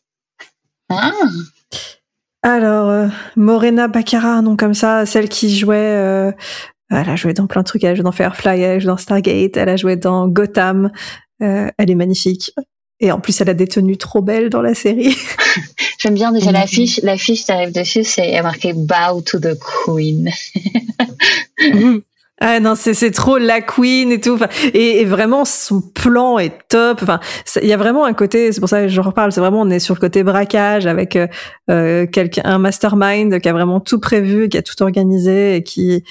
Ah, 0.89 1.11
Alors, 2.47 2.89
euh, 2.89 3.07
Morena 3.35 3.89
Baccarat, 3.89 4.35
un 4.35 4.41
nom 4.41 4.55
comme 4.55 4.73
ça, 4.73 5.05
celle 5.05 5.27
qui 5.27 5.53
jouait, 5.53 5.75
euh, 5.75 6.31
elle 6.89 7.09
a 7.09 7.17
joué 7.17 7.33
dans 7.33 7.45
plein 7.45 7.59
de 7.59 7.67
trucs, 7.67 7.83
elle 7.83 7.91
a 7.91 7.95
joué 7.95 8.05
dans 8.05 8.13
Firefly, 8.13 8.61
elle 8.61 8.71
a 8.77 8.79
joué 8.79 8.87
dans 8.87 8.95
Stargate, 8.95 9.57
elle 9.57 9.67
a 9.67 9.75
joué 9.75 9.97
dans 9.97 10.29
Gotham, 10.29 10.89
euh, 11.41 11.67
elle 11.77 11.91
est 11.91 11.95
magnifique. 11.95 12.53
Et 13.01 13.11
en 13.11 13.19
plus, 13.19 13.41
elle 13.41 13.49
a 13.49 13.53
des 13.53 13.67
tenues 13.67 13.97
trop 13.97 14.21
belles 14.21 14.49
dans 14.49 14.61
la 14.61 14.73
série. 14.75 15.13
j'aime 15.99 16.13
bien 16.13 16.31
déjà 16.31 16.47
Mhm. 16.47 16.53
l'affiche. 16.53 17.01
L'affiche, 17.03 17.43
t'arrives 17.43 17.73
dessus, 17.73 18.05
c'est 18.05 18.41
marqué 18.41 18.71
Bow 18.71 19.19
to 19.25 19.39
the 19.39 19.59
Queen. 19.85 20.29
ah 22.39 22.59
non, 22.59 22.75
c'est 22.75 23.11
trop 23.11 23.38
la 23.39 23.61
queen 23.61 24.11
et 24.11 24.21
tout. 24.21 24.33
Enfin, 24.35 24.47
et, 24.73 25.01
et 25.01 25.05
vraiment, 25.05 25.43
son 25.43 25.81
plan 25.81 26.38
est 26.38 26.53
top. 26.69 26.99
Enfin, 27.01 27.19
ça- 27.45 27.61
il 27.61 27.67
y 27.67 27.73
a 27.73 27.77
vraiment 27.77 28.05
un 28.05 28.13
côté, 28.13 28.51
c'est 28.51 28.59
pour 28.59 28.69
ça 28.69 28.81
que 28.83 28.88
je 28.89 29.01
reparle, 29.01 29.31
c'est 29.31 29.39
vraiment, 29.39 29.61
on 29.61 29.69
est 29.71 29.79
sur 29.79 29.95
le 29.95 29.99
côté 29.99 30.21
braquage 30.23 30.85
avec 30.85 31.15
euh, 31.15 31.27
euh, 31.71 32.05
quelqu'un, 32.05 32.43
un 32.45 32.59
mastermind 32.59 33.39
qui 33.39 33.49
a 33.49 33.53
vraiment 33.53 33.79
tout 33.79 33.99
prévu, 33.99 34.49
qui 34.49 34.57
a 34.57 34.61
tout 34.61 34.79
organisé 34.83 35.55
et 35.55 35.63
qui 35.63 36.03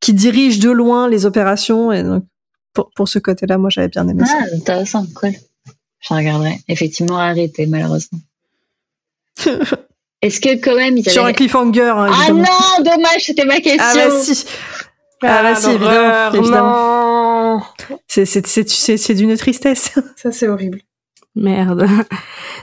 qui 0.00 0.14
dirige 0.14 0.58
de 0.60 0.70
loin 0.70 1.08
les 1.08 1.24
opérations. 1.26 1.92
Et 1.92 2.02
donc, 2.02 2.24
pour, 2.72 2.90
pour 2.96 3.08
ce 3.08 3.18
côté-là, 3.18 3.58
moi, 3.58 3.68
j'avais 3.70 3.88
bien 3.88 4.08
aimé 4.08 4.24
ça. 4.26 4.38
Ah, 4.40 4.44
intéressant, 4.56 5.04
cool. 5.14 5.32
Je 6.00 6.14
regarderai. 6.14 6.58
Effectivement, 6.68 7.18
arrêté, 7.18 7.66
malheureusement. 7.66 8.18
Est-ce 10.22 10.40
que 10.40 10.54
quand 10.62 10.74
même 10.76 10.96
ils 10.98 11.08
Sur 11.08 11.22
un 11.22 11.26
avaient... 11.26 11.34
cliffhanger, 11.34 11.92
hein, 11.96 12.10
Ah 12.12 12.32
non, 12.32 12.82
dommage, 12.84 13.20
c'était 13.24 13.44
ma 13.44 13.56
question. 13.60 13.78
Ah 13.80 13.94
bah 14.08 14.10
si. 14.22 14.44
Ah 15.22 15.42
bah 15.42 15.54
si, 15.54 15.70
évidemment, 15.70 16.32
évidemment. 16.32 17.56
non. 17.58 17.60
C'est 18.08 18.24
c'est 18.24 18.46
c'est 18.46 18.68
c'est 18.68 18.96
c'est 18.96 19.14
d'une 19.14 19.36
tristesse. 19.36 19.92
Ça, 20.16 20.32
c'est 20.32 20.48
horrible. 20.48 20.80
Merde. 21.36 21.86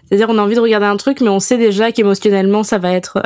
C'est-à-dire, 0.07 0.27
on 0.29 0.37
a 0.37 0.41
envie 0.41 0.55
de 0.55 0.59
regarder 0.59 0.85
un 0.87 0.97
truc, 0.97 1.21
mais 1.21 1.29
on 1.29 1.39
sait 1.39 1.57
déjà 1.57 1.91
qu'émotionnellement, 1.91 2.63
ça 2.63 2.77
va 2.79 2.91
être. 2.91 3.21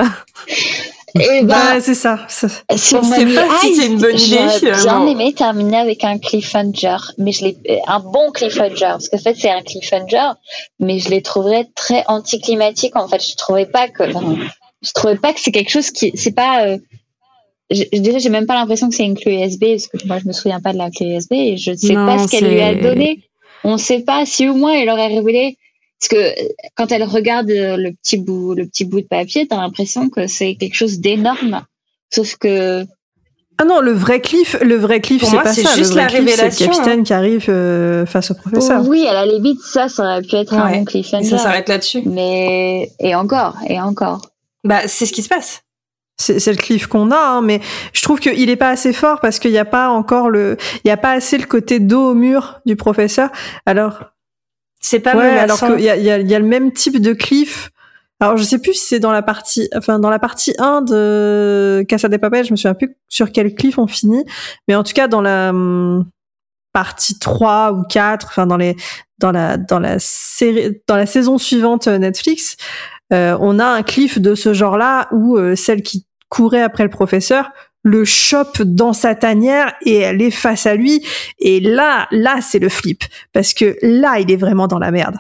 Et 1.19 1.41
bah, 1.43 1.73
Ouais, 1.73 1.82
c'est 1.82 1.95
ça. 1.95 2.19
ça. 2.27 2.47
si 2.75 2.95
On 2.95 3.03
sait 3.03 3.25
pas 3.25 3.47
si 3.59 3.75
c'est 3.75 3.88
une 3.88 3.97
bonne 3.99 4.17
idée, 4.19 4.38
J'aurais 4.61 4.71
bien 4.84 5.07
aimé 5.07 5.34
terminer 5.34 5.77
avec 5.79 6.03
un 6.03 6.19
cliffhanger, 6.19 6.97
mais 7.17 7.32
je 7.32 7.45
l'ai 7.45 7.57
euh, 7.69 7.77
un 7.88 7.99
bon 7.99 8.32
cliffhanger 8.32 8.75
parce 8.91 9.09
qu'en 9.09 9.17
fait 9.17 9.36
c'est 9.36 9.49
un 9.49 9.61
cliffhanger, 9.63 10.29
mais 10.79 10.99
je 10.99 11.09
les 11.09 11.21
trouverais 11.23 11.67
très 11.75 12.03
anticlimatiques. 12.07 12.95
En 12.95 13.07
fait, 13.07 13.21
je 13.27 13.36
trouvais 13.36 13.65
pas 13.65 13.88
que, 13.89 14.03
enfin, 14.15 14.36
je 14.84 14.91
trouvais 14.93 15.17
pas 15.17 15.34
que 15.34 15.39
c'est 15.39 15.51
quelque 15.51 15.71
chose 15.71 15.89
qui, 15.91 16.11
c'est 16.15 16.32
pas. 16.36 16.65
Euh, 16.67 16.77
j'ai- 16.77 17.00
déjà, 17.93 18.17
j'ai 18.19 18.30
même 18.30 18.45
pas 18.45 18.55
l'impression 18.55 18.89
que 18.89 18.95
c'est 18.95 19.05
une 19.05 19.17
clé 19.17 19.43
USB 19.45 19.63
parce 19.72 19.88
que 19.88 20.07
moi 20.07 20.19
je 20.19 20.28
me 20.28 20.34
souviens 20.34 20.59
pas 20.59 20.74
de 20.74 20.78
la 20.78 20.89
clé 20.91 21.15
USB 21.15 21.34
et 21.34 21.57
je 21.57 21.74
sais 21.76 21.93
Non, 21.93 22.05
pas 22.05 22.17
ce 22.19 22.28
qu'elle 22.28 22.51
lui 22.51 22.61
a 22.61 22.76
donné. 22.76 23.24
On 23.63 23.78
sait 23.78 23.99
pas 23.99 24.26
si 24.26 24.47
au 24.49 24.55
moins 24.55 24.74
elle 24.74 24.89
aurait 24.89 25.07
révélé. 25.07 25.57
Parce 25.99 26.09
que 26.09 26.41
quand 26.76 26.91
elle 26.91 27.03
regarde 27.03 27.49
le 27.49 27.91
petit 27.91 28.17
bout, 28.17 28.55
le 28.55 28.65
petit 28.65 28.86
bout 28.86 29.01
de 29.01 29.05
papier, 29.07 29.47
t'as 29.47 29.57
l'impression 29.57 30.09
que 30.09 30.26
c'est 30.26 30.55
quelque 30.55 30.74
chose 30.76 30.99
d'énorme. 30.99 31.61
Sauf 32.11 32.38
que 32.38 32.84
Ah 33.59 33.65
non, 33.65 33.80
le 33.82 33.91
vrai 33.91 34.19
cliff, 34.19 34.57
le 34.61 34.76
vrai 34.78 34.99
cliff, 34.99 35.24
c'est 35.24 35.38
pas 35.38 35.53
c'est 35.53 35.61
ça. 35.61 35.76
juste 35.76 35.93
le 35.93 36.01
vrai 36.01 36.03
la 36.05 36.09
cliff, 36.09 36.17
c'est 36.17 36.26
le 36.26 36.26
révélation, 36.41 36.65
capitaine 36.72 37.03
qui 37.03 37.13
arrive 37.13 37.45
euh, 37.49 38.07
face 38.07 38.32
au 38.32 38.34
professeur. 38.34 38.84
Oui, 38.88 39.05
à 39.07 39.13
la 39.13 39.28
limite, 39.28 39.59
ça, 39.61 39.88
ça 39.89 40.03
aurait 40.03 40.22
pu 40.24 40.36
être 40.38 40.55
un 40.55 40.72
bon 40.72 40.82
Et 40.82 40.86
cliffhanger. 40.86 41.30
ça 41.30 41.38
s'arrête 41.38 41.69
là-dessus. 41.69 42.01
Mais, 42.07 42.91
et 42.99 43.13
encore, 43.13 43.57
et 43.69 43.80
encore. 43.80 44.22
Bah, 44.63 44.88
c'est 44.88 45.05
ce 45.05 45.13
qui 45.13 45.22
se 45.22 45.30
passe. 45.30 45.61
C'est 46.22 46.51
le 46.51 46.57
cliff 46.57 46.88
qu'on 46.88 47.11
a, 47.11 47.17
hein, 47.17 47.41
mais 47.41 47.61
je 47.93 48.01
trouve 48.01 48.19
qu'il 48.19 48.49
est 48.49 48.55
pas 48.55 48.69
assez 48.69 48.93
fort 48.93 49.19
parce 49.19 49.39
qu'il 49.39 49.51
n'y 49.51 49.57
a 49.57 49.65
pas 49.65 49.89
encore 49.89 50.30
le, 50.30 50.57
il 50.84 50.88
y 50.88 50.91
a 50.91 50.97
pas 50.97 51.11
assez 51.11 51.38
le 51.38 51.45
côté 51.45 51.80
dos 51.80 52.11
au 52.11 52.13
mur 52.13 52.61
du 52.65 52.76
professeur. 52.76 53.30
Alors, 53.65 53.99
C'est 54.80 54.99
pas 54.99 55.15
ouais, 55.15 55.38
alors 55.38 55.59
qu'il 55.59 55.82
y 55.82 55.89
a, 55.89 55.97
il 55.97 56.03
y, 56.03 56.11
a, 56.11 56.19
y 56.19 56.36
a 56.36 56.39
le 56.39 56.45
même 56.45 56.72
type 56.72 56.99
de 56.99 57.13
cliff. 57.13 57.72
Alors, 58.19 58.38
je 58.38 58.43
sais 58.43 58.59
plus 58.59 58.76
si 58.76 58.86
c'est 58.86 58.99
dans 58.99 59.11
la 59.11 59.24
partie, 59.24 59.67
enfin, 59.76 59.97
dans 59.97 60.11
la 60.11 60.19
partie 60.19 60.53
1 60.59 60.84
de 60.84 61.84
Casa 61.88 62.07
des 62.07 62.19
Papel, 62.19 62.45
je 62.45 62.51
me 62.51 62.55
souviens 62.55 62.76
plus 62.76 62.95
sur 63.09 63.32
quel 63.32 63.55
cliff 63.55 63.80
on 63.80 63.88
finit, 63.88 64.24
mais 64.67 64.76
en 64.76 64.84
tout 64.84 64.93
cas, 64.93 65.07
dans 65.07 65.22
la 65.22 65.49
hum, 65.49 66.05
partie 66.72 67.17
3 67.17 67.74
ou 67.74 67.84
4, 67.84 68.28
enfin, 68.28 68.45
dans 68.45 68.57
les, 68.57 68.76
dans 69.17 69.32
la, 69.32 69.57
dans 69.57 69.80
la 69.80 69.97
série, 69.97 70.82
dans 70.88 70.97
la 70.97 71.07
saison 71.07 71.39
suivante 71.39 71.88
euh, 71.88 71.97
Netflix, 71.97 72.57
euh, 73.11 73.38
on 73.41 73.59
a 73.59 73.65
un 73.65 73.84
cliff 73.84 74.19
de 74.19 74.36
ce 74.36 74.53
genre-là 74.53 75.07
où 75.11 75.38
euh, 75.38 75.55
celle 75.55 75.82
qui 75.82 76.05
courait 76.32 76.63
après 76.63 76.84
le 76.84 76.89
professeur 76.89 77.51
le 77.84 78.05
chope 78.05 78.61
dans 78.61 78.93
sa 78.93 79.15
tanière 79.15 79.73
et 79.86 79.97
elle 79.97 80.21
est 80.21 80.32
face 80.32 80.65
à 80.65 80.75
lui. 80.75 81.05
Et 81.39 81.59
là, 81.59 82.07
là, 82.11 82.39
c'est 82.41 82.59
le 82.59 82.69
flip. 82.69 83.03
Parce 83.34 83.53
que 83.53 83.75
là, 83.82 84.19
il 84.19 84.32
est 84.32 84.38
vraiment 84.38 84.67
dans 84.67 84.79
la 84.79 84.91
merde. 84.91 85.17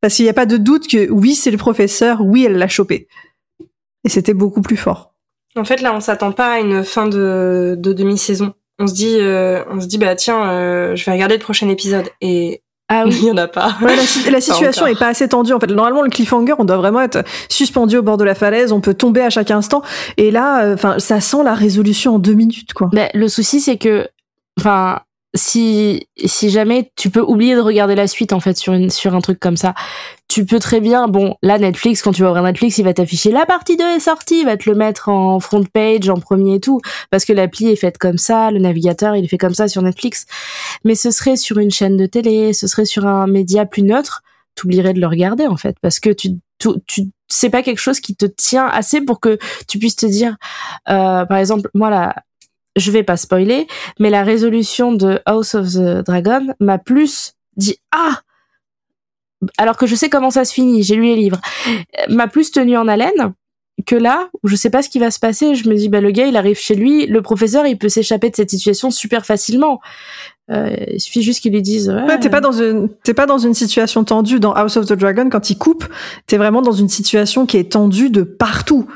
Parce 0.00 0.14
qu'il 0.14 0.24
n'y 0.24 0.30
a 0.30 0.34
pas 0.34 0.46
de 0.46 0.56
doute 0.56 0.88
que 0.88 1.10
oui, 1.10 1.34
c'est 1.34 1.50
le 1.50 1.58
professeur, 1.58 2.22
oui, 2.22 2.44
elle 2.46 2.56
l'a 2.56 2.68
chopé. 2.68 3.08
Et 4.04 4.08
c'était 4.08 4.34
beaucoup 4.34 4.62
plus 4.62 4.78
fort. 4.78 5.14
En 5.56 5.64
fait, 5.64 5.82
là, 5.82 5.94
on 5.94 6.00
s'attend 6.00 6.32
pas 6.32 6.52
à 6.52 6.60
une 6.60 6.84
fin 6.84 7.06
de, 7.06 7.76
de 7.78 7.92
demi-saison. 7.92 8.54
On 8.78 8.86
se 8.86 8.94
dit, 8.94 9.18
euh, 9.18 9.62
on 9.68 9.78
se 9.78 9.86
dit, 9.86 9.98
bah 9.98 10.14
tiens, 10.14 10.48
euh, 10.50 10.96
je 10.96 11.04
vais 11.04 11.12
regarder 11.12 11.34
le 11.34 11.42
prochain 11.42 11.68
épisode. 11.68 12.08
Et 12.22 12.62
Ah 12.92 13.04
il 13.06 13.12
oui. 13.12 13.26
y 13.26 13.30
en 13.30 13.36
a 13.36 13.46
pas. 13.46 13.76
Ouais, 13.80 13.94
la, 13.94 14.02
si- 14.02 14.28
la 14.30 14.40
situation 14.40 14.82
encore. 14.82 14.96
est 14.96 14.98
pas 14.98 15.06
assez 15.08 15.28
tendue. 15.28 15.52
En 15.52 15.60
fait, 15.60 15.68
normalement, 15.68 16.02
le 16.02 16.10
cliffhanger, 16.10 16.54
on 16.58 16.64
doit 16.64 16.76
vraiment 16.76 17.00
être 17.00 17.22
suspendu 17.48 17.96
au 17.96 18.02
bord 18.02 18.16
de 18.16 18.24
la 18.24 18.34
falaise. 18.34 18.72
On 18.72 18.80
peut 18.80 18.94
tomber 18.94 19.20
à 19.22 19.30
chaque 19.30 19.50
instant. 19.52 19.82
Et 20.16 20.30
là, 20.30 20.64
euh, 20.64 20.74
enfin, 20.74 20.98
ça 20.98 21.20
sent 21.20 21.42
la 21.44 21.54
résolution 21.54 22.16
en 22.16 22.18
deux 22.18 22.34
minutes, 22.34 22.72
quoi. 22.74 22.90
Ben, 22.92 23.08
le 23.14 23.28
souci, 23.28 23.60
c'est 23.60 23.76
que, 23.78 24.08
enfin, 24.58 24.98
si, 25.34 26.08
si 26.24 26.50
jamais 26.50 26.90
tu 26.96 27.08
peux 27.10 27.20
oublier 27.20 27.54
de 27.54 27.60
regarder 27.60 27.94
la 27.94 28.08
suite, 28.08 28.32
en 28.32 28.40
fait, 28.40 28.56
sur 28.56 28.72
une, 28.72 28.90
sur 28.90 29.14
un 29.14 29.20
truc 29.20 29.38
comme 29.38 29.56
ça, 29.56 29.74
tu 30.28 30.44
peux 30.44 30.58
très 30.58 30.80
bien, 30.80 31.06
bon, 31.06 31.36
là, 31.42 31.58
Netflix, 31.58 32.02
quand 32.02 32.12
tu 32.12 32.22
vas 32.22 32.30
ouvrir 32.30 32.42
Netflix, 32.42 32.78
il 32.78 32.84
va 32.84 32.94
t'afficher 32.94 33.30
la 33.30 33.46
partie 33.46 33.76
2 33.76 33.84
est 33.96 34.00
sortie, 34.00 34.40
il 34.40 34.44
va 34.44 34.56
te 34.56 34.68
le 34.68 34.76
mettre 34.76 35.08
en 35.08 35.38
front 35.38 35.64
page, 35.64 36.08
en 36.08 36.18
premier 36.18 36.56
et 36.56 36.60
tout, 36.60 36.80
parce 37.10 37.24
que 37.24 37.32
l'appli 37.32 37.68
est 37.68 37.76
faite 37.76 37.98
comme 37.98 38.18
ça, 38.18 38.50
le 38.50 38.58
navigateur, 38.58 39.14
il 39.14 39.24
est 39.24 39.28
fait 39.28 39.38
comme 39.38 39.54
ça 39.54 39.68
sur 39.68 39.82
Netflix. 39.82 40.26
Mais 40.84 40.94
ce 40.94 41.10
serait 41.10 41.36
sur 41.36 41.58
une 41.58 41.70
chaîne 41.70 41.96
de 41.96 42.06
télé, 42.06 42.52
ce 42.52 42.66
serait 42.66 42.84
sur 42.84 43.06
un 43.06 43.26
média 43.26 43.66
plus 43.66 43.82
neutre, 43.82 44.22
t'oublierais 44.56 44.94
de 44.94 45.00
le 45.00 45.06
regarder, 45.06 45.46
en 45.46 45.56
fait, 45.56 45.76
parce 45.80 46.00
que 46.00 46.10
tu, 46.10 46.30
tu, 46.58 46.68
tu 46.86 47.02
c'est 47.28 47.50
pas 47.50 47.62
quelque 47.62 47.80
chose 47.80 48.00
qui 48.00 48.16
te 48.16 48.26
tient 48.26 48.66
assez 48.66 49.00
pour 49.00 49.20
que 49.20 49.38
tu 49.68 49.78
puisses 49.78 49.96
te 49.96 50.06
dire, 50.06 50.36
euh, 50.88 51.24
par 51.24 51.38
exemple, 51.38 51.70
moi, 51.74 51.88
là, 51.88 52.14
je 52.76 52.90
vais 52.90 53.02
pas 53.02 53.16
spoiler, 53.16 53.66
mais 53.98 54.10
la 54.10 54.22
résolution 54.22 54.92
de 54.92 55.20
House 55.26 55.54
of 55.54 55.72
the 55.74 56.04
Dragon 56.04 56.48
m'a 56.60 56.78
plus 56.78 57.34
dit 57.56 57.76
ah 57.92 58.20
alors 59.56 59.76
que 59.76 59.86
je 59.86 59.94
sais 59.94 60.10
comment 60.10 60.30
ça 60.30 60.44
se 60.44 60.52
finit, 60.52 60.82
j'ai 60.82 60.96
lu 60.96 61.04
les 61.04 61.16
livres, 61.16 61.40
euh, 61.68 62.14
m'a 62.14 62.28
plus 62.28 62.50
tenu 62.50 62.76
en 62.76 62.88
haleine 62.88 63.32
que 63.86 63.96
là 63.96 64.28
où 64.42 64.48
je 64.48 64.56
sais 64.56 64.68
pas 64.68 64.82
ce 64.82 64.90
qui 64.90 64.98
va 64.98 65.10
se 65.10 65.18
passer, 65.18 65.54
je 65.54 65.68
me 65.68 65.74
dis 65.74 65.88
bah 65.88 66.02
le 66.02 66.10
gars 66.10 66.26
il 66.26 66.36
arrive 66.36 66.58
chez 66.58 66.74
lui, 66.74 67.06
le 67.06 67.22
professeur 67.22 67.66
il 67.66 67.78
peut 67.78 67.88
s'échapper 67.88 68.28
de 68.28 68.36
cette 68.36 68.50
situation 68.50 68.90
super 68.90 69.24
facilement. 69.24 69.80
Euh, 70.50 70.74
il 70.88 71.00
suffit 71.00 71.22
juste 71.22 71.40
qu'ils 71.40 71.52
lui 71.52 71.62
disent. 71.62 71.88
Ouais, 71.88 72.02
Ouais, 72.02 72.18
t'es 72.18 72.28
pas 72.28 72.40
dans 72.40 72.52
une, 72.52 72.88
t'es 73.04 73.14
pas 73.14 73.26
dans 73.26 73.38
une 73.38 73.54
situation 73.54 74.04
tendue 74.04 74.40
dans 74.40 74.52
House 74.52 74.76
of 74.76 74.86
the 74.86 74.94
Dragon 74.94 75.28
quand 75.30 75.48
il 75.48 75.56
coupe. 75.56 75.84
T'es 76.26 76.36
vraiment 76.36 76.60
dans 76.60 76.72
une 76.72 76.88
situation 76.88 77.46
qui 77.46 77.56
est 77.56 77.72
tendue 77.72 78.10
de 78.10 78.22
partout. 78.22 78.86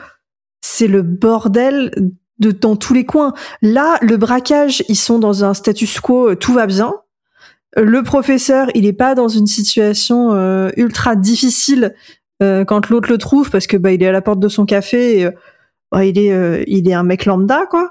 C'est 0.61 0.89
le 0.89 1.03
bordel 1.03 1.93
de 2.39 2.51
dans 2.51 2.77
tous 2.77 2.95
les 2.95 3.05
coins. 3.05 3.33
Là, 3.63 3.99
le 4.03 4.17
braquage, 4.17 4.83
ils 4.89 4.97
sont 4.97 5.19
dans 5.19 5.45
un 5.45 5.55
status 5.55 6.01
quo, 6.01 6.31
euh, 6.31 6.35
tout 6.37 6.53
va 6.53 6.67
bien. 6.67 6.95
Euh, 7.79 7.85
Le 7.85 8.03
professeur, 8.03 8.69
il 8.75 8.87
est 8.87 8.93
pas 8.93 9.15
dans 9.15 9.29
une 9.29 9.47
situation 9.47 10.33
euh, 10.33 10.71
ultra 10.77 11.17
difficile 11.17 11.95
quand 12.67 12.91
l'autre 12.91 13.09
le 13.09 13.17
trouve 13.17 13.51
parce 13.51 13.67
que 13.67 13.79
bah 13.79 13.93
il 13.93 14.03
est 14.03 14.07
à 14.07 14.13
la 14.13 14.21
porte 14.21 14.39
de 14.39 14.49
son 14.49 14.67
café. 14.67 15.21
Et, 15.21 15.29
bah, 15.91 16.05
il 16.05 16.19
est, 16.19 16.65
il 16.67 16.87
est 16.87 16.93
un 16.93 17.03
mec 17.03 17.25
lambda 17.25 17.65
quoi. 17.71 17.91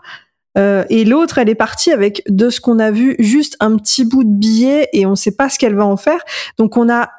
Et 0.56 1.06
l'autre, 1.06 1.39
elle 1.39 1.50
est 1.50 1.56
partie 1.56 1.91
avec, 1.91 2.22
de 2.30 2.52
ce 2.52 2.62
qu'on 2.62 2.78
a 2.78 2.91
vu, 2.91 3.16
juste 3.18 3.58
un 3.62 3.76
petit 3.78 4.06
bout 4.06 4.24
de 4.24 4.30
billet 4.30 4.89
et 4.94 5.08
on 5.08 5.16
sait 5.16 5.36
pas 5.36 5.50
ce 5.50 5.58
qu'elle 5.58 5.74
va 5.74 5.88
en 5.88 5.98
faire. 5.98 6.20
Donc 6.60 6.78
on 6.78 6.88
a, 6.88 7.10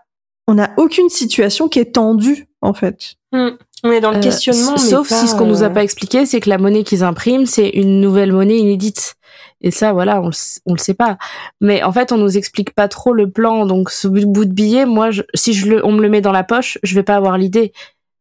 on 0.46 0.60
a 0.60 0.70
aucune 0.76 1.08
situation 1.08 1.68
qui 1.68 1.80
est 1.80 1.94
tendue 1.96 2.46
en 2.60 2.72
fait. 2.72 3.16
Hmm. 3.32 3.56
On 3.86 3.92
est 3.92 4.00
dans 4.00 4.10
le 4.10 4.16
Euh, 4.16 4.20
questionnement. 4.20 4.72
mais 4.72 4.78
sauf 4.78 5.08
pas, 5.08 5.20
si 5.20 5.28
ce 5.28 5.34
qu'on 5.36 5.46
nous 5.46 5.62
a 5.62 5.66
euh, 5.66 5.70
pas 5.70 5.82
expliqué, 5.84 6.24
c'est 6.26 6.40
que 6.40 6.48
la 6.48 6.58
monnaie 6.58 6.82
qu'ils 6.84 7.04
impriment, 7.04 7.46
c'est 7.46 7.68
une 7.68 8.00
nouvelle 8.00 8.32
monnaie 8.32 8.56
inédite. 8.58 9.14
Et 9.60 9.70
ça, 9.70 9.92
voilà, 9.92 10.20
on 10.22 10.26
le, 10.28 10.32
on 10.66 10.72
le 10.72 10.78
sait 10.78 10.94
pas. 10.94 11.16
Mais 11.60 11.82
en 11.82 11.92
fait, 11.92 12.10
on 12.12 12.16
nous 12.16 12.36
explique 12.36 12.74
pas 12.74 12.88
trop 12.88 13.12
le 13.12 13.30
plan. 13.30 13.66
Donc, 13.66 13.90
ce 13.90 14.08
bout 14.08 14.44
de 14.44 14.52
billet, 14.52 14.84
moi, 14.86 15.10
je, 15.10 15.22
si 15.34 15.52
je 15.52 15.68
le, 15.68 15.86
on 15.86 15.92
me 15.92 16.02
le 16.02 16.08
met 16.08 16.20
dans 16.20 16.32
la 16.32 16.44
poche, 16.44 16.78
je 16.82 16.94
vais 16.94 17.02
pas 17.02 17.16
avoir 17.16 17.38
l'idée. 17.38 17.72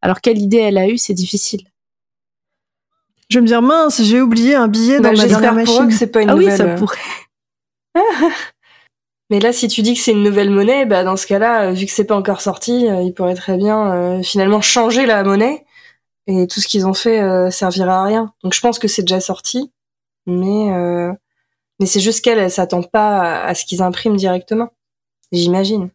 Alors, 0.02 0.20
quelle 0.20 0.38
idée 0.38 0.58
elle 0.58 0.78
a 0.78 0.86
eue, 0.88 0.98
c'est 0.98 1.14
difficile. 1.14 1.62
Je 3.30 3.38
vais 3.38 3.42
me 3.42 3.46
dire, 3.46 3.62
mince, 3.62 4.02
j'ai 4.02 4.20
oublié 4.20 4.54
un 4.54 4.68
billet 4.68 5.00
bah, 5.00 5.10
dans 5.12 5.16
ma 5.18 5.26
dernière 5.26 5.54
J'espère 5.54 5.64
pour 5.64 5.74
eux 5.74 5.84
machine. 5.84 5.88
que 5.88 5.94
c'est 5.98 6.06
pas 6.08 6.22
une 6.22 6.30
Ah 6.30 6.36
oui, 6.36 6.50
ça 6.50 6.64
euh, 6.64 6.76
pourrait. 6.76 6.98
Mais 9.30 9.40
là, 9.40 9.52
si 9.52 9.68
tu 9.68 9.80
dis 9.82 9.94
que 9.94 10.00
c'est 10.00 10.12
une 10.12 10.22
nouvelle 10.22 10.50
monnaie, 10.50 10.84
bah 10.84 11.02
dans 11.02 11.16
ce 11.16 11.26
cas-là, 11.26 11.68
euh, 11.68 11.72
vu 11.72 11.86
que 11.86 11.92
c'est 11.92 12.04
pas 12.04 12.16
encore 12.16 12.40
sorti, 12.42 12.86
euh, 12.88 13.00
ils 13.02 13.14
pourraient 13.14 13.34
très 13.34 13.56
bien 13.56 13.92
euh, 13.92 14.22
finalement 14.22 14.60
changer 14.60 15.06
la 15.06 15.24
monnaie 15.24 15.64
et 16.26 16.46
tout 16.46 16.60
ce 16.60 16.66
qu'ils 16.68 16.86
ont 16.86 16.94
fait 16.94 17.20
euh, 17.20 17.50
servira 17.50 18.00
à 18.02 18.04
rien. 18.04 18.32
Donc 18.42 18.52
je 18.54 18.60
pense 18.60 18.78
que 18.78 18.86
c'est 18.88 19.02
déjà 19.02 19.20
sorti, 19.20 19.72
mais 20.26 20.72
euh, 20.72 21.12
mais 21.80 21.86
c'est 21.86 22.00
juste 22.00 22.22
qu'elle, 22.22 22.38
elle 22.38 22.50
s'attend 22.50 22.82
pas 22.82 23.42
à, 23.44 23.54
ce 23.54 23.64
qu'ils 23.64 23.82
impriment 23.82 24.16
directement, 24.16 24.68
j'imagine, 25.32 25.88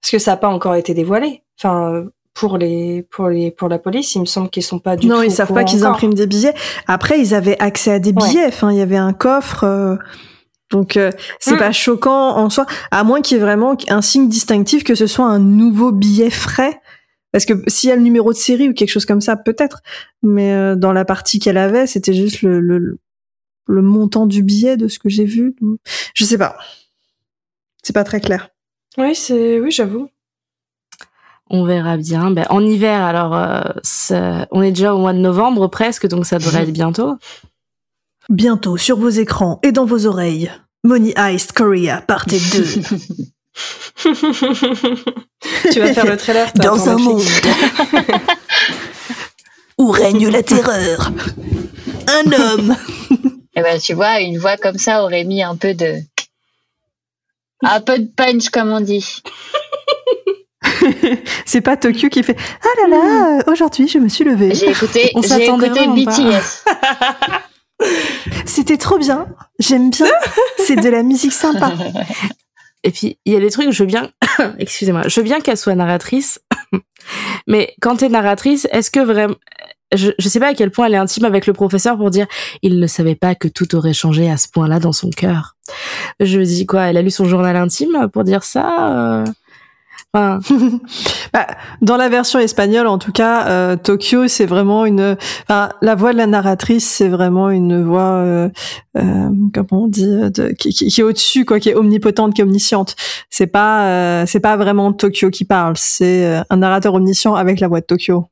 parce 0.00 0.12
que 0.12 0.18
ça 0.18 0.32
a 0.32 0.36
pas 0.36 0.48
encore 0.48 0.76
été 0.76 0.94
dévoilé. 0.94 1.42
Enfin, 1.58 1.92
euh, 1.92 2.12
pour 2.34 2.56
les 2.56 3.02
pour 3.10 3.28
les 3.28 3.50
pour 3.50 3.68
la 3.68 3.80
police, 3.80 4.14
il 4.14 4.20
me 4.20 4.26
semble 4.26 4.48
qu'ils 4.48 4.62
sont 4.62 4.78
pas 4.78 4.94
du 4.96 5.08
tout. 5.08 5.12
non, 5.12 5.22
ils 5.22 5.32
savent 5.32 5.52
pas 5.52 5.64
qu'ils 5.64 5.84
impriment 5.84 6.14
des 6.14 6.26
billets. 6.28 6.54
Après, 6.86 7.18
ils 7.20 7.34
avaient 7.34 7.60
accès 7.60 7.90
à 7.92 7.98
des 7.98 8.10
Ouais. 8.12 8.28
billets. 8.28 8.46
Enfin, 8.46 8.70
il 8.70 8.78
y 8.78 8.82
avait 8.82 8.96
un 8.96 9.12
coffre. 9.12 9.64
euh, 9.64 9.96
donc, 10.70 10.96
euh, 10.96 11.10
c'est 11.40 11.56
pas 11.58 11.72
choquant 11.72 12.36
en 12.36 12.50
soi, 12.50 12.66
à 12.90 13.02
moins 13.04 13.22
qu'il 13.22 13.36
y 13.36 13.40
ait 13.40 13.42
vraiment 13.42 13.76
un 13.88 14.02
signe 14.02 14.28
distinctif 14.28 14.84
que 14.84 14.94
ce 14.94 15.06
soit 15.06 15.26
un 15.26 15.38
nouveau 15.38 15.92
billet 15.92 16.30
frais. 16.30 16.80
Parce 17.32 17.44
que 17.44 17.54
s'il 17.68 17.90
y 17.90 17.92
a 17.92 17.96
le 17.96 18.02
numéro 18.02 18.32
de 18.32 18.38
série 18.38 18.68
ou 18.68 18.72
quelque 18.74 18.88
chose 18.90 19.04
comme 19.06 19.20
ça, 19.20 19.36
peut-être. 19.36 19.82
Mais 20.22 20.52
euh, 20.52 20.76
dans 20.76 20.92
la 20.92 21.04
partie 21.04 21.38
qu'elle 21.38 21.58
avait, 21.58 21.86
c'était 21.86 22.14
juste 22.14 22.42
le, 22.42 22.60
le, 22.60 22.98
le 23.66 23.82
montant 23.82 24.26
du 24.26 24.42
billet 24.42 24.76
de 24.76 24.88
ce 24.88 24.98
que 24.98 25.08
j'ai 25.08 25.24
vu. 25.26 25.54
Je 26.14 26.24
sais 26.24 26.38
pas. 26.38 26.56
C'est 27.82 27.92
pas 27.92 28.04
très 28.04 28.20
clair. 28.20 28.48
Oui, 28.96 29.14
c'est 29.14 29.60
oui, 29.60 29.70
j'avoue. 29.70 30.08
On 31.50 31.64
verra 31.64 31.96
bien. 31.96 32.30
Ben, 32.30 32.46
en 32.50 32.62
hiver, 32.64 33.00
alors, 33.02 33.34
euh, 33.34 33.60
ça- 33.82 34.46
on 34.50 34.60
est 34.62 34.72
déjà 34.72 34.94
au 34.94 34.98
mois 34.98 35.14
de 35.14 35.18
novembre 35.18 35.68
presque, 35.68 36.06
donc 36.06 36.26
ça 36.26 36.38
devrait 36.38 36.62
être 36.64 36.72
bientôt. 36.72 37.16
Bientôt 38.28 38.76
sur 38.76 38.98
vos 38.98 39.08
écrans 39.08 39.58
et 39.62 39.72
dans 39.72 39.86
vos 39.86 40.06
oreilles. 40.06 40.50
Money 40.84 41.12
Heist 41.16 41.52
Korea, 41.52 42.02
partie 42.02 42.38
2. 42.52 42.64
tu 45.72 45.80
vas 45.80 45.92
faire 45.94 46.06
le 46.06 46.16
trailer. 46.16 46.52
toi, 46.52 46.64
Dans 46.64 46.88
un 46.88 46.96
Netflix. 46.96 47.40
où 49.78 49.90
règne 49.90 50.28
la 50.28 50.42
terreur. 50.42 51.10
Un 52.06 52.32
homme. 52.32 52.76
Et 53.56 53.62
ben, 53.62 53.78
tu 53.80 53.94
vois, 53.94 54.20
une 54.20 54.38
voix 54.38 54.56
comme 54.56 54.78
ça 54.78 55.02
aurait 55.02 55.24
mis 55.24 55.42
un 55.42 55.56
peu 55.56 55.74
de, 55.74 55.96
un 57.62 57.80
peu 57.80 57.98
de 57.98 58.06
punch, 58.14 58.50
comme 58.50 58.70
on 58.70 58.80
dit. 58.80 59.22
C'est 61.44 61.60
pas 61.60 61.76
Tokyo 61.76 62.08
qui 62.08 62.22
fait 62.22 62.36
Ah 62.62 62.68
là 62.82 62.96
là, 62.96 63.42
aujourd'hui 63.50 63.88
je 63.88 63.98
me 63.98 64.08
suis 64.08 64.24
levée. 64.24 64.54
J'ai 64.54 64.70
écouté, 64.70 65.10
On 65.14 65.22
j'ai 65.22 65.28
s'attendait 65.28 65.66
écouté. 65.68 66.04
BTS. 66.04 66.64
C'était 68.44 68.76
trop 68.76 68.98
bien. 68.98 69.26
J'aime 69.58 69.90
bien. 69.90 70.06
C'est 70.58 70.76
de 70.76 70.88
la 70.88 71.02
musique 71.02 71.32
sympa. 71.32 71.72
Et 72.84 72.90
puis, 72.90 73.18
il 73.24 73.32
y 73.32 73.36
a 73.36 73.40
des 73.40 73.50
trucs, 73.50 73.70
je 73.72 73.82
veux 73.82 73.88
bien, 73.88 74.10
excusez-moi, 74.58 75.02
je 75.08 75.20
veux 75.20 75.24
bien 75.24 75.40
qu'elle 75.40 75.56
soit 75.56 75.74
narratrice, 75.74 76.40
mais 77.48 77.74
quand 77.80 77.96
t'es 77.96 78.08
narratrice, 78.08 78.68
est-ce 78.70 78.92
que 78.92 79.00
vraiment, 79.00 79.34
je, 79.92 80.12
je 80.16 80.28
sais 80.28 80.38
pas 80.38 80.48
à 80.48 80.54
quel 80.54 80.70
point 80.70 80.86
elle 80.86 80.94
est 80.94 80.98
intime 80.98 81.24
avec 81.24 81.48
le 81.48 81.52
professeur 81.52 81.96
pour 81.96 82.10
dire, 82.10 82.26
il 82.62 82.78
ne 82.78 82.86
savait 82.86 83.16
pas 83.16 83.34
que 83.34 83.48
tout 83.48 83.74
aurait 83.74 83.94
changé 83.94 84.30
à 84.30 84.36
ce 84.36 84.46
point-là 84.48 84.78
dans 84.78 84.92
son 84.92 85.10
cœur. 85.10 85.56
Je 86.20 86.38
me 86.38 86.44
dis 86.44 86.66
quoi, 86.66 86.84
elle 86.84 86.96
a 86.96 87.02
lu 87.02 87.10
son 87.10 87.24
journal 87.24 87.56
intime 87.56 88.08
pour 88.12 88.22
dire 88.22 88.44
ça? 88.44 89.22
euh? 89.22 89.24
Enfin, 90.14 90.40
Bah, 91.34 91.46
dans 91.82 91.96
la 91.98 92.08
version 92.08 92.38
espagnole, 92.38 92.86
en 92.86 92.96
tout 92.98 93.12
cas, 93.12 93.46
euh, 93.48 93.76
Tokyo, 93.76 94.26
c'est 94.26 94.46
vraiment 94.46 94.86
une. 94.86 95.16
Enfin, 95.42 95.68
la 95.82 95.94
voix 95.94 96.12
de 96.14 96.18
la 96.18 96.26
narratrice, 96.26 96.88
c'est 96.88 97.08
vraiment 97.08 97.50
une 97.50 97.84
voix, 97.84 98.12
euh, 98.14 98.48
euh, 98.96 99.28
comment 99.52 99.84
on 99.84 99.86
dit, 99.88 100.06
de, 100.06 100.52
qui, 100.58 100.70
qui, 100.70 100.88
qui 100.88 101.00
est 101.00 101.04
au-dessus, 101.04 101.44
quoi, 101.44 101.60
qui 101.60 101.68
est 101.68 101.74
omnipotente, 101.74 102.32
qui 102.34 102.40
est 102.40 102.44
omnisciente. 102.44 102.96
C'est 103.28 103.46
pas, 103.46 104.24
c'est 104.26 104.40
pas 104.40 104.56
vraiment 104.56 104.92
Tokyo 104.94 105.28
qui 105.30 105.44
parle. 105.44 105.74
C'est 105.76 106.42
un 106.48 106.56
narrateur 106.56 106.94
omniscient 106.94 107.34
avec 107.34 107.60
la 107.60 107.68
voix 107.68 107.80
de 107.80 107.86
Tokyo. 107.86 108.26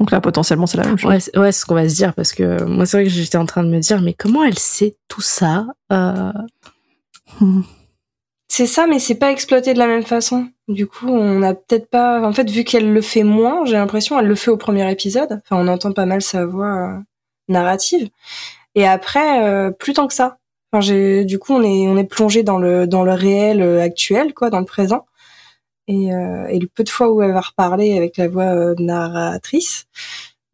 Donc 0.00 0.10
là, 0.10 0.20
potentiellement, 0.20 0.66
c'est 0.66 0.78
la 0.78 0.84
même 0.86 0.98
chose. 0.98 1.08
ouais, 1.08 1.20
c'est- 1.20 1.38
ouais, 1.38 1.52
c'est 1.52 1.60
ce 1.60 1.66
qu'on 1.66 1.76
va 1.76 1.88
se 1.88 1.94
dire 1.94 2.12
parce 2.14 2.32
que 2.32 2.64
moi, 2.64 2.84
c'est 2.86 2.96
vrai 2.96 3.04
que 3.04 3.10
j'étais 3.10 3.38
en 3.38 3.46
train 3.46 3.62
de 3.62 3.68
me 3.68 3.78
dire, 3.78 4.02
mais 4.02 4.12
comment 4.12 4.42
elle 4.42 4.58
sait 4.58 4.96
tout 5.06 5.20
ça? 5.22 5.66
C'est 8.48 8.66
ça, 8.66 8.86
mais 8.86 8.98
c'est 8.98 9.16
pas 9.16 9.32
exploité 9.32 9.74
de 9.74 9.78
la 9.78 9.86
même 9.86 10.04
façon. 10.04 10.48
Du 10.68 10.86
coup, 10.86 11.08
on 11.08 11.38
n'a 11.40 11.54
peut-être 11.54 11.88
pas. 11.88 12.20
En 12.26 12.32
fait, 12.32 12.48
vu 12.50 12.62
qu'elle 12.64 12.92
le 12.92 13.00
fait 13.00 13.22
moins, 13.24 13.64
j'ai 13.64 13.74
l'impression, 13.76 14.18
elle 14.18 14.26
le 14.26 14.34
fait 14.34 14.50
au 14.50 14.56
premier 14.56 14.90
épisode. 14.90 15.40
Enfin, 15.44 15.56
on 15.62 15.68
entend 15.68 15.92
pas 15.92 16.06
mal 16.06 16.22
sa 16.22 16.46
voix 16.46 16.96
euh, 16.98 16.98
narrative. 17.48 18.08
Et 18.74 18.86
après, 18.86 19.44
euh, 19.44 19.70
plus 19.70 19.94
tant 19.94 20.06
que 20.06 20.14
ça. 20.14 20.38
Enfin, 20.72 20.80
j'ai. 20.80 21.24
Du 21.24 21.38
coup, 21.38 21.54
on 21.54 21.62
est 21.62 21.88
on 21.88 21.96
est 21.96 22.04
plongé 22.04 22.42
dans 22.42 22.58
le 22.58 22.86
dans 22.86 23.02
le 23.04 23.12
réel 23.12 23.62
euh, 23.62 23.82
actuel, 23.82 24.34
quoi, 24.34 24.50
dans 24.50 24.60
le 24.60 24.66
présent. 24.66 25.06
Et, 25.88 26.14
euh, 26.14 26.46
et 26.48 26.58
le 26.58 26.66
peu 26.68 26.84
de 26.84 26.88
fois 26.90 27.10
où 27.12 27.22
elle 27.22 27.32
va 27.32 27.40
reparler 27.42 27.96
avec 27.96 28.16
la 28.16 28.28
voix 28.28 28.44
euh, 28.44 28.74
narratrice, 28.78 29.86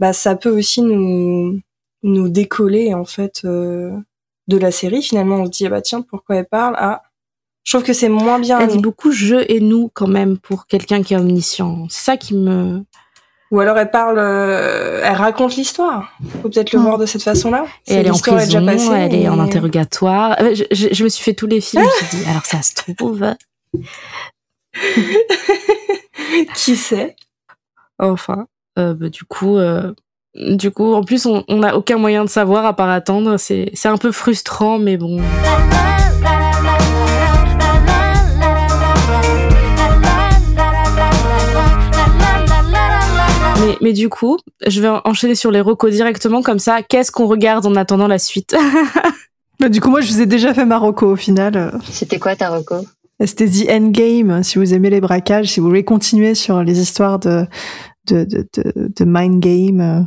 bah 0.01 0.13
ça 0.13 0.37
peut 0.37 0.51
aussi 0.51 0.83
nous 0.83 1.61
nous 2.03 2.29
décoller 2.31 2.95
en 2.95 3.05
fait 3.05 3.45
de 3.45 4.57
la 4.59 4.71
série. 4.73 5.03
Finalement, 5.03 5.37
on 5.37 5.47
se 5.47 5.51
dit 5.51 5.67
ah 5.67 5.71
bah 5.71 5.83
tiens, 5.83 6.03
pourquoi 6.03 6.37
elle 6.37 6.47
parle? 6.47 6.75
Ah, 6.79 7.03
je 7.65 7.73
trouve 7.73 7.83
que 7.85 7.93
c'est 7.93 8.09
moins 8.09 8.39
bien. 8.39 8.59
elle 8.61 8.69
dit 8.69 8.79
beaucoup 8.79 9.13
je 9.13 9.37
et 9.49 9.61
nous 9.61 9.91
quand 9.95 10.07
même 10.09 10.39
pour 10.39 10.67
quelqu'un 10.67 11.03
qui 11.03 11.15
est 11.15 11.17
omniscient. 11.17 11.87
C'est 11.91 12.05
ça 12.05 12.17
qui 12.17 12.35
me, 12.35 12.83
Ou 13.51 13.61
alors 13.61 13.77
elle 13.79 13.91
parle, 13.91 14.19
euh, 14.19 15.03
elle 15.05 15.15
raconte 15.17 15.57
l'histoire. 15.57 16.13
Faut 16.43 16.49
peut-être 16.49 16.73
le 16.73 16.79
Hmm. 16.79 16.83
voir 16.83 16.99
de 16.99 17.07
cette 17.07 17.23
façon-là. 17.23 17.67
Et 17.87 17.95
elle 17.95 18.07
est 18.07 18.11
en 18.11 18.19
prison, 18.19 18.37
déjà 18.37 18.61
passée, 18.63 18.91
elle 18.93 19.15
est 19.15 19.29
en 19.29 19.39
interrogatoire. 19.41 20.37
Euh, 20.41 20.55
Je, 20.55 20.65
je- 20.71 20.89
je 20.93 21.05
me 21.05 21.09
suis 21.09 21.23
fait 21.25 21.35
tous 21.35 21.47
les 21.49 21.61
films. 21.61 21.83
Je 21.83 22.05
me 22.05 22.09
suis 22.09 22.19
dit, 22.19 22.25
alors 22.31 22.47
ça 22.47 22.63
se 22.63 22.75
trouve. 22.75 23.25
Qui 26.55 26.77
sait? 26.77 27.17
Enfin, 27.99 28.47
euh, 28.79 28.95
bah, 28.95 29.09
du 29.09 29.25
coup, 29.25 29.57
euh, 29.57 29.93
du 30.35 30.71
coup, 30.71 30.95
en 30.95 31.03
plus, 31.03 31.27
on 31.27 31.45
n'a 31.57 31.77
aucun 31.77 31.99
moyen 31.99 32.25
de 32.25 32.31
savoir 32.31 32.65
à 32.65 32.75
part 32.75 32.89
attendre. 32.89 33.37
C'est, 33.37 33.71
c'est 33.75 33.89
un 33.89 33.97
peu 33.99 34.13
frustrant, 34.13 34.79
mais 34.79 34.97
bon. 34.97 35.21
Mais, 43.61 43.77
mais 43.81 43.93
du 43.93 44.09
coup, 44.09 44.39
je 44.67 44.81
vais 44.81 44.89
enchaîner 45.05 45.35
sur 45.35 45.51
les 45.51 45.61
recos 45.61 45.93
directement 45.93 46.43
comme 46.43 46.59
ça. 46.59 46.83
Qu'est-ce 46.83 47.13
qu'on 47.13 47.27
regarde 47.27 47.67
en 47.67 47.75
attendant 47.77 48.07
la 48.09 48.19
suite 48.19 48.57
Bah, 49.61 49.69
du 49.69 49.81
coup, 49.81 49.91
moi, 49.91 50.01
je 50.01 50.11
vous 50.13 50.21
ai 50.23 50.27
déjà 50.27 50.55
fait 50.55 50.65
Marocco 50.65 51.07
au 51.13 51.17
final. 51.17 51.57
Euh, 51.57 51.71
C'était 51.91 52.19
quoi 52.19 52.35
ta 52.37 52.49
reco? 52.49 52.77
C'était 53.23 53.47
The 53.47 53.69
Endgame. 53.71 54.43
Si 54.43 54.59
vous 54.59 54.73
aimez 54.73 54.89
les 54.89 55.03
braquages, 55.03 55.49
si 55.49 55.61
vous 55.61 55.67
voulez 55.67 55.85
continuer 55.85 56.35
sur 56.35 56.63
les 56.63 56.81
histoires 56.81 57.19
de, 57.19 57.45
de, 58.09 58.25
de, 58.25 58.49
de, 58.57 58.73
de 58.97 59.05
mind 59.07 59.41
game 59.41 59.81
euh, 59.83 60.01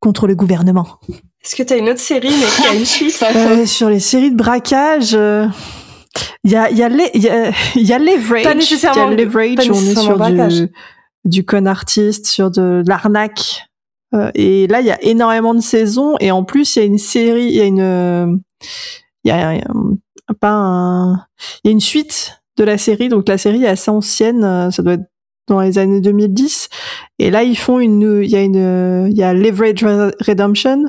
contre 0.00 0.26
le 0.26 0.34
gouvernement. 0.34 0.98
Est-ce 1.44 1.54
que 1.54 1.62
t'as 1.62 1.78
une 1.78 1.88
autre 1.88 2.00
série 2.00 2.30
mais 2.30 2.46
qui 2.62 2.68
a 2.68 2.74
une 2.74 2.84
suite? 2.84 3.24
Euh, 3.36 3.66
sur 3.66 3.88
les 3.88 4.00
séries 4.00 4.32
de 4.32 4.36
braquage, 4.36 5.10
euh, 5.14 5.46
il 6.42 6.50
y 6.50 6.56
a, 6.56 6.68
il 6.70 6.76
y 6.76 6.82
a 6.82 6.88
les, 6.88 7.08
il 7.14 7.22
y 7.22 7.28
a, 7.28 7.52
il 7.76 7.82
y 7.86 7.92
a 7.92 7.98
leverage. 8.00 8.42
Pas 8.42 8.54
nécessairement- 8.54 9.10
Il 9.12 9.18
y 9.18 9.22
a 9.22 9.24
leverage. 9.24 9.70
on 9.70 9.74
est 9.74 9.94
sur 10.00 10.16
braquage. 10.18 10.54
du, 10.62 10.68
du 11.24 11.44
con 11.44 11.66
artiste, 11.66 12.26
sur 12.26 12.50
de 12.50 12.82
l'arnaque. 12.86 13.68
Euh, 14.14 14.30
et 14.34 14.66
là, 14.66 14.80
il 14.80 14.86
y 14.86 14.90
a 14.90 15.02
énormément 15.02 15.54
de 15.54 15.60
saisons. 15.60 16.16
Et 16.20 16.30
en 16.30 16.44
plus, 16.44 16.76
il 16.76 16.78
y 16.80 16.82
a 16.82 16.84
une 16.84 16.98
série, 16.98 17.46
il 17.46 17.54
y 17.54 17.60
a 17.60 17.64
une, 17.64 17.80
euh, 17.80 18.26
il 19.24 19.28
y 19.28 19.32
a 19.32 19.60
pas. 20.40 21.26
Il 21.64 21.68
y 21.68 21.70
a 21.70 21.72
une 21.72 21.80
suite 21.80 22.42
de 22.56 22.64
la 22.64 22.78
série, 22.78 23.08
donc 23.08 23.28
la 23.28 23.38
série 23.38 23.64
est 23.64 23.68
assez 23.68 23.90
ancienne, 23.90 24.44
euh, 24.44 24.70
ça 24.70 24.82
doit 24.82 24.94
être 24.94 25.10
dans 25.48 25.60
les 25.60 25.78
années 25.78 26.00
2010. 26.00 26.68
Et 27.18 27.30
là, 27.30 27.42
ils 27.42 27.56
font 27.56 27.80
une, 27.80 28.20
il 28.22 28.30
y 28.30 28.36
a 28.36 28.42
une, 28.42 29.08
il 29.10 29.16
y 29.16 29.22
a 29.22 29.32
Leverage 29.32 29.84
Redemption 30.20 30.84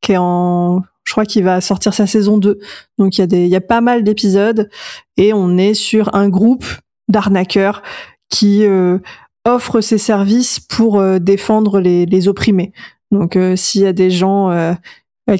qui 0.00 0.12
est 0.12 0.16
en, 0.18 0.82
je 1.04 1.12
crois 1.12 1.26
qu'il 1.26 1.44
va 1.44 1.60
sortir 1.60 1.92
sa 1.92 2.06
saison 2.06 2.38
2. 2.38 2.58
Donc 2.98 3.18
il 3.18 3.20
y 3.20 3.24
a 3.24 3.26
des, 3.26 3.44
il 3.44 3.50
y 3.50 3.56
a 3.56 3.60
pas 3.60 3.80
mal 3.80 4.04
d'épisodes 4.04 4.70
et 5.16 5.32
on 5.32 5.58
est 5.58 5.74
sur 5.74 6.14
un 6.14 6.28
groupe 6.28 6.64
d'arnaqueurs 7.08 7.82
qui 8.28 8.64
euh, 8.64 8.98
offre 9.44 9.80
ses 9.80 9.98
services 9.98 10.60
pour 10.60 11.00
euh, 11.00 11.18
défendre 11.18 11.80
les, 11.80 12.06
les 12.06 12.28
opprimés. 12.28 12.72
Donc 13.10 13.36
s'il 13.56 13.80
y 13.80 13.86
a 13.86 13.92
des 13.92 14.08
gens 14.08 14.76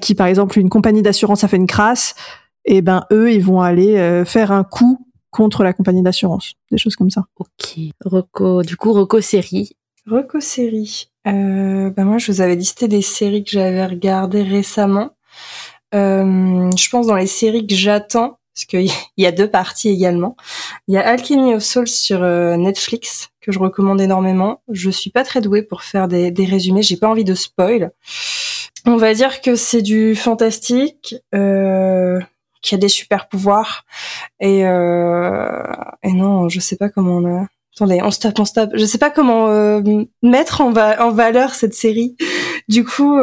qui, 0.00 0.16
par 0.16 0.26
exemple, 0.26 0.58
une 0.58 0.68
compagnie 0.68 1.02
d'assurance 1.02 1.44
a 1.44 1.48
fait 1.48 1.56
une 1.56 1.68
crasse, 1.68 2.16
et 2.64 2.78
eh 2.78 2.82
ben 2.82 3.04
eux, 3.12 3.32
ils 3.32 3.44
vont 3.44 3.60
aller 3.60 4.24
faire 4.26 4.50
un 4.50 4.64
coup 4.64 5.06
contre 5.30 5.62
la 5.62 5.72
compagnie 5.72 6.02
d'assurance, 6.02 6.54
des 6.72 6.78
choses 6.78 6.96
comme 6.96 7.10
ça. 7.10 7.26
Ok. 7.38 7.78
Rocco, 8.04 8.62
du 8.62 8.76
coup, 8.76 8.92
Rocco 8.92 9.20
série. 9.20 9.70
Rocco 10.06 10.40
série. 10.40 11.10
Euh, 11.26 11.90
bah 11.90 12.04
moi, 12.04 12.18
je 12.18 12.32
vous 12.32 12.40
avais 12.40 12.56
listé 12.56 12.88
des 12.88 13.02
séries 13.02 13.44
que 13.44 13.50
j'avais 13.50 13.86
regardées 13.86 14.42
récemment. 14.42 15.10
Euh, 15.94 16.70
je 16.76 16.88
pense 16.88 17.06
dans 17.06 17.16
les 17.16 17.26
séries 17.26 17.66
que 17.66 17.74
j'attends, 17.74 18.38
parce 18.60 18.64
qu'il 18.66 18.92
y 19.16 19.26
a 19.26 19.32
deux 19.32 19.48
parties 19.48 19.88
également. 19.88 20.36
Il 20.88 20.94
y 20.94 20.98
a 20.98 21.06
Alchemy 21.06 21.54
of 21.54 21.62
Souls 21.62 21.88
sur 21.88 22.22
euh, 22.22 22.56
Netflix 22.56 23.30
que 23.40 23.52
je 23.52 23.58
recommande 23.58 24.00
énormément. 24.00 24.60
Je 24.70 24.90
suis 24.90 25.10
pas 25.10 25.24
très 25.24 25.40
douée 25.40 25.62
pour 25.62 25.82
faire 25.82 26.08
des, 26.08 26.32
résumés. 26.44 26.82
J'ai 26.82 26.96
pas 26.96 27.08
envie 27.08 27.24
de 27.24 27.34
spoil. 27.34 27.90
On 28.86 28.96
va 28.96 29.14
dire 29.14 29.40
que 29.40 29.56
c'est 29.56 29.82
du 29.82 30.14
fantastique. 30.14 31.14
Euh, 31.34 32.20
qui 32.62 32.74
a 32.74 32.78
des 32.78 32.90
super 32.90 33.26
pouvoirs. 33.28 33.86
Et, 34.38 34.66
euh, 34.66 35.62
et 36.02 36.12
non, 36.12 36.50
je 36.50 36.60
sais 36.60 36.76
pas 36.76 36.90
comment 36.90 37.16
on 37.16 37.42
a. 37.42 37.46
Attendez, 37.74 38.00
on 38.02 38.10
stop, 38.10 38.38
on 38.38 38.44
stop. 38.44 38.68
Je 38.74 38.84
sais 38.84 38.98
pas 38.98 39.08
comment 39.08 39.48
euh, 39.48 39.80
mettre 40.22 40.60
en, 40.60 40.70
valeur 40.70 41.54
cette 41.54 41.72
série. 41.72 42.16
Du 42.68 42.84
coup, 42.84 43.18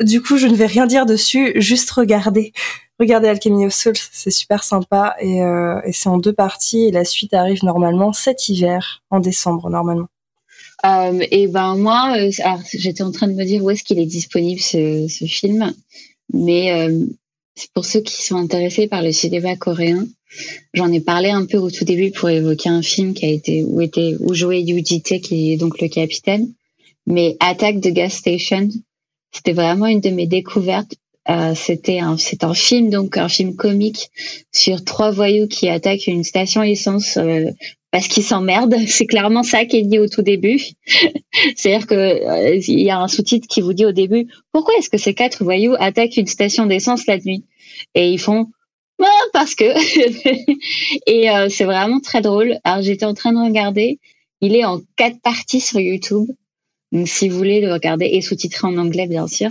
du 0.00 0.20
coup, 0.20 0.36
je 0.36 0.46
ne 0.46 0.54
vais 0.54 0.66
rien 0.66 0.84
dire 0.84 1.06
dessus. 1.06 1.52
Juste 1.56 1.90
regarder. 1.92 2.52
Regardez 2.98 3.28
Alchemy 3.28 3.66
of 3.66 3.72
Souls, 3.72 3.96
c'est 4.12 4.32
super 4.32 4.64
sympa 4.64 5.14
et, 5.20 5.42
euh, 5.42 5.80
et 5.84 5.92
c'est 5.92 6.08
en 6.08 6.18
deux 6.18 6.32
parties 6.32 6.86
et 6.86 6.90
la 6.90 7.04
suite 7.04 7.32
arrive 7.32 7.62
normalement 7.62 8.12
cet 8.12 8.48
hiver, 8.48 9.02
en 9.10 9.20
décembre 9.20 9.70
normalement. 9.70 10.08
Euh, 10.84 11.24
et 11.30 11.46
ben 11.46 11.76
moi, 11.76 12.16
euh, 12.18 12.30
j'étais 12.72 13.02
en 13.02 13.12
train 13.12 13.28
de 13.28 13.34
me 13.34 13.44
dire 13.44 13.62
où 13.62 13.70
est-ce 13.70 13.84
qu'il 13.84 14.00
est 14.00 14.06
disponible 14.06 14.60
ce, 14.60 15.06
film, 15.26 15.72
mais 16.32 16.88
pour 17.74 17.84
ceux 17.84 18.00
qui 18.00 18.22
sont 18.22 18.36
intéressés 18.36 18.88
par 18.88 19.02
le 19.02 19.12
cinéma 19.12 19.56
coréen, 19.56 20.06
j'en 20.74 20.90
ai 20.92 21.00
parlé 21.00 21.30
un 21.30 21.46
peu 21.46 21.58
au 21.58 21.70
tout 21.70 21.84
début 21.84 22.10
pour 22.10 22.28
évoquer 22.28 22.68
un 22.68 22.82
film 22.82 23.14
qui 23.14 23.26
a 23.26 23.30
été 23.30 23.64
où 23.64 23.80
était 23.80 24.16
où 24.20 24.34
jouait 24.34 24.62
Yoo 24.62 24.84
Ji-tae 24.84 25.20
qui 25.20 25.52
est 25.52 25.56
donc 25.56 25.80
le 25.80 25.88
capitaine. 25.88 26.52
Mais 27.06 27.36
Attack 27.40 27.80
de 27.80 27.90
Gas 27.90 28.10
Station, 28.10 28.68
c'était 29.32 29.52
vraiment 29.52 29.86
une 29.86 30.00
de 30.00 30.10
mes 30.10 30.26
découvertes. 30.26 30.94
Euh, 31.30 31.54
c'était 31.54 31.98
un 31.98 32.16
c'est 32.16 32.42
un 32.42 32.54
film 32.54 32.88
donc 32.88 33.18
un 33.18 33.28
film 33.28 33.54
comique 33.54 34.10
sur 34.50 34.82
trois 34.82 35.10
voyous 35.10 35.46
qui 35.46 35.68
attaquent 35.68 36.06
une 36.06 36.24
station 36.24 36.62
essence 36.62 37.18
euh, 37.18 37.50
parce 37.90 38.08
qu'ils 38.08 38.22
s'emmerdent. 38.22 38.76
C'est 38.86 39.06
clairement 39.06 39.42
ça 39.42 39.66
qui 39.66 39.78
est 39.78 39.82
dit 39.82 39.98
au 39.98 40.08
tout 40.08 40.22
début. 40.22 40.58
C'est-à-dire 41.56 41.86
que 41.86 41.94
euh, 41.94 42.56
il 42.66 42.80
y 42.80 42.90
a 42.90 42.98
un 42.98 43.08
sous-titre 43.08 43.46
qui 43.46 43.60
vous 43.60 43.74
dit 43.74 43.84
au 43.84 43.92
début 43.92 44.26
pourquoi 44.52 44.74
est-ce 44.78 44.88
que 44.88 44.96
ces 44.96 45.12
quatre 45.12 45.44
voyous 45.44 45.74
attaquent 45.78 46.16
une 46.16 46.26
station 46.26 46.64
d'essence 46.64 47.06
la 47.06 47.18
nuit? 47.18 47.44
Et 47.94 48.10
ils 48.10 48.18
font 48.18 48.46
ah, 49.00 49.24
parce 49.34 49.54
que 49.54 49.64
et 51.06 51.50
c'est 51.50 51.64
vraiment 51.64 52.00
très 52.00 52.22
drôle. 52.22 52.58
Alors 52.64 52.82
j'étais 52.82 53.04
en 53.04 53.14
train 53.14 53.32
de 53.32 53.38
regarder. 53.38 54.00
Il 54.40 54.56
est 54.56 54.64
en 54.64 54.80
quatre 54.96 55.20
parties 55.20 55.60
sur 55.60 55.78
YouTube. 55.78 56.26
Donc 56.90 57.06
si 57.06 57.28
vous 57.28 57.36
voulez 57.36 57.60
le 57.60 57.72
regarder 57.72 58.06
et 58.06 58.22
sous-titré 58.22 58.66
en 58.66 58.78
anglais 58.78 59.06
bien 59.06 59.28
sûr. 59.28 59.50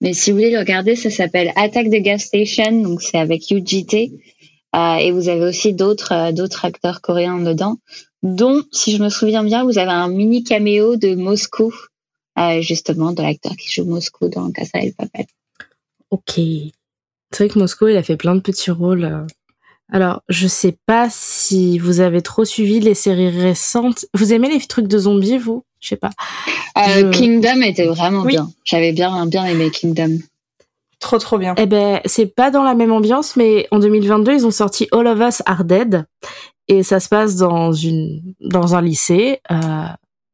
Mais 0.00 0.14
si 0.14 0.30
vous 0.30 0.38
voulez 0.38 0.50
le 0.50 0.58
regarder, 0.58 0.96
ça 0.96 1.10
s'appelle 1.10 1.52
Attack 1.56 1.86
the 1.88 2.02
Gas 2.02 2.18
Station. 2.20 2.82
Donc 2.82 3.02
c'est 3.02 3.18
avec 3.18 3.50
UGT 3.50 4.12
euh, 4.74 4.94
et 4.96 5.10
vous 5.10 5.28
avez 5.28 5.44
aussi 5.44 5.74
d'autres 5.74 6.12
euh, 6.12 6.32
d'autres 6.32 6.64
acteurs 6.64 7.00
coréens 7.00 7.40
dedans, 7.40 7.78
dont, 8.22 8.62
si 8.70 8.96
je 8.96 9.02
me 9.02 9.08
souviens 9.08 9.42
bien, 9.42 9.64
vous 9.64 9.78
avez 9.78 9.90
un 9.90 10.08
mini 10.08 10.44
caméo 10.44 10.96
de 10.96 11.14
Moscou, 11.14 11.74
euh, 12.38 12.60
justement, 12.60 13.12
de 13.12 13.22
l'acteur 13.22 13.56
qui 13.56 13.68
joue 13.68 13.84
Moscou 13.84 14.28
dans 14.28 14.50
Casa 14.52 14.78
El 14.78 14.94
Papel. 14.94 15.26
Ok. 16.10 16.34
C'est 16.36 17.44
vrai 17.44 17.48
que 17.48 17.58
Moscou, 17.58 17.88
il 17.88 17.96
a 17.96 18.02
fait 18.02 18.16
plein 18.16 18.34
de 18.34 18.40
petits 18.40 18.70
rôles. 18.70 19.26
Alors, 19.92 20.22
je 20.28 20.46
sais 20.46 20.76
pas 20.86 21.08
si 21.10 21.78
vous 21.78 22.00
avez 22.00 22.22
trop 22.22 22.44
suivi 22.44 22.80
les 22.80 22.94
séries 22.94 23.30
récentes. 23.30 24.06
Vous 24.14 24.32
aimez 24.32 24.48
les 24.48 24.60
trucs 24.60 24.86
de 24.86 24.98
zombies, 24.98 25.38
vous? 25.38 25.64
Je 25.80 25.88
sais 25.88 25.96
pas. 25.96 26.10
Kingdom 27.12 27.62
était 27.62 27.86
vraiment 27.86 28.24
bien. 28.24 28.50
J'avais 28.64 28.92
bien 28.92 29.26
bien 29.26 29.44
aimé 29.46 29.70
Kingdom. 29.70 30.18
Trop 31.00 31.18
trop 31.18 31.38
bien. 31.38 31.54
Eh 31.56 31.66
ben, 31.66 32.00
c'est 32.04 32.26
pas 32.26 32.50
dans 32.50 32.62
la 32.62 32.74
même 32.74 32.92
ambiance, 32.92 33.34
mais 33.36 33.66
en 33.70 33.78
2022, 33.78 34.34
ils 34.34 34.46
ont 34.46 34.50
sorti 34.50 34.86
All 34.92 35.06
of 35.06 35.18
Us 35.18 35.42
Are 35.46 35.64
Dead. 35.64 36.04
Et 36.68 36.82
ça 36.82 37.00
se 37.00 37.08
passe 37.08 37.36
dans 37.36 37.72
une 37.72 38.34
dans 38.40 38.76
un 38.76 38.82
lycée. 38.82 39.40
Euh, 39.50 39.86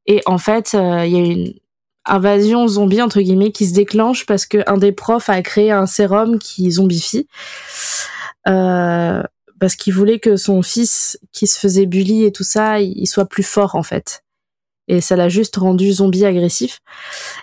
et 0.07 0.21
en 0.27 0.39
fait, 0.39 0.75
euh, 0.75 1.07
il 1.07 1.13
y 1.13 1.17
a 1.17 1.25
une 1.25 1.55
invasion 2.05 2.67
zombie 2.69 3.01
entre 3.01 3.21
guillemets 3.21 3.53
qui 3.53 3.67
se 3.67 3.75
déclenche 3.75 4.27
parce 4.27 4.45
que 4.47 4.59
un 4.67 4.77
des 4.77 4.93
profs 4.93 5.29
a 5.29 5.41
créé 5.43 5.71
un 5.71 5.87
sérum 5.87 6.39
qui 6.39 6.71
zombifie. 6.73 7.27
Euh, 8.49 9.23
parce 9.59 9.77
qu'il 9.77 9.95
voulait 9.95 10.19
que 10.19 10.37
son 10.37 10.63
fils, 10.63 11.19
qui 11.33 11.47
se 11.47 11.59
faisait 11.59 11.87
bully 11.87 12.25
et 12.25 12.33
tout 12.33 12.45
ça, 12.45 12.81
il 12.81 13.07
soit 13.07 13.27
plus 13.27 13.43
fort 13.43 13.75
en 13.75 13.83
fait. 13.83 14.23
Et 14.89 15.01
ça 15.01 15.17
l'a 15.17 15.29
juste 15.29 15.57
rendu 15.57 15.93
zombie 15.93 16.25
agressif. 16.25 16.79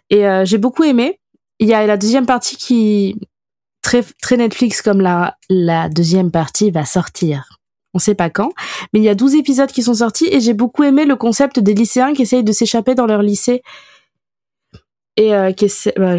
Et 0.09 0.25
euh, 0.25 0.45
j'ai 0.45 0.57
beaucoup 0.57 0.83
aimé 0.83 1.19
il 1.59 1.67
y 1.67 1.73
a 1.73 1.85
la 1.85 1.97
deuxième 1.97 2.25
partie 2.25 2.57
qui 2.57 3.15
très 3.81 4.03
très 4.21 4.37
Netflix 4.37 4.81
comme 4.81 5.01
la 5.01 5.37
la 5.49 5.89
deuxième 5.89 6.31
partie 6.31 6.71
va 6.71 6.85
sortir. 6.85 7.59
On 7.93 7.99
sait 7.99 8.15
pas 8.15 8.29
quand, 8.29 8.51
mais 8.91 8.99
il 8.99 9.03
y 9.03 9.09
a 9.09 9.15
12 9.15 9.35
épisodes 9.35 9.71
qui 9.71 9.83
sont 9.83 9.93
sortis 9.93 10.27
et 10.31 10.41
j'ai 10.41 10.53
beaucoup 10.53 10.83
aimé 10.83 11.05
le 11.05 11.15
concept 11.15 11.59
des 11.59 11.75
lycéens 11.75 12.13
qui 12.13 12.23
essayent 12.23 12.43
de 12.43 12.51
s'échapper 12.51 12.95
dans 12.95 13.05
leur 13.05 13.21
lycée. 13.21 13.61
Et 15.15 15.35
euh, 15.35 15.51
bah, 15.95 16.15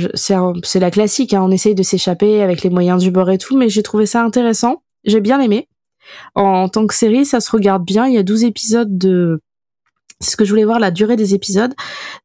c'est 0.62 0.80
la 0.80 0.90
classique, 0.92 1.34
hein, 1.34 1.42
on 1.42 1.51
essaye 1.51 1.74
de 1.74 1.82
s'échapper 1.82 2.42
avec 2.42 2.62
les 2.62 2.70
moyens 2.70 3.03
du 3.03 3.11
bord 3.11 3.28
et 3.28 3.38
tout, 3.38 3.57
mais 3.57 3.68
j'ai 3.68 3.82
trouvé 3.82 4.07
ça 4.07 4.22
intéressant. 4.22 4.82
J'ai 5.03 5.20
bien 5.20 5.40
aimé. 5.40 5.68
En, 6.34 6.68
tant 6.68 6.86
que 6.86 6.94
série, 6.94 7.24
ça 7.24 7.40
se 7.40 7.50
regarde 7.50 7.84
bien. 7.84 8.07
Il 8.07 8.14
y 8.14 8.18
a 8.18 8.22
12 8.22 8.44
épisodes 8.44 8.98
de 8.98 9.40
c'est 10.20 10.30
ce 10.30 10.36
que 10.36 10.44
je 10.44 10.50
voulais 10.50 10.64
voir 10.64 10.78
la 10.78 10.90
durée 10.90 11.16
des 11.16 11.34
épisodes. 11.34 11.74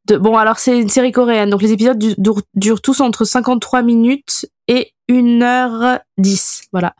De, 0.06 0.16
bon, 0.16 0.36
alors 0.36 0.58
c'est 0.58 0.78
une 0.78 0.88
série 0.88 1.12
coréenne, 1.12 1.50
donc 1.50 1.60
les 1.60 1.72
épisodes 1.72 1.98
durent, 2.54 2.80
tous 2.80 3.00
entre 3.00 3.24
53 3.24 3.82
minutes 3.82 4.46
et 4.68 4.92
1h10. 5.08 6.64
Voilà. 6.72 6.94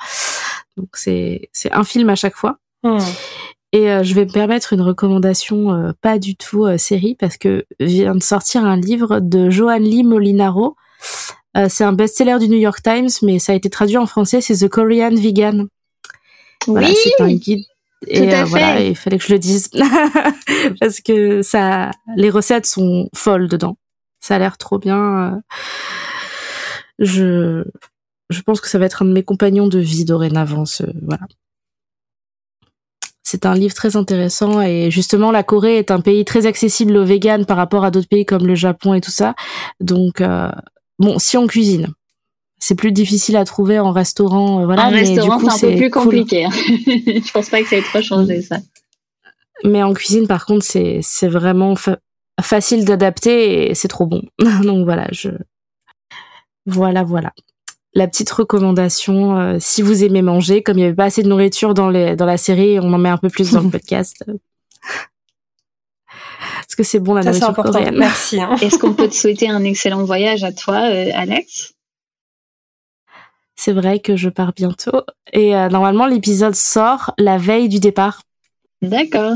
Donc 0.76 0.88
c'est 0.94 1.48
c'est 1.52 1.72
un 1.72 1.84
film 1.84 2.10
à 2.10 2.16
chaque 2.16 2.36
fois. 2.36 2.58
Hmm. 2.82 2.98
Et 3.72 3.90
euh, 3.90 4.02
je 4.02 4.14
vais 4.14 4.24
me 4.24 4.32
permettre 4.32 4.72
une 4.72 4.80
recommandation 4.80 5.72
euh, 5.72 5.92
pas 6.00 6.18
du 6.18 6.34
tout 6.34 6.64
euh, 6.64 6.76
série 6.76 7.14
parce 7.14 7.36
que 7.36 7.64
vient 7.78 8.16
de 8.16 8.22
sortir 8.22 8.64
un 8.64 8.76
livre 8.76 9.20
de 9.20 9.48
Johan 9.48 9.78
Lee 9.78 10.02
Molinaro. 10.02 10.76
c'est 11.68 11.84
un 11.84 11.92
best-seller 11.92 12.38
du 12.40 12.48
New 12.48 12.58
York 12.58 12.82
Times, 12.82 13.10
mais 13.22 13.38
ça 13.38 13.52
a 13.52 13.54
été 13.54 13.70
traduit 13.70 13.96
en 13.96 14.06
français. 14.06 14.40
C'est 14.40 14.66
The 14.66 14.68
Korean 14.68 15.14
Vegan. 15.14 15.68
Voilà, 16.66 16.88
oui. 16.88 16.96
c'est 17.02 17.22
un 17.22 17.32
guide 17.32 17.64
et 18.06 18.34
euh, 18.34 18.44
voilà, 18.44 18.80
il 18.80 18.96
fallait 18.96 19.18
que 19.18 19.24
je 19.24 19.32
le 19.32 19.38
dise 19.38 19.70
parce 20.80 21.00
que 21.00 21.42
ça, 21.42 21.90
les 22.16 22.30
recettes 22.30 22.66
sont 22.66 23.08
folles 23.14 23.48
dedans. 23.48 23.76
Ça 24.20 24.36
a 24.36 24.38
l'air 24.38 24.56
trop 24.58 24.78
bien. 24.78 25.42
Je, 26.98 27.64
je 28.30 28.42
pense 28.42 28.60
que 28.60 28.68
ça 28.68 28.78
va 28.78 28.86
être 28.86 29.02
un 29.02 29.06
de 29.06 29.12
mes 29.12 29.22
compagnons 29.22 29.68
de 29.68 29.78
vie 29.78 30.04
dorénavant. 30.04 30.64
Ce, 30.64 30.84
voilà. 31.02 31.26
C'est 33.22 33.46
un 33.46 33.54
livre 33.54 33.74
très 33.74 33.96
intéressant 33.96 34.60
et 34.60 34.90
justement 34.90 35.30
la 35.30 35.42
Corée 35.42 35.78
est 35.78 35.90
un 35.90 36.00
pays 36.00 36.24
très 36.24 36.46
accessible 36.46 36.96
aux 36.96 37.04
véganes 37.04 37.46
par 37.46 37.56
rapport 37.56 37.84
à 37.84 37.90
d'autres 37.90 38.08
pays 38.08 38.24
comme 38.24 38.46
le 38.46 38.54
Japon 38.54 38.94
et 38.94 39.00
tout 39.00 39.12
ça. 39.12 39.34
Donc 39.78 40.20
euh, 40.20 40.50
bon, 40.98 41.18
si 41.18 41.36
on 41.36 41.46
cuisine, 41.46 41.92
c'est 42.60 42.74
plus 42.74 42.92
difficile 42.92 43.36
à 43.36 43.44
trouver 43.44 43.78
en 43.78 43.90
restaurant. 43.90 44.60
Euh, 44.60 44.66
voilà, 44.66 44.86
en 44.86 44.90
restaurant, 44.90 45.40
c'est 45.50 45.66
un 45.66 45.70
peu 45.70 45.76
plus 45.76 45.90
compliqué. 45.90 46.44
Hein. 46.44 46.50
je 46.52 47.32
pense 47.32 47.48
pas 47.48 47.62
que 47.62 47.68
ça 47.68 47.76
ait 47.76 47.82
trop 47.82 48.02
changé 48.02 48.42
ça. 48.42 48.58
Mais 49.64 49.82
en 49.82 49.92
cuisine, 49.94 50.26
par 50.26 50.44
contre, 50.46 50.64
c'est 50.64 51.00
c'est 51.02 51.28
vraiment 51.28 51.74
facile 52.40 52.84
d'adapter 52.84 53.70
et 53.70 53.74
c'est 53.74 53.88
trop 53.88 54.06
bon. 54.06 54.22
Donc 54.62 54.84
voilà, 54.84 55.08
je 55.10 55.30
voilà 56.66 57.02
voilà. 57.02 57.32
La 57.92 58.06
petite 58.06 58.30
recommandation, 58.30 59.36
euh, 59.36 59.56
si 59.58 59.82
vous 59.82 60.04
aimez 60.04 60.22
manger, 60.22 60.62
comme 60.62 60.78
il 60.78 60.82
y 60.82 60.84
avait 60.84 60.94
pas 60.94 61.04
assez 61.04 61.22
de 61.22 61.28
nourriture 61.28 61.74
dans 61.74 61.88
les 61.88 62.14
dans 62.14 62.26
la 62.26 62.36
série, 62.36 62.78
on 62.78 62.92
en 62.92 62.98
met 62.98 63.08
un 63.08 63.18
peu 63.18 63.30
plus 63.30 63.52
dans 63.52 63.62
le 63.62 63.70
podcast. 63.70 64.22
Parce 66.58 66.76
que 66.76 66.82
c'est 66.82 67.00
bon 67.00 67.14
la 67.14 67.22
nourriture 67.22 67.54
coréenne. 67.54 67.96
Merci. 67.98 68.40
Hein. 68.40 68.54
Est-ce 68.60 68.78
qu'on 68.78 68.92
peut 68.92 69.08
te 69.08 69.14
souhaiter 69.14 69.48
un 69.48 69.64
excellent 69.64 70.04
voyage 70.04 70.44
à 70.44 70.52
toi, 70.52 70.82
euh, 70.90 71.10
Alex? 71.14 71.74
C'est 73.60 73.72
vrai 73.72 73.98
que 74.00 74.16
je 74.16 74.28
pars 74.30 74.52
bientôt. 74.54 75.02
Et 75.34 75.54
euh, 75.54 75.68
normalement, 75.68 76.06
l'épisode 76.06 76.54
sort 76.54 77.12
la 77.18 77.36
veille 77.36 77.68
du 77.68 77.78
départ. 77.78 78.22
D'accord. 78.80 79.34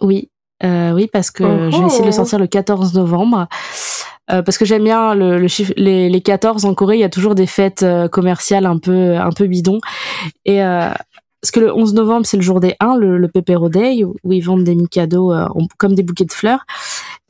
Oui, 0.00 0.28
euh, 0.62 0.92
oui, 0.92 1.08
parce 1.12 1.30
que 1.30 1.42
Oh 1.44 1.70
je 1.72 1.78
vais 1.80 1.86
essayer 1.86 2.02
de 2.02 2.06
le 2.06 2.12
sortir 2.12 2.38
le 2.38 2.46
14 2.46 2.94
novembre. 2.94 3.48
Euh, 4.30 4.42
parce 4.42 4.56
que 4.56 4.64
j'aime 4.64 4.84
bien 4.84 5.14
le, 5.14 5.38
le 5.38 5.48
chiffre, 5.48 5.72
les, 5.76 6.08
les 6.08 6.20
14 6.22 6.64
en 6.64 6.74
Corée, 6.74 6.96
il 6.96 7.00
y 7.00 7.04
a 7.04 7.08
toujours 7.10 7.34
des 7.34 7.46
fêtes 7.46 7.84
commerciales 8.10 8.64
un 8.66 8.78
peu 8.78 9.16
un 9.16 9.30
peu 9.30 9.46
bidons. 9.46 9.80
Et 10.44 10.62
euh, 10.62 10.88
parce 11.42 11.50
que 11.50 11.60
le 11.60 11.74
11 11.74 11.92
novembre, 11.94 12.24
c'est 12.24 12.38
le 12.38 12.42
jour 12.42 12.58
des 12.60 12.74
1, 12.80 12.96
le, 12.96 13.18
le 13.18 13.28
Pepero 13.28 13.68
Day, 13.68 14.02
où, 14.04 14.14
ils 14.32 14.40
vendent 14.40 14.64
des 14.64 14.74
mi-cadeaux 14.74 15.32
euh, 15.32 15.46
en- 15.54 15.66
comme 15.78 15.94
des 15.94 16.02
bouquets 16.02 16.24
de 16.24 16.32
fleurs. 16.32 16.64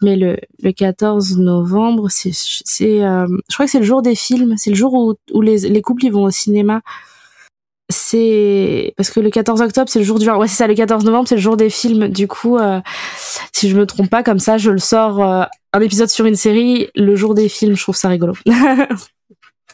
Mais 0.02 0.16
le, 0.16 0.36
le 0.62 0.72
14 0.72 1.38
novembre, 1.38 2.08
c'est, 2.10 2.32
c'est, 2.32 3.02
euh, 3.04 3.26
je 3.48 3.54
crois 3.54 3.66
que 3.66 3.72
c'est 3.72 3.78
le 3.78 3.84
jour 3.84 4.02
des 4.02 4.14
films. 4.14 4.54
C'est 4.56 4.70
le 4.70 4.76
jour 4.76 4.92
où, 4.94 5.14
où 5.32 5.40
les, 5.40 5.58
les 5.68 5.82
couples 5.82 6.04
ils 6.04 6.12
vont 6.12 6.24
au 6.24 6.30
cinéma. 6.30 6.82
C'est 7.90 8.94
parce 8.96 9.10
que 9.10 9.20
le 9.20 9.28
14 9.30 9.60
octobre, 9.60 9.90
c'est 9.90 9.98
le 9.98 10.04
jour 10.04 10.18
du. 10.18 10.28
Ouais, 10.28 10.48
c'est 10.48 10.56
ça. 10.56 10.66
Le 10.66 10.74
14 10.74 11.04
novembre, 11.04 11.28
c'est 11.28 11.34
le 11.34 11.40
jour 11.40 11.56
des 11.56 11.68
films. 11.68 12.08
Du 12.08 12.26
coup, 12.26 12.56
euh, 12.56 12.80
si 13.52 13.68
je 13.68 13.76
me 13.76 13.84
trompe 13.84 14.08
pas, 14.08 14.22
comme 14.22 14.38
ça, 14.38 14.56
je 14.56 14.70
le 14.70 14.78
sors 14.78 15.22
euh, 15.22 15.44
un 15.74 15.80
épisode 15.80 16.08
sur 16.08 16.24
une 16.24 16.34
série 16.34 16.88
le 16.94 17.14
jour 17.14 17.34
des 17.34 17.50
films. 17.50 17.76
Je 17.76 17.82
trouve 17.82 17.96
ça 17.96 18.08
rigolo. 18.08 18.32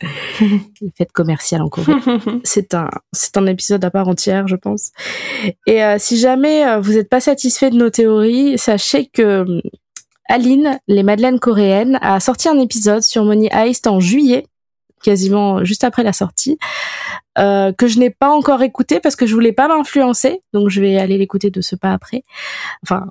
Les 0.01 0.91
fêtes 0.97 1.12
commerciales 1.12 1.61
en 1.61 1.68
Corée 1.68 1.93
c'est 2.43 2.73
un 2.73 2.89
c'est 3.12 3.37
un 3.37 3.45
épisode 3.47 3.85
à 3.85 3.91
part 3.91 4.09
entière, 4.09 4.49
je 4.49 4.57
pense. 4.57 4.93
Et 5.66 5.85
euh, 5.85 5.97
si 5.99 6.16
jamais 6.16 6.81
vous 6.81 6.95
n'êtes 6.95 7.11
pas 7.11 7.21
satisfait 7.21 7.68
de 7.68 7.77
nos 7.77 7.91
théories, 7.91 8.57
sachez 8.57 9.07
que 9.07 9.61
Aline, 10.31 10.78
les 10.87 11.03
Madeleines 11.03 11.41
coréennes, 11.41 11.99
a 12.03 12.20
sorti 12.20 12.49
un 12.49 12.59
épisode 12.59 13.03
sur 13.03 13.24
Money 13.24 13.49
Heist 13.53 13.87
en 13.87 13.99
juillet, 14.01 14.47
quasiment 15.03 15.64
juste 15.64 15.83
après 15.85 16.03
la 16.03 16.12
sortie, 16.12 16.57
euh, 17.39 17.72
que 17.72 17.89
je 17.89 17.99
n'ai 17.99 18.11
pas 18.11 18.31
encore 18.31 18.62
écouté 18.62 19.01
parce 19.01 19.16
que 19.16 19.26
je 19.26 19.35
voulais 19.35 19.53
pas 19.53 19.66
m'influencer, 19.68 20.43
donc 20.53 20.68
je 20.68 20.81
vais 20.81 20.99
aller 20.99 21.18
l'écouter 21.18 21.51
de 21.51 21.61
ce 21.61 21.74
pas 21.74 21.93
après. 21.93 22.22
Enfin, 22.85 23.07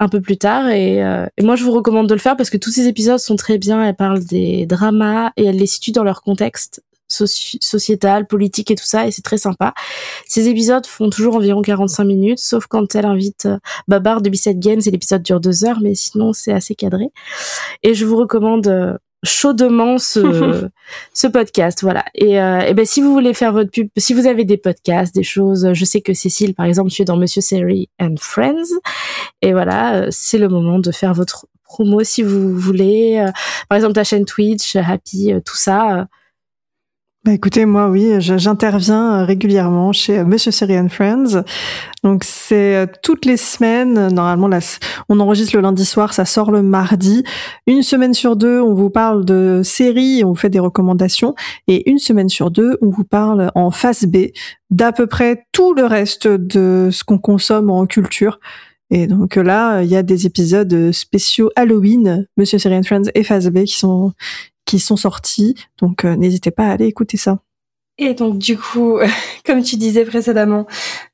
un 0.00 0.08
peu 0.08 0.20
plus 0.20 0.36
tard. 0.36 0.68
Et, 0.70 1.02
euh, 1.02 1.26
moi 1.40 1.56
je 1.56 1.64
vous 1.64 1.72
recommande 1.72 2.08
de 2.08 2.14
le 2.14 2.20
faire 2.20 2.36
parce 2.36 2.50
que 2.50 2.56
tous 2.56 2.70
ces 2.70 2.88
épisodes 2.88 3.18
sont 3.18 3.36
très 3.36 3.58
bien. 3.58 3.84
Elle 3.84 3.94
parle 3.94 4.24
des 4.24 4.66
dramas 4.66 5.30
et 5.36 5.44
elle 5.44 5.56
les 5.56 5.66
situe 5.66 5.92
dans 5.92 6.04
leur 6.04 6.22
contexte 6.22 6.82
soci- 7.14 7.58
sociétal, 7.60 8.26
politique 8.26 8.70
et 8.70 8.74
tout 8.74 8.84
ça, 8.84 9.06
et 9.06 9.10
c'est 9.10 9.22
très 9.22 9.38
sympa. 9.38 9.72
Ces 10.26 10.48
épisodes 10.48 10.86
font 10.86 11.10
toujours 11.10 11.36
environ 11.36 11.62
45 11.62 12.04
minutes, 12.04 12.40
sauf 12.40 12.66
quand 12.66 12.94
elle 12.94 13.06
invite 13.06 13.46
euh, 13.46 13.58
Babar 13.88 14.20
de 14.20 14.30
Bisset 14.30 14.56
Games, 14.56 14.80
et 14.84 14.90
l'épisode 14.90 15.22
dure 15.22 15.40
deux 15.40 15.64
heures, 15.64 15.80
mais 15.80 15.94
sinon 15.94 16.32
c'est 16.32 16.52
assez 16.52 16.74
cadré. 16.74 17.06
Et 17.82 17.94
je 17.94 18.04
vous 18.04 18.16
recommande 18.16 18.66
euh, 18.66 18.96
chaudement 19.24 19.98
ce, 19.98 20.68
ce 21.14 21.26
podcast, 21.26 21.78
voilà. 21.82 22.04
Et, 22.14 22.40
euh, 22.40 22.60
et 22.60 22.74
ben 22.74 22.84
si 22.84 23.00
vous 23.00 23.12
voulez 23.12 23.32
faire 23.34 23.52
votre 23.52 23.70
pub, 23.70 23.88
si 23.96 24.12
vous 24.14 24.26
avez 24.26 24.44
des 24.44 24.56
podcasts, 24.58 25.14
des 25.14 25.22
choses, 25.22 25.72
je 25.72 25.84
sais 25.84 26.00
que 26.02 26.12
Cécile, 26.12 26.54
par 26.54 26.66
exemple, 26.66 26.90
tu 26.90 27.02
es 27.02 27.04
dans 27.04 27.16
Monsieur 27.16 27.40
Seri 27.40 27.88
and 28.00 28.16
Friends, 28.20 28.68
et 29.42 29.52
voilà, 29.52 29.94
euh, 29.94 30.08
c'est 30.10 30.38
le 30.38 30.48
moment 30.48 30.78
de 30.78 30.90
faire 30.92 31.14
votre 31.14 31.46
promo 31.64 32.04
si 32.04 32.22
vous 32.22 32.56
voulez. 32.56 33.26
Par 33.68 33.76
exemple, 33.76 33.94
ta 33.94 34.04
chaîne 34.04 34.24
Twitch, 34.26 34.76
Happy, 34.76 35.32
tout 35.44 35.56
ça. 35.56 36.06
Bah 37.24 37.32
écoutez, 37.32 37.64
moi 37.64 37.88
oui, 37.88 38.16
j'interviens 38.18 39.20
euh, 39.20 39.24
régulièrement 39.24 39.92
chez 39.92 40.18
euh, 40.18 40.26
Monsieur 40.26 40.50
Syrian 40.50 40.90
Friends. 40.90 41.42
Donc 42.02 42.22
c'est 42.22 42.76
euh, 42.76 42.86
toutes 43.02 43.24
les 43.24 43.38
semaines. 43.38 44.08
Normalement, 44.12 44.46
là, 44.46 44.58
on 45.08 45.18
enregistre 45.20 45.56
le 45.56 45.62
lundi 45.62 45.86
soir, 45.86 46.12
ça 46.12 46.26
sort 46.26 46.50
le 46.50 46.60
mardi. 46.60 47.24
Une 47.66 47.80
semaine 47.80 48.12
sur 48.12 48.36
deux, 48.36 48.60
on 48.60 48.74
vous 48.74 48.90
parle 48.90 49.24
de 49.24 49.62
séries, 49.64 50.22
on 50.22 50.28
vous 50.28 50.34
fait 50.34 50.50
des 50.50 50.58
recommandations. 50.58 51.34
Et 51.66 51.88
une 51.88 51.98
semaine 51.98 52.28
sur 52.28 52.50
deux, 52.50 52.76
on 52.82 52.90
vous 52.90 53.04
parle 53.04 53.50
en 53.54 53.70
phase 53.70 54.04
B 54.04 54.26
d'à 54.68 54.92
peu 54.92 55.06
près 55.06 55.46
tout 55.52 55.72
le 55.72 55.86
reste 55.86 56.28
de 56.28 56.90
ce 56.92 57.04
qu'on 57.04 57.16
consomme 57.16 57.70
en 57.70 57.86
culture. 57.86 58.38
Et 58.90 59.06
donc 59.06 59.36
là, 59.36 59.80
il 59.80 59.88
y 59.88 59.96
a 59.96 60.02
des 60.02 60.26
épisodes 60.26 60.92
spéciaux 60.92 61.50
Halloween, 61.56 62.26
Monsieur 62.36 62.58
Syrian 62.58 62.82
Friends 62.82 63.08
et 63.14 63.24
phase 63.24 63.48
B 63.48 63.64
qui 63.64 63.78
sont 63.78 64.12
qui 64.64 64.78
sont 64.78 64.96
sortis. 64.96 65.54
Donc 65.80 66.04
euh, 66.04 66.16
n'hésitez 66.16 66.50
pas 66.50 66.66
à 66.68 66.72
aller 66.72 66.86
écouter 66.86 67.16
ça. 67.16 67.38
Et 67.96 68.14
donc 68.14 68.38
du 68.38 68.58
coup, 68.58 68.98
comme 69.46 69.62
tu 69.62 69.76
disais 69.76 70.04
précédemment, 70.04 70.66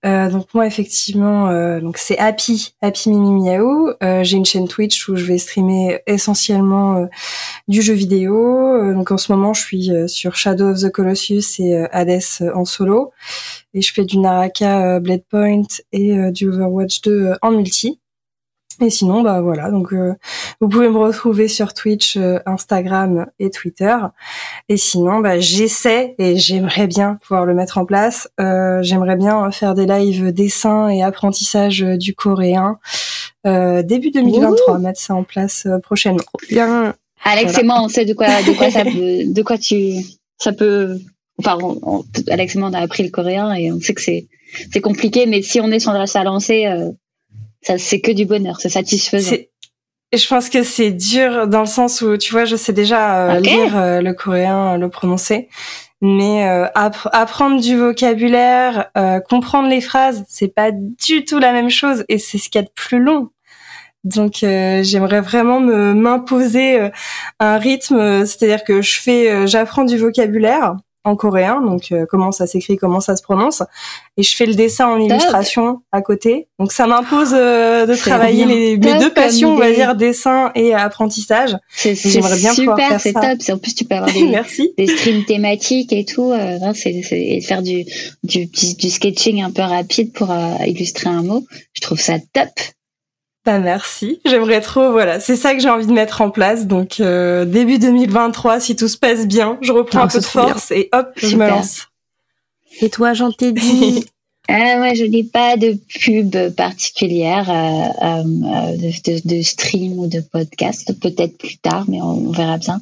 euh, 0.07 0.31
donc 0.31 0.47
moi 0.55 0.67
effectivement, 0.67 1.51
euh, 1.51 1.79
donc 1.79 1.99
c'est 1.99 2.17
Happy, 2.17 2.75
Happy 2.81 3.11
Mimi 3.11 3.43
Miaou. 3.43 3.91
Euh, 4.03 4.25
J'ai 4.25 4.39
une 4.39 4.47
chaîne 4.47 4.67
Twitch 4.67 5.07
où 5.07 5.15
je 5.15 5.25
vais 5.27 5.37
streamer 5.37 5.99
essentiellement 6.07 6.97
euh, 6.97 7.07
du 7.69 7.83
jeu 7.83 7.93
vidéo. 7.93 8.35
Euh, 8.35 8.95
donc 8.95 9.11
en 9.11 9.19
ce 9.19 9.31
moment, 9.31 9.53
je 9.53 9.61
suis 9.61 9.91
sur 10.07 10.37
Shadow 10.37 10.71
of 10.71 10.81
the 10.81 10.91
Colossus 10.91 11.43
et 11.59 11.77
Hades 11.93 12.23
en 12.55 12.65
solo, 12.65 13.13
et 13.75 13.83
je 13.83 13.93
fais 13.93 14.07
du 14.07 14.17
Naraka 14.17 15.01
Blade 15.01 15.25
Point 15.31 15.65
et 15.93 16.31
du 16.33 16.49
Overwatch 16.49 17.03
2 17.03 17.11
euh, 17.11 17.35
en 17.43 17.51
multi. 17.51 18.01
Et 18.83 18.89
sinon, 18.89 19.21
bah 19.21 19.43
voilà, 19.43 19.71
donc 19.71 19.93
euh, 19.93 20.15
vous 20.61 20.69
pouvez 20.69 20.89
me 20.89 20.97
retrouver 20.97 21.49
sur 21.49 21.75
Twitch, 21.75 22.17
euh, 22.17 22.39
Instagram 22.47 23.27
et 23.39 23.51
Twitter. 23.51 23.95
Et 24.71 24.79
sinon, 24.79 25.19
bah, 25.21 25.39
j'essaie 25.39 26.15
et 26.19 26.37
j'aimerais 26.37 26.87
bien 26.87 27.19
pouvoir 27.23 27.45
le 27.45 27.53
mettre 27.53 27.77
en 27.77 27.85
place. 27.85 28.29
Euh, 28.41 28.83
j'aimerais 28.83 29.17
bien 29.17 29.51
faire 29.51 29.75
des 29.75 29.85
lives 29.85 30.33
dessin 30.33 30.89
et 30.89 31.03
apprentissage 31.03 31.81
du 31.81 32.15
coréen 32.15 32.79
euh, 33.47 33.83
début 33.83 34.11
2023, 34.11 34.79
mettre 34.79 35.01
ça 35.01 35.15
en 35.15 35.25
place 35.25 35.67
euh, 35.67 35.79
prochainement. 35.79 36.23
Bien. 36.49 36.95
Alex 37.25 37.53
Voilà. 37.53 37.61
et 37.61 37.67
moi, 37.67 37.83
on 37.83 37.89
sait 37.89 38.07
de 38.07 38.15
quoi, 38.15 38.29
de 38.43 38.53
quoi 38.57 38.71
ça 38.71 38.85
peut, 38.85 39.25
de 39.31 39.43
quoi 39.43 39.59
tu, 39.59 39.93
ça 40.39 40.53
peut. 40.53 40.99
Enfin, 41.39 41.59
on- 41.63 41.79
on- 41.83 42.05
Alex 42.31 42.55
et 42.55 42.59
moi, 42.59 42.69
on 42.71 42.75
a 42.75 42.81
appris 42.81 43.03
le 43.03 43.11
coréen 43.11 43.53
et 43.53 43.71
on 43.73 43.79
sait 43.81 43.93
que 43.93 44.01
c'est, 44.01 44.27
c'est 44.73 44.81
compliqué, 44.81 45.27
mais 45.27 45.43
si 45.43 45.61
on 45.61 45.71
est 45.71 45.81
sur 45.81 45.93
sa 46.09 46.25
lancée, 46.25 46.65
euh, 46.67 46.91
ça, 47.63 47.79
c'est 47.79 48.01
que 48.01 48.13
du 48.13 48.25
bonheur, 48.25 48.57
c'est 48.61 48.69
satisfaisant. 48.71 49.37
Je 50.13 50.27
pense 50.27 50.49
que 50.49 50.63
c'est 50.65 50.91
dur 50.91 51.47
dans 51.47 51.61
le 51.61 51.67
sens 51.67 52.03
où, 52.03 52.17
tu 52.17 52.33
vois, 52.33 52.45
je 52.45 52.57
sais 52.57 52.73
déjà 52.73 53.29
euh, 53.31 53.39
Ok. 53.39 53.45
lire 53.47 53.77
euh, 53.77 54.01
le 54.01 54.13
coréen, 54.13 54.75
euh, 54.75 54.77
le 54.77 54.89
prononcer, 54.89 55.49
mais 56.01 56.49
euh, 56.49 56.67
app- 56.75 57.09
apprendre 57.13 57.61
du 57.61 57.77
vocabulaire, 57.77 58.91
euh, 58.99 59.21
comprendre 59.21 59.69
les 59.69 59.81
phrases, 59.81 60.25
c'est 60.29 60.53
pas 60.53 60.73
du 60.73 61.25
tout 61.25 61.39
la 61.39 61.53
même 61.53 61.71
chose 61.71 62.05
et 62.09 62.19
c'est 62.19 62.39
ce 62.39 62.49
qu'il 62.49 62.61
y 62.61 62.65
a 62.65 62.67
de 62.67 62.73
plus 62.75 62.99
long. 62.99 63.29
Donc 64.03 64.43
euh, 64.43 64.83
j'aimerais 64.83 65.21
vraiment 65.21 65.61
me 65.61 65.93
m'imposer 65.95 66.91
un 67.39 67.59
rythme, 67.59 68.25
c'est-à-dire 68.25 68.65
que 68.65 68.81
je 68.83 68.99
fais, 69.01 69.31
euh, 69.31 69.47
j'apprends 69.47 69.85
du 69.85 69.97
vocabulaire 69.99 70.75
en 71.05 71.17
coréen, 71.17 71.63
donc 71.63 71.93
euh, 71.93 72.05
comment 72.09 72.33
ça 72.33 72.47
s'écrit, 72.47 72.77
comment 72.77 73.01
ça 73.01 73.17
se 73.17 73.23
prononce, 73.23 73.63
et 74.17 74.23
je 74.23 74.37
fais 74.37 74.47
le 74.47 74.55
dessin 74.55 74.87
en 74.87 74.99
illustration 74.99 75.83
à 75.93 76.03
côté. 76.03 76.49
Donc 76.59 76.73
ça 76.73 76.87
m'impose 76.87 77.33
euh, 77.33 77.87
de 77.87 77.95
travailler 77.95 78.45
les, 78.45 78.77
mes 78.77 78.99
deux 78.99 79.13
passions, 79.13 79.55
on 79.55 79.57
va 79.57 79.73
dire 79.73 79.95
dessin 79.95 80.53
et 80.55 80.75
apprentissage. 80.75 81.57
C'est, 81.71 81.95
super, 81.95 83.01
c'est 83.01 83.13
top. 83.13 83.39
En 83.51 83.59
plus, 83.59 83.75
tu 83.75 83.85
peux 83.85 83.95
avoir 83.95 84.13
des, 84.15 84.25
Merci. 84.25 84.73
des 84.77 84.87
streams 84.87 85.25
thématiques 85.25 85.93
et 85.93 86.05
tout. 86.05 86.33
Euh, 86.33 86.59
c'est, 86.75 86.91
et 87.13 87.41
faire 87.41 87.63
du, 87.63 87.85
du, 88.23 88.47
du, 88.47 88.75
du 88.75 88.91
sketching 88.91 89.43
un 89.43 89.51
peu 89.51 89.63
rapide 89.63 90.13
pour 90.13 90.31
euh, 90.31 90.55
illustrer 90.67 91.09
un 91.09 91.23
mot. 91.23 91.45
Je 91.73 91.81
trouve 91.81 92.01
ça 92.01 92.19
top. 92.33 92.51
Bah 93.45 93.59
merci. 93.59 94.21
J'aimerais 94.27 94.61
trop, 94.61 94.93
voilà, 94.93 95.19
c'est 95.19 95.37
ça 95.37 95.55
que 95.55 95.61
j'ai 95.61 95.71
envie 95.71 95.87
de 95.87 95.93
mettre 95.93 96.21
en 96.21 96.31
place. 96.31 96.67
Donc 96.67 97.01
euh, 97.01 97.45
début 97.45 97.79
2023, 97.79 98.61
si 98.61 98.77
tout 98.77 98.89
se 98.89 98.99
passe 98.99 99.27
bien, 99.27 99.59
je 99.63 99.73
reprends 99.73 100.01
un 100.01 100.09
peu 100.09 100.19
de 100.19 100.25
bien. 100.25 100.31
force 100.31 100.71
et 100.71 100.89
hop, 100.93 101.13
je 101.17 101.37
me 101.37 101.49
lance. 101.49 101.89
Et 102.83 102.91
toi, 102.91 103.15
j'en 103.15 103.33
t'ai 103.33 103.53
dit. 103.53 104.05
Ah, 104.53 104.79
moi, 104.79 104.95
je 104.95 105.05
n'ai 105.05 105.23
pas 105.23 105.57
de 105.57 105.79
pub 106.01 106.37
particulière 106.57 107.49
euh, 107.49 108.05
euh, 108.05 108.77
de, 108.77 108.91
de, 109.13 109.37
de 109.37 109.43
stream 109.43 109.97
ou 109.97 110.09
de 110.09 110.19
podcast. 110.19 110.93
Peut-être 111.01 111.39
plus 111.39 111.59
tard, 111.59 111.85
mais 111.87 112.01
on, 112.03 112.29
on 112.29 112.31
verra 112.33 112.59
bien. 112.59 112.81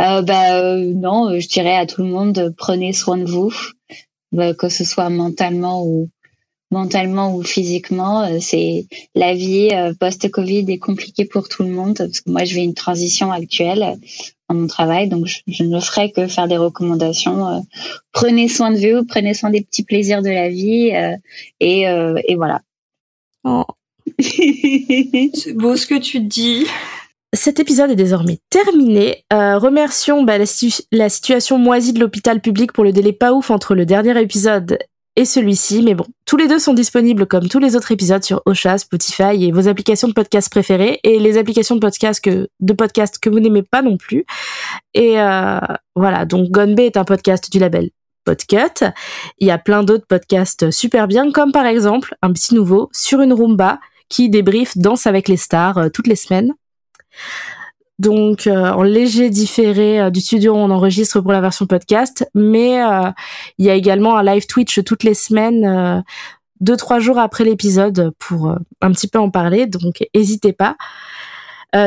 Euh, 0.00 0.22
bah 0.22 0.54
euh, 0.62 0.90
non, 0.94 1.28
euh, 1.28 1.38
je 1.38 1.48
dirais 1.48 1.76
à 1.76 1.84
tout 1.84 2.02
le 2.02 2.08
monde 2.08 2.38
euh, 2.38 2.50
prenez 2.56 2.94
soin 2.94 3.18
de 3.18 3.26
vous, 3.26 3.52
euh, 4.38 4.54
que 4.54 4.70
ce 4.70 4.84
soit 4.84 5.10
mentalement 5.10 5.84
ou 5.84 6.08
mentalement 6.72 7.34
ou 7.36 7.42
physiquement. 7.44 8.22
Euh, 8.24 8.38
C'est 8.40 8.86
la 9.14 9.34
vie 9.34 9.68
euh, 9.72 9.92
post-Covid 9.94 10.64
est 10.68 10.78
compliquée 10.78 11.24
pour 11.26 11.48
tout 11.48 11.62
le 11.62 11.70
monde 11.70 11.96
parce 11.98 12.20
que 12.20 12.30
moi, 12.30 12.44
je 12.44 12.54
vis 12.54 12.64
une 12.64 12.74
transition 12.74 13.30
actuelle 13.30 13.96
dans 14.48 14.56
mon 14.56 14.66
travail, 14.66 15.08
donc 15.08 15.26
je, 15.26 15.38
je 15.46 15.62
ne 15.62 15.78
ferai 15.78 16.10
que 16.10 16.26
faire 16.26 16.48
des 16.48 16.56
recommandations. 16.56 17.46
euh, 17.48 17.60
prenez 18.10 18.48
soin 18.48 18.72
de 18.72 18.78
vous, 18.78 19.04
prenez 19.06 19.34
soin 19.34 19.50
des 19.50 19.60
petits 19.60 19.84
plaisirs 19.84 20.22
de 20.22 20.30
la 20.30 20.48
vie 20.48 20.90
et, 21.60 21.82
et 21.84 22.34
voilà. 22.36 22.60
Oh. 23.44 23.64
C'est 24.20 25.54
beau 25.54 25.76
ce 25.76 25.86
que 25.86 25.98
tu 25.98 26.20
dis. 26.20 26.66
Cet 27.34 27.60
épisode 27.60 27.90
est 27.90 27.96
désormais 27.96 28.38
terminé. 28.50 29.24
Euh, 29.32 29.56
remercions 29.56 30.22
bah, 30.22 30.36
la, 30.36 30.44
situ- 30.44 30.82
la 30.92 31.08
situation 31.08 31.56
moisie 31.56 31.94
de 31.94 32.00
l'hôpital 32.00 32.40
public 32.42 32.72
pour 32.72 32.84
le 32.84 32.92
délai 32.92 33.12
pas 33.14 33.32
ouf 33.32 33.50
entre 33.50 33.74
le 33.74 33.86
dernier 33.86 34.20
épisode 34.20 34.78
et 35.16 35.24
celui-ci. 35.24 35.82
Mais 35.82 35.94
bon, 35.94 36.06
tous 36.26 36.36
les 36.36 36.48
deux 36.48 36.58
sont 36.58 36.74
disponibles 36.74 37.26
comme 37.26 37.48
tous 37.48 37.58
les 37.58 37.76
autres 37.76 37.92
épisodes 37.92 38.22
sur 38.22 38.42
Ocha, 38.46 38.78
Spotify 38.78 39.44
et 39.44 39.52
vos 39.52 39.68
applications 39.68 40.08
de 40.08 40.12
podcast 40.12 40.50
préférées 40.50 41.00
et 41.04 41.18
les 41.18 41.38
applications 41.38 41.76
de 41.76 41.80
podcast 41.80 42.20
que, 42.22 43.30
vous 43.30 43.40
n'aimez 43.40 43.62
pas 43.62 43.82
non 43.82 43.96
plus. 43.96 44.24
Et 44.94 45.20
euh, 45.20 45.58
voilà, 45.94 46.24
donc 46.24 46.50
Gone 46.50 46.78
est 46.78 46.96
un 46.96 47.04
podcast 47.04 47.50
du 47.50 47.58
label 47.58 47.90
Podcut. 48.24 48.84
Il 49.38 49.46
y 49.46 49.50
a 49.50 49.58
plein 49.58 49.82
d'autres 49.82 50.06
podcasts 50.06 50.70
super 50.70 51.08
bien, 51.08 51.30
comme 51.32 51.52
par 51.52 51.66
exemple 51.66 52.14
un 52.22 52.32
petit 52.32 52.54
nouveau 52.54 52.88
sur 52.92 53.20
une 53.20 53.32
Roomba 53.32 53.80
qui 54.08 54.28
débrief 54.28 54.76
Danse 54.76 55.06
avec 55.06 55.28
les 55.28 55.36
stars 55.36 55.78
euh, 55.78 55.88
toutes 55.88 56.06
les 56.06 56.16
semaines. 56.16 56.52
Donc 58.02 58.48
euh, 58.48 58.72
en 58.72 58.82
léger 58.82 59.30
différé 59.30 60.00
euh, 60.00 60.10
du 60.10 60.20
studio, 60.20 60.56
on 60.56 60.72
enregistre 60.72 61.20
pour 61.20 61.30
la 61.30 61.40
version 61.40 61.66
podcast, 61.66 62.28
mais 62.34 62.80
il 63.58 63.64
y 63.64 63.70
a 63.70 63.74
également 63.74 64.16
un 64.16 64.24
live 64.24 64.46
Twitch 64.46 64.82
toutes 64.82 65.04
les 65.04 65.14
semaines, 65.14 66.02
deux 66.60 66.76
trois 66.76 66.98
jours 66.98 67.18
après 67.18 67.44
l'épisode 67.44 68.12
pour 68.18 68.56
un 68.80 68.90
petit 68.90 69.06
peu 69.06 69.20
en 69.20 69.30
parler. 69.30 69.66
Donc 69.66 70.02
n'hésitez 70.16 70.52
pas. 70.52 70.74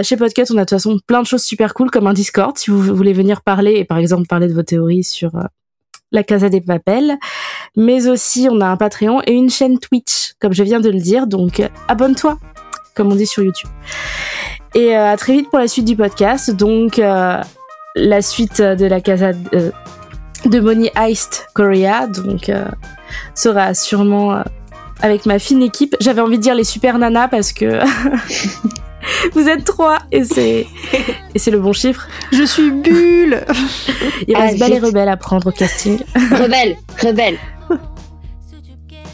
chez 0.03 0.16
Podcast, 0.16 0.51
on 0.51 0.57
a 0.57 0.61
de 0.61 0.63
toute 0.63 0.70
façon 0.70 0.99
plein 1.05 1.22
de 1.22 1.28
choses 1.28 1.43
super 1.43 1.74
cool 1.74 1.91
comme 1.91 2.07
un 2.07 2.13
Discord 2.13 2.57
si 2.57 2.72
vous 2.72 2.80
voulez 2.95 3.11
venir 3.11 3.41
parler 3.41 3.74
et 3.74 3.84
par 3.84 3.97
exemple 3.97 4.26
parler 4.26 4.47
de 4.47 4.53
vos 4.53 4.63
théories 4.63 5.03
sur 5.03 5.32
la 6.13 6.24
Casa 6.24 6.47
des 6.47 6.61
Papels, 6.61 7.18
mais 7.76 8.07
aussi 8.07 8.47
on 8.49 8.61
a 8.61 8.68
un 8.68 8.78
Patreon 8.78 9.22
et 9.28 9.34
une 9.34 9.49
chaîne 9.49 9.80
Twitch, 9.80 10.36
comme 10.39 10.53
je 10.53 10.63
viens 10.63 10.80
de 10.80 10.89
le 10.89 10.99
dire, 10.99 11.28
donc 11.28 11.61
abonne-toi, 11.89 12.38
comme 12.96 13.12
on 13.12 13.16
dit 13.16 13.28
sur 13.28 13.43
YouTube. 13.43 13.70
Et 14.74 14.96
euh, 14.96 15.12
à 15.12 15.18
très 15.18 15.34
vite 15.34 15.50
pour 15.50 15.60
la 15.60 15.68
suite 15.68 15.86
du 15.86 15.96
podcast, 15.96 16.52
donc 16.52 17.00
euh, 17.00 17.41
la 17.96 18.22
suite 18.22 18.62
de 18.62 18.86
la 18.86 19.02
Casa 19.02 19.34
de, 19.34 19.72
de 20.46 20.60
Money 20.60 20.91
Heist 20.98 21.48
Korea, 21.54 22.08
donc 22.08 22.50
euh, 22.50 22.66
sera 23.34 23.74
sûrement 23.74 24.43
avec 25.02 25.26
ma 25.26 25.39
fine 25.39 25.62
équipe. 25.62 25.96
J'avais 26.00 26.22
envie 26.22 26.38
de 26.38 26.43
dire 26.43 26.56
les 26.56 26.64
super 26.64 26.98
nanas 26.98 27.28
parce 27.28 27.54
que 27.54 27.80
Vous 29.34 29.48
êtes 29.48 29.64
trois 29.64 30.00
et 30.12 30.24
c'est 30.24 30.66
et 31.34 31.39
c'est 31.39 31.52
le 31.52 31.60
bon 31.60 31.74
chiffre. 31.74 32.08
Je 32.32 32.43
suis 32.43 32.72
bulle. 32.72 33.46
Il 34.28 34.36
reste 34.36 34.62
ah, 34.62 34.70
et 34.70 34.80
Rebelle 34.80 35.10
à 35.10 35.18
prendre 35.18 35.48
au 35.48 35.52
casting. 35.52 36.00
Rebelle, 36.32 36.76
rebelle. 37.02 37.38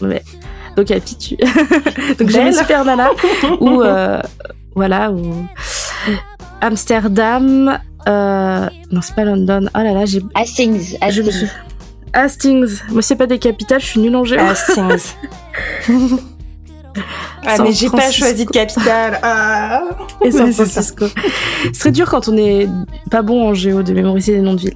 Ouais. 0.01 0.23
Donc 0.75 0.91
a 0.91 0.99
Pitu. 0.99 1.37
Donc 2.19 2.29
j'ai 2.29 2.51
super 2.51 2.85
nana 2.85 3.09
ou 3.59 3.81
euh, 3.81 4.21
voilà 4.75 5.11
ou 5.11 5.45
Amsterdam. 6.61 7.79
Euh, 8.07 8.69
non 8.91 9.01
c'est 9.01 9.15
pas 9.15 9.25
London. 9.25 9.67
Oh 9.75 9.79
là 9.79 9.93
là 9.93 10.05
j'ai. 10.05 10.21
Hastings. 10.35 10.97
Hastings. 11.01 11.47
Hastings. 12.13 12.79
Moi 12.89 13.01
c'est 13.01 13.15
pas 13.15 13.27
des 13.27 13.39
capitales, 13.39 13.81
je 13.81 13.87
suis 13.87 13.99
nulle 13.99 14.15
en 14.15 14.23
géo. 14.23 14.39
Hastings. 14.39 15.15
Ah, 17.45 17.55
mais 17.63 17.71
j'ai 17.71 17.89
pas 17.89 18.11
choisi 18.11 18.45
de 18.45 18.51
capitale. 18.51 19.19
Ah. 19.23 19.83
Et 20.23 20.31
San 20.31 20.51
Francisco. 20.51 21.05
C'est 21.73 21.79
très 21.79 21.91
dur 21.91 22.09
quand 22.09 22.27
on 22.27 22.37
est 22.37 22.67
pas 23.09 23.21
bon 23.21 23.49
en 23.49 23.53
géo 23.53 23.81
de 23.81 23.93
mémoriser 23.93 24.33
les 24.33 24.41
noms 24.41 24.53
de 24.53 24.61
villes. 24.61 24.75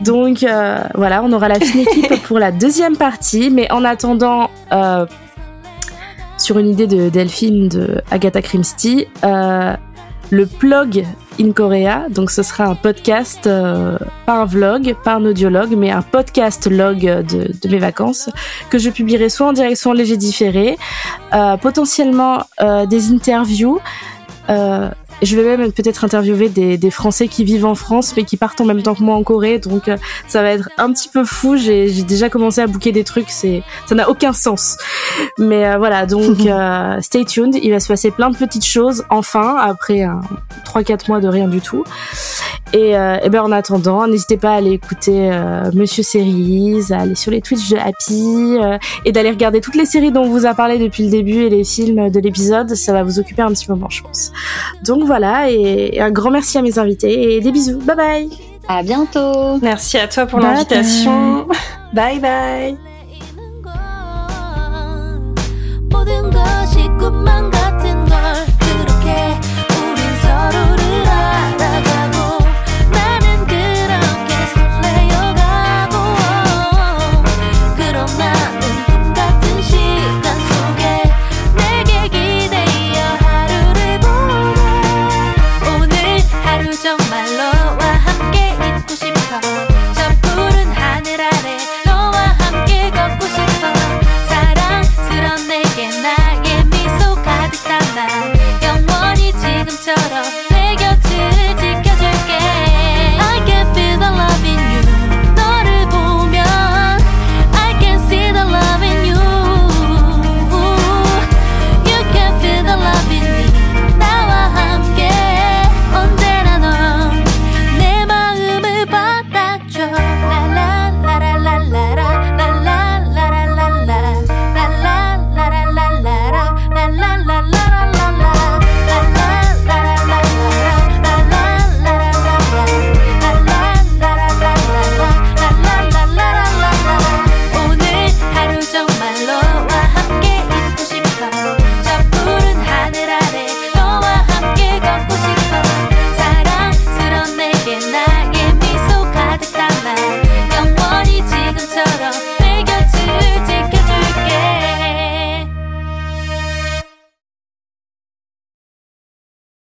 Donc 0.00 0.42
euh, 0.42 0.78
voilà, 0.94 1.22
on 1.24 1.32
aura 1.32 1.48
la 1.48 1.58
fine 1.58 1.80
équipe 1.80 2.22
pour 2.24 2.38
la 2.38 2.52
deuxième 2.52 2.96
partie. 2.96 3.50
Mais 3.50 3.70
en 3.72 3.84
attendant, 3.84 4.50
euh, 4.72 5.06
sur 6.46 6.58
une 6.58 6.68
idée 6.68 6.86
de 6.86 7.08
Delphine 7.08 7.68
de 7.68 8.00
Agatha 8.12 8.40
Christie, 8.40 9.08
euh, 9.24 9.74
le 10.30 10.46
plug 10.46 11.04
in 11.40 11.50
Korea. 11.50 12.06
Donc 12.08 12.30
ce 12.30 12.44
sera 12.44 12.66
un 12.66 12.76
podcast, 12.76 13.48
euh, 13.48 13.98
pas 14.26 14.42
un 14.42 14.44
vlog, 14.44 14.94
pas 15.02 15.14
un 15.14 15.24
audiologue, 15.24 15.74
mais 15.76 15.90
un 15.90 16.02
podcast 16.02 16.70
log 16.70 17.00
de, 17.00 17.68
mes 17.68 17.78
vacances 17.78 18.30
que 18.70 18.78
je 18.78 18.90
publierai 18.90 19.28
soit 19.28 19.48
en 19.48 19.52
direct, 19.54 19.76
soit 19.76 19.90
en 19.90 19.94
léger 19.96 20.16
différé. 20.16 20.78
Euh, 21.34 21.56
potentiellement 21.56 22.44
des 22.88 23.10
interviews. 23.10 23.80
Euh, 25.22 25.26
je 25.26 25.36
vais 25.36 25.56
même 25.56 25.72
peut-être 25.72 26.04
interviewer 26.04 26.48
des, 26.48 26.78
des, 26.78 26.90
Français 26.90 27.28
qui 27.28 27.44
vivent 27.44 27.66
en 27.66 27.74
France 27.74 28.14
mais 28.16 28.24
qui 28.24 28.36
partent 28.36 28.60
en 28.60 28.64
même 28.64 28.82
temps 28.82 28.94
que 28.94 29.02
moi 29.02 29.14
en 29.14 29.22
Corée, 29.22 29.58
donc 29.58 29.88
euh, 29.88 29.96
ça 30.28 30.42
va 30.42 30.50
être 30.50 30.68
un 30.78 30.92
petit 30.92 31.08
peu 31.08 31.24
fou. 31.24 31.56
J'ai 31.56 32.02
déjà 32.02 32.28
commencé 32.28 32.60
à 32.60 32.66
booker 32.66 32.92
des 32.92 33.04
trucs, 33.04 33.30
c'est 33.30 33.62
ça 33.86 33.94
n'a 33.94 34.08
aucun 34.08 34.32
sens. 34.32 34.76
Mais 35.38 35.66
euh, 35.66 35.78
voilà, 35.78 36.06
donc 36.06 36.40
euh, 36.46 37.00
stay 37.00 37.24
tuned. 37.24 37.56
Il 37.62 37.70
va 37.70 37.80
se 37.80 37.88
passer 37.88 38.10
plein 38.10 38.30
de 38.30 38.36
petites 38.36 38.66
choses 38.66 39.04
enfin 39.10 39.56
après 39.58 40.06
3-4 40.64 41.08
mois 41.08 41.20
de 41.20 41.28
rien 41.28 41.48
du 41.48 41.60
tout. 41.60 41.84
Et, 42.72 42.90
et 42.90 43.28
ben 43.30 43.42
en 43.42 43.52
attendant, 43.52 44.06
n'hésitez 44.06 44.36
pas 44.36 44.50
à 44.50 44.54
aller 44.56 44.72
écouter 44.72 45.30
Monsieur 45.72 46.02
Series, 46.02 46.82
à 46.90 47.02
aller 47.02 47.14
sur 47.14 47.30
les 47.30 47.40
Twitch 47.40 47.70
de 47.70 47.76
Happy 47.76 48.58
et 49.04 49.12
d'aller 49.12 49.30
regarder 49.30 49.60
toutes 49.60 49.76
les 49.76 49.86
séries 49.86 50.10
dont 50.10 50.22
on 50.22 50.28
vous 50.28 50.46
a 50.46 50.54
parlé 50.54 50.78
depuis 50.78 51.04
le 51.04 51.10
début 51.10 51.44
et 51.44 51.48
les 51.48 51.64
films 51.64 52.10
de 52.10 52.20
l'épisode. 52.20 52.74
Ça 52.74 52.92
va 52.92 53.04
vous 53.04 53.18
occuper 53.20 53.42
un 53.42 53.50
petit 53.50 53.70
moment, 53.70 53.88
je 53.88 54.02
pense. 54.02 54.32
Donc 54.84 55.05
voilà, 55.06 55.50
et 55.50 56.00
un 56.00 56.10
grand 56.10 56.30
merci 56.30 56.58
à 56.58 56.62
mes 56.62 56.78
invités 56.78 57.36
et 57.36 57.40
des 57.40 57.52
bisous. 57.52 57.78
Bye 57.78 57.96
bye. 57.96 58.28
À 58.68 58.82
bientôt. 58.82 59.58
Merci 59.62 59.98
à 59.98 60.08
toi 60.08 60.26
pour 60.26 60.40
l'invitation. 60.40 61.46
Bye 61.92 62.18
bye. 62.20 62.76
bye. 67.50 67.56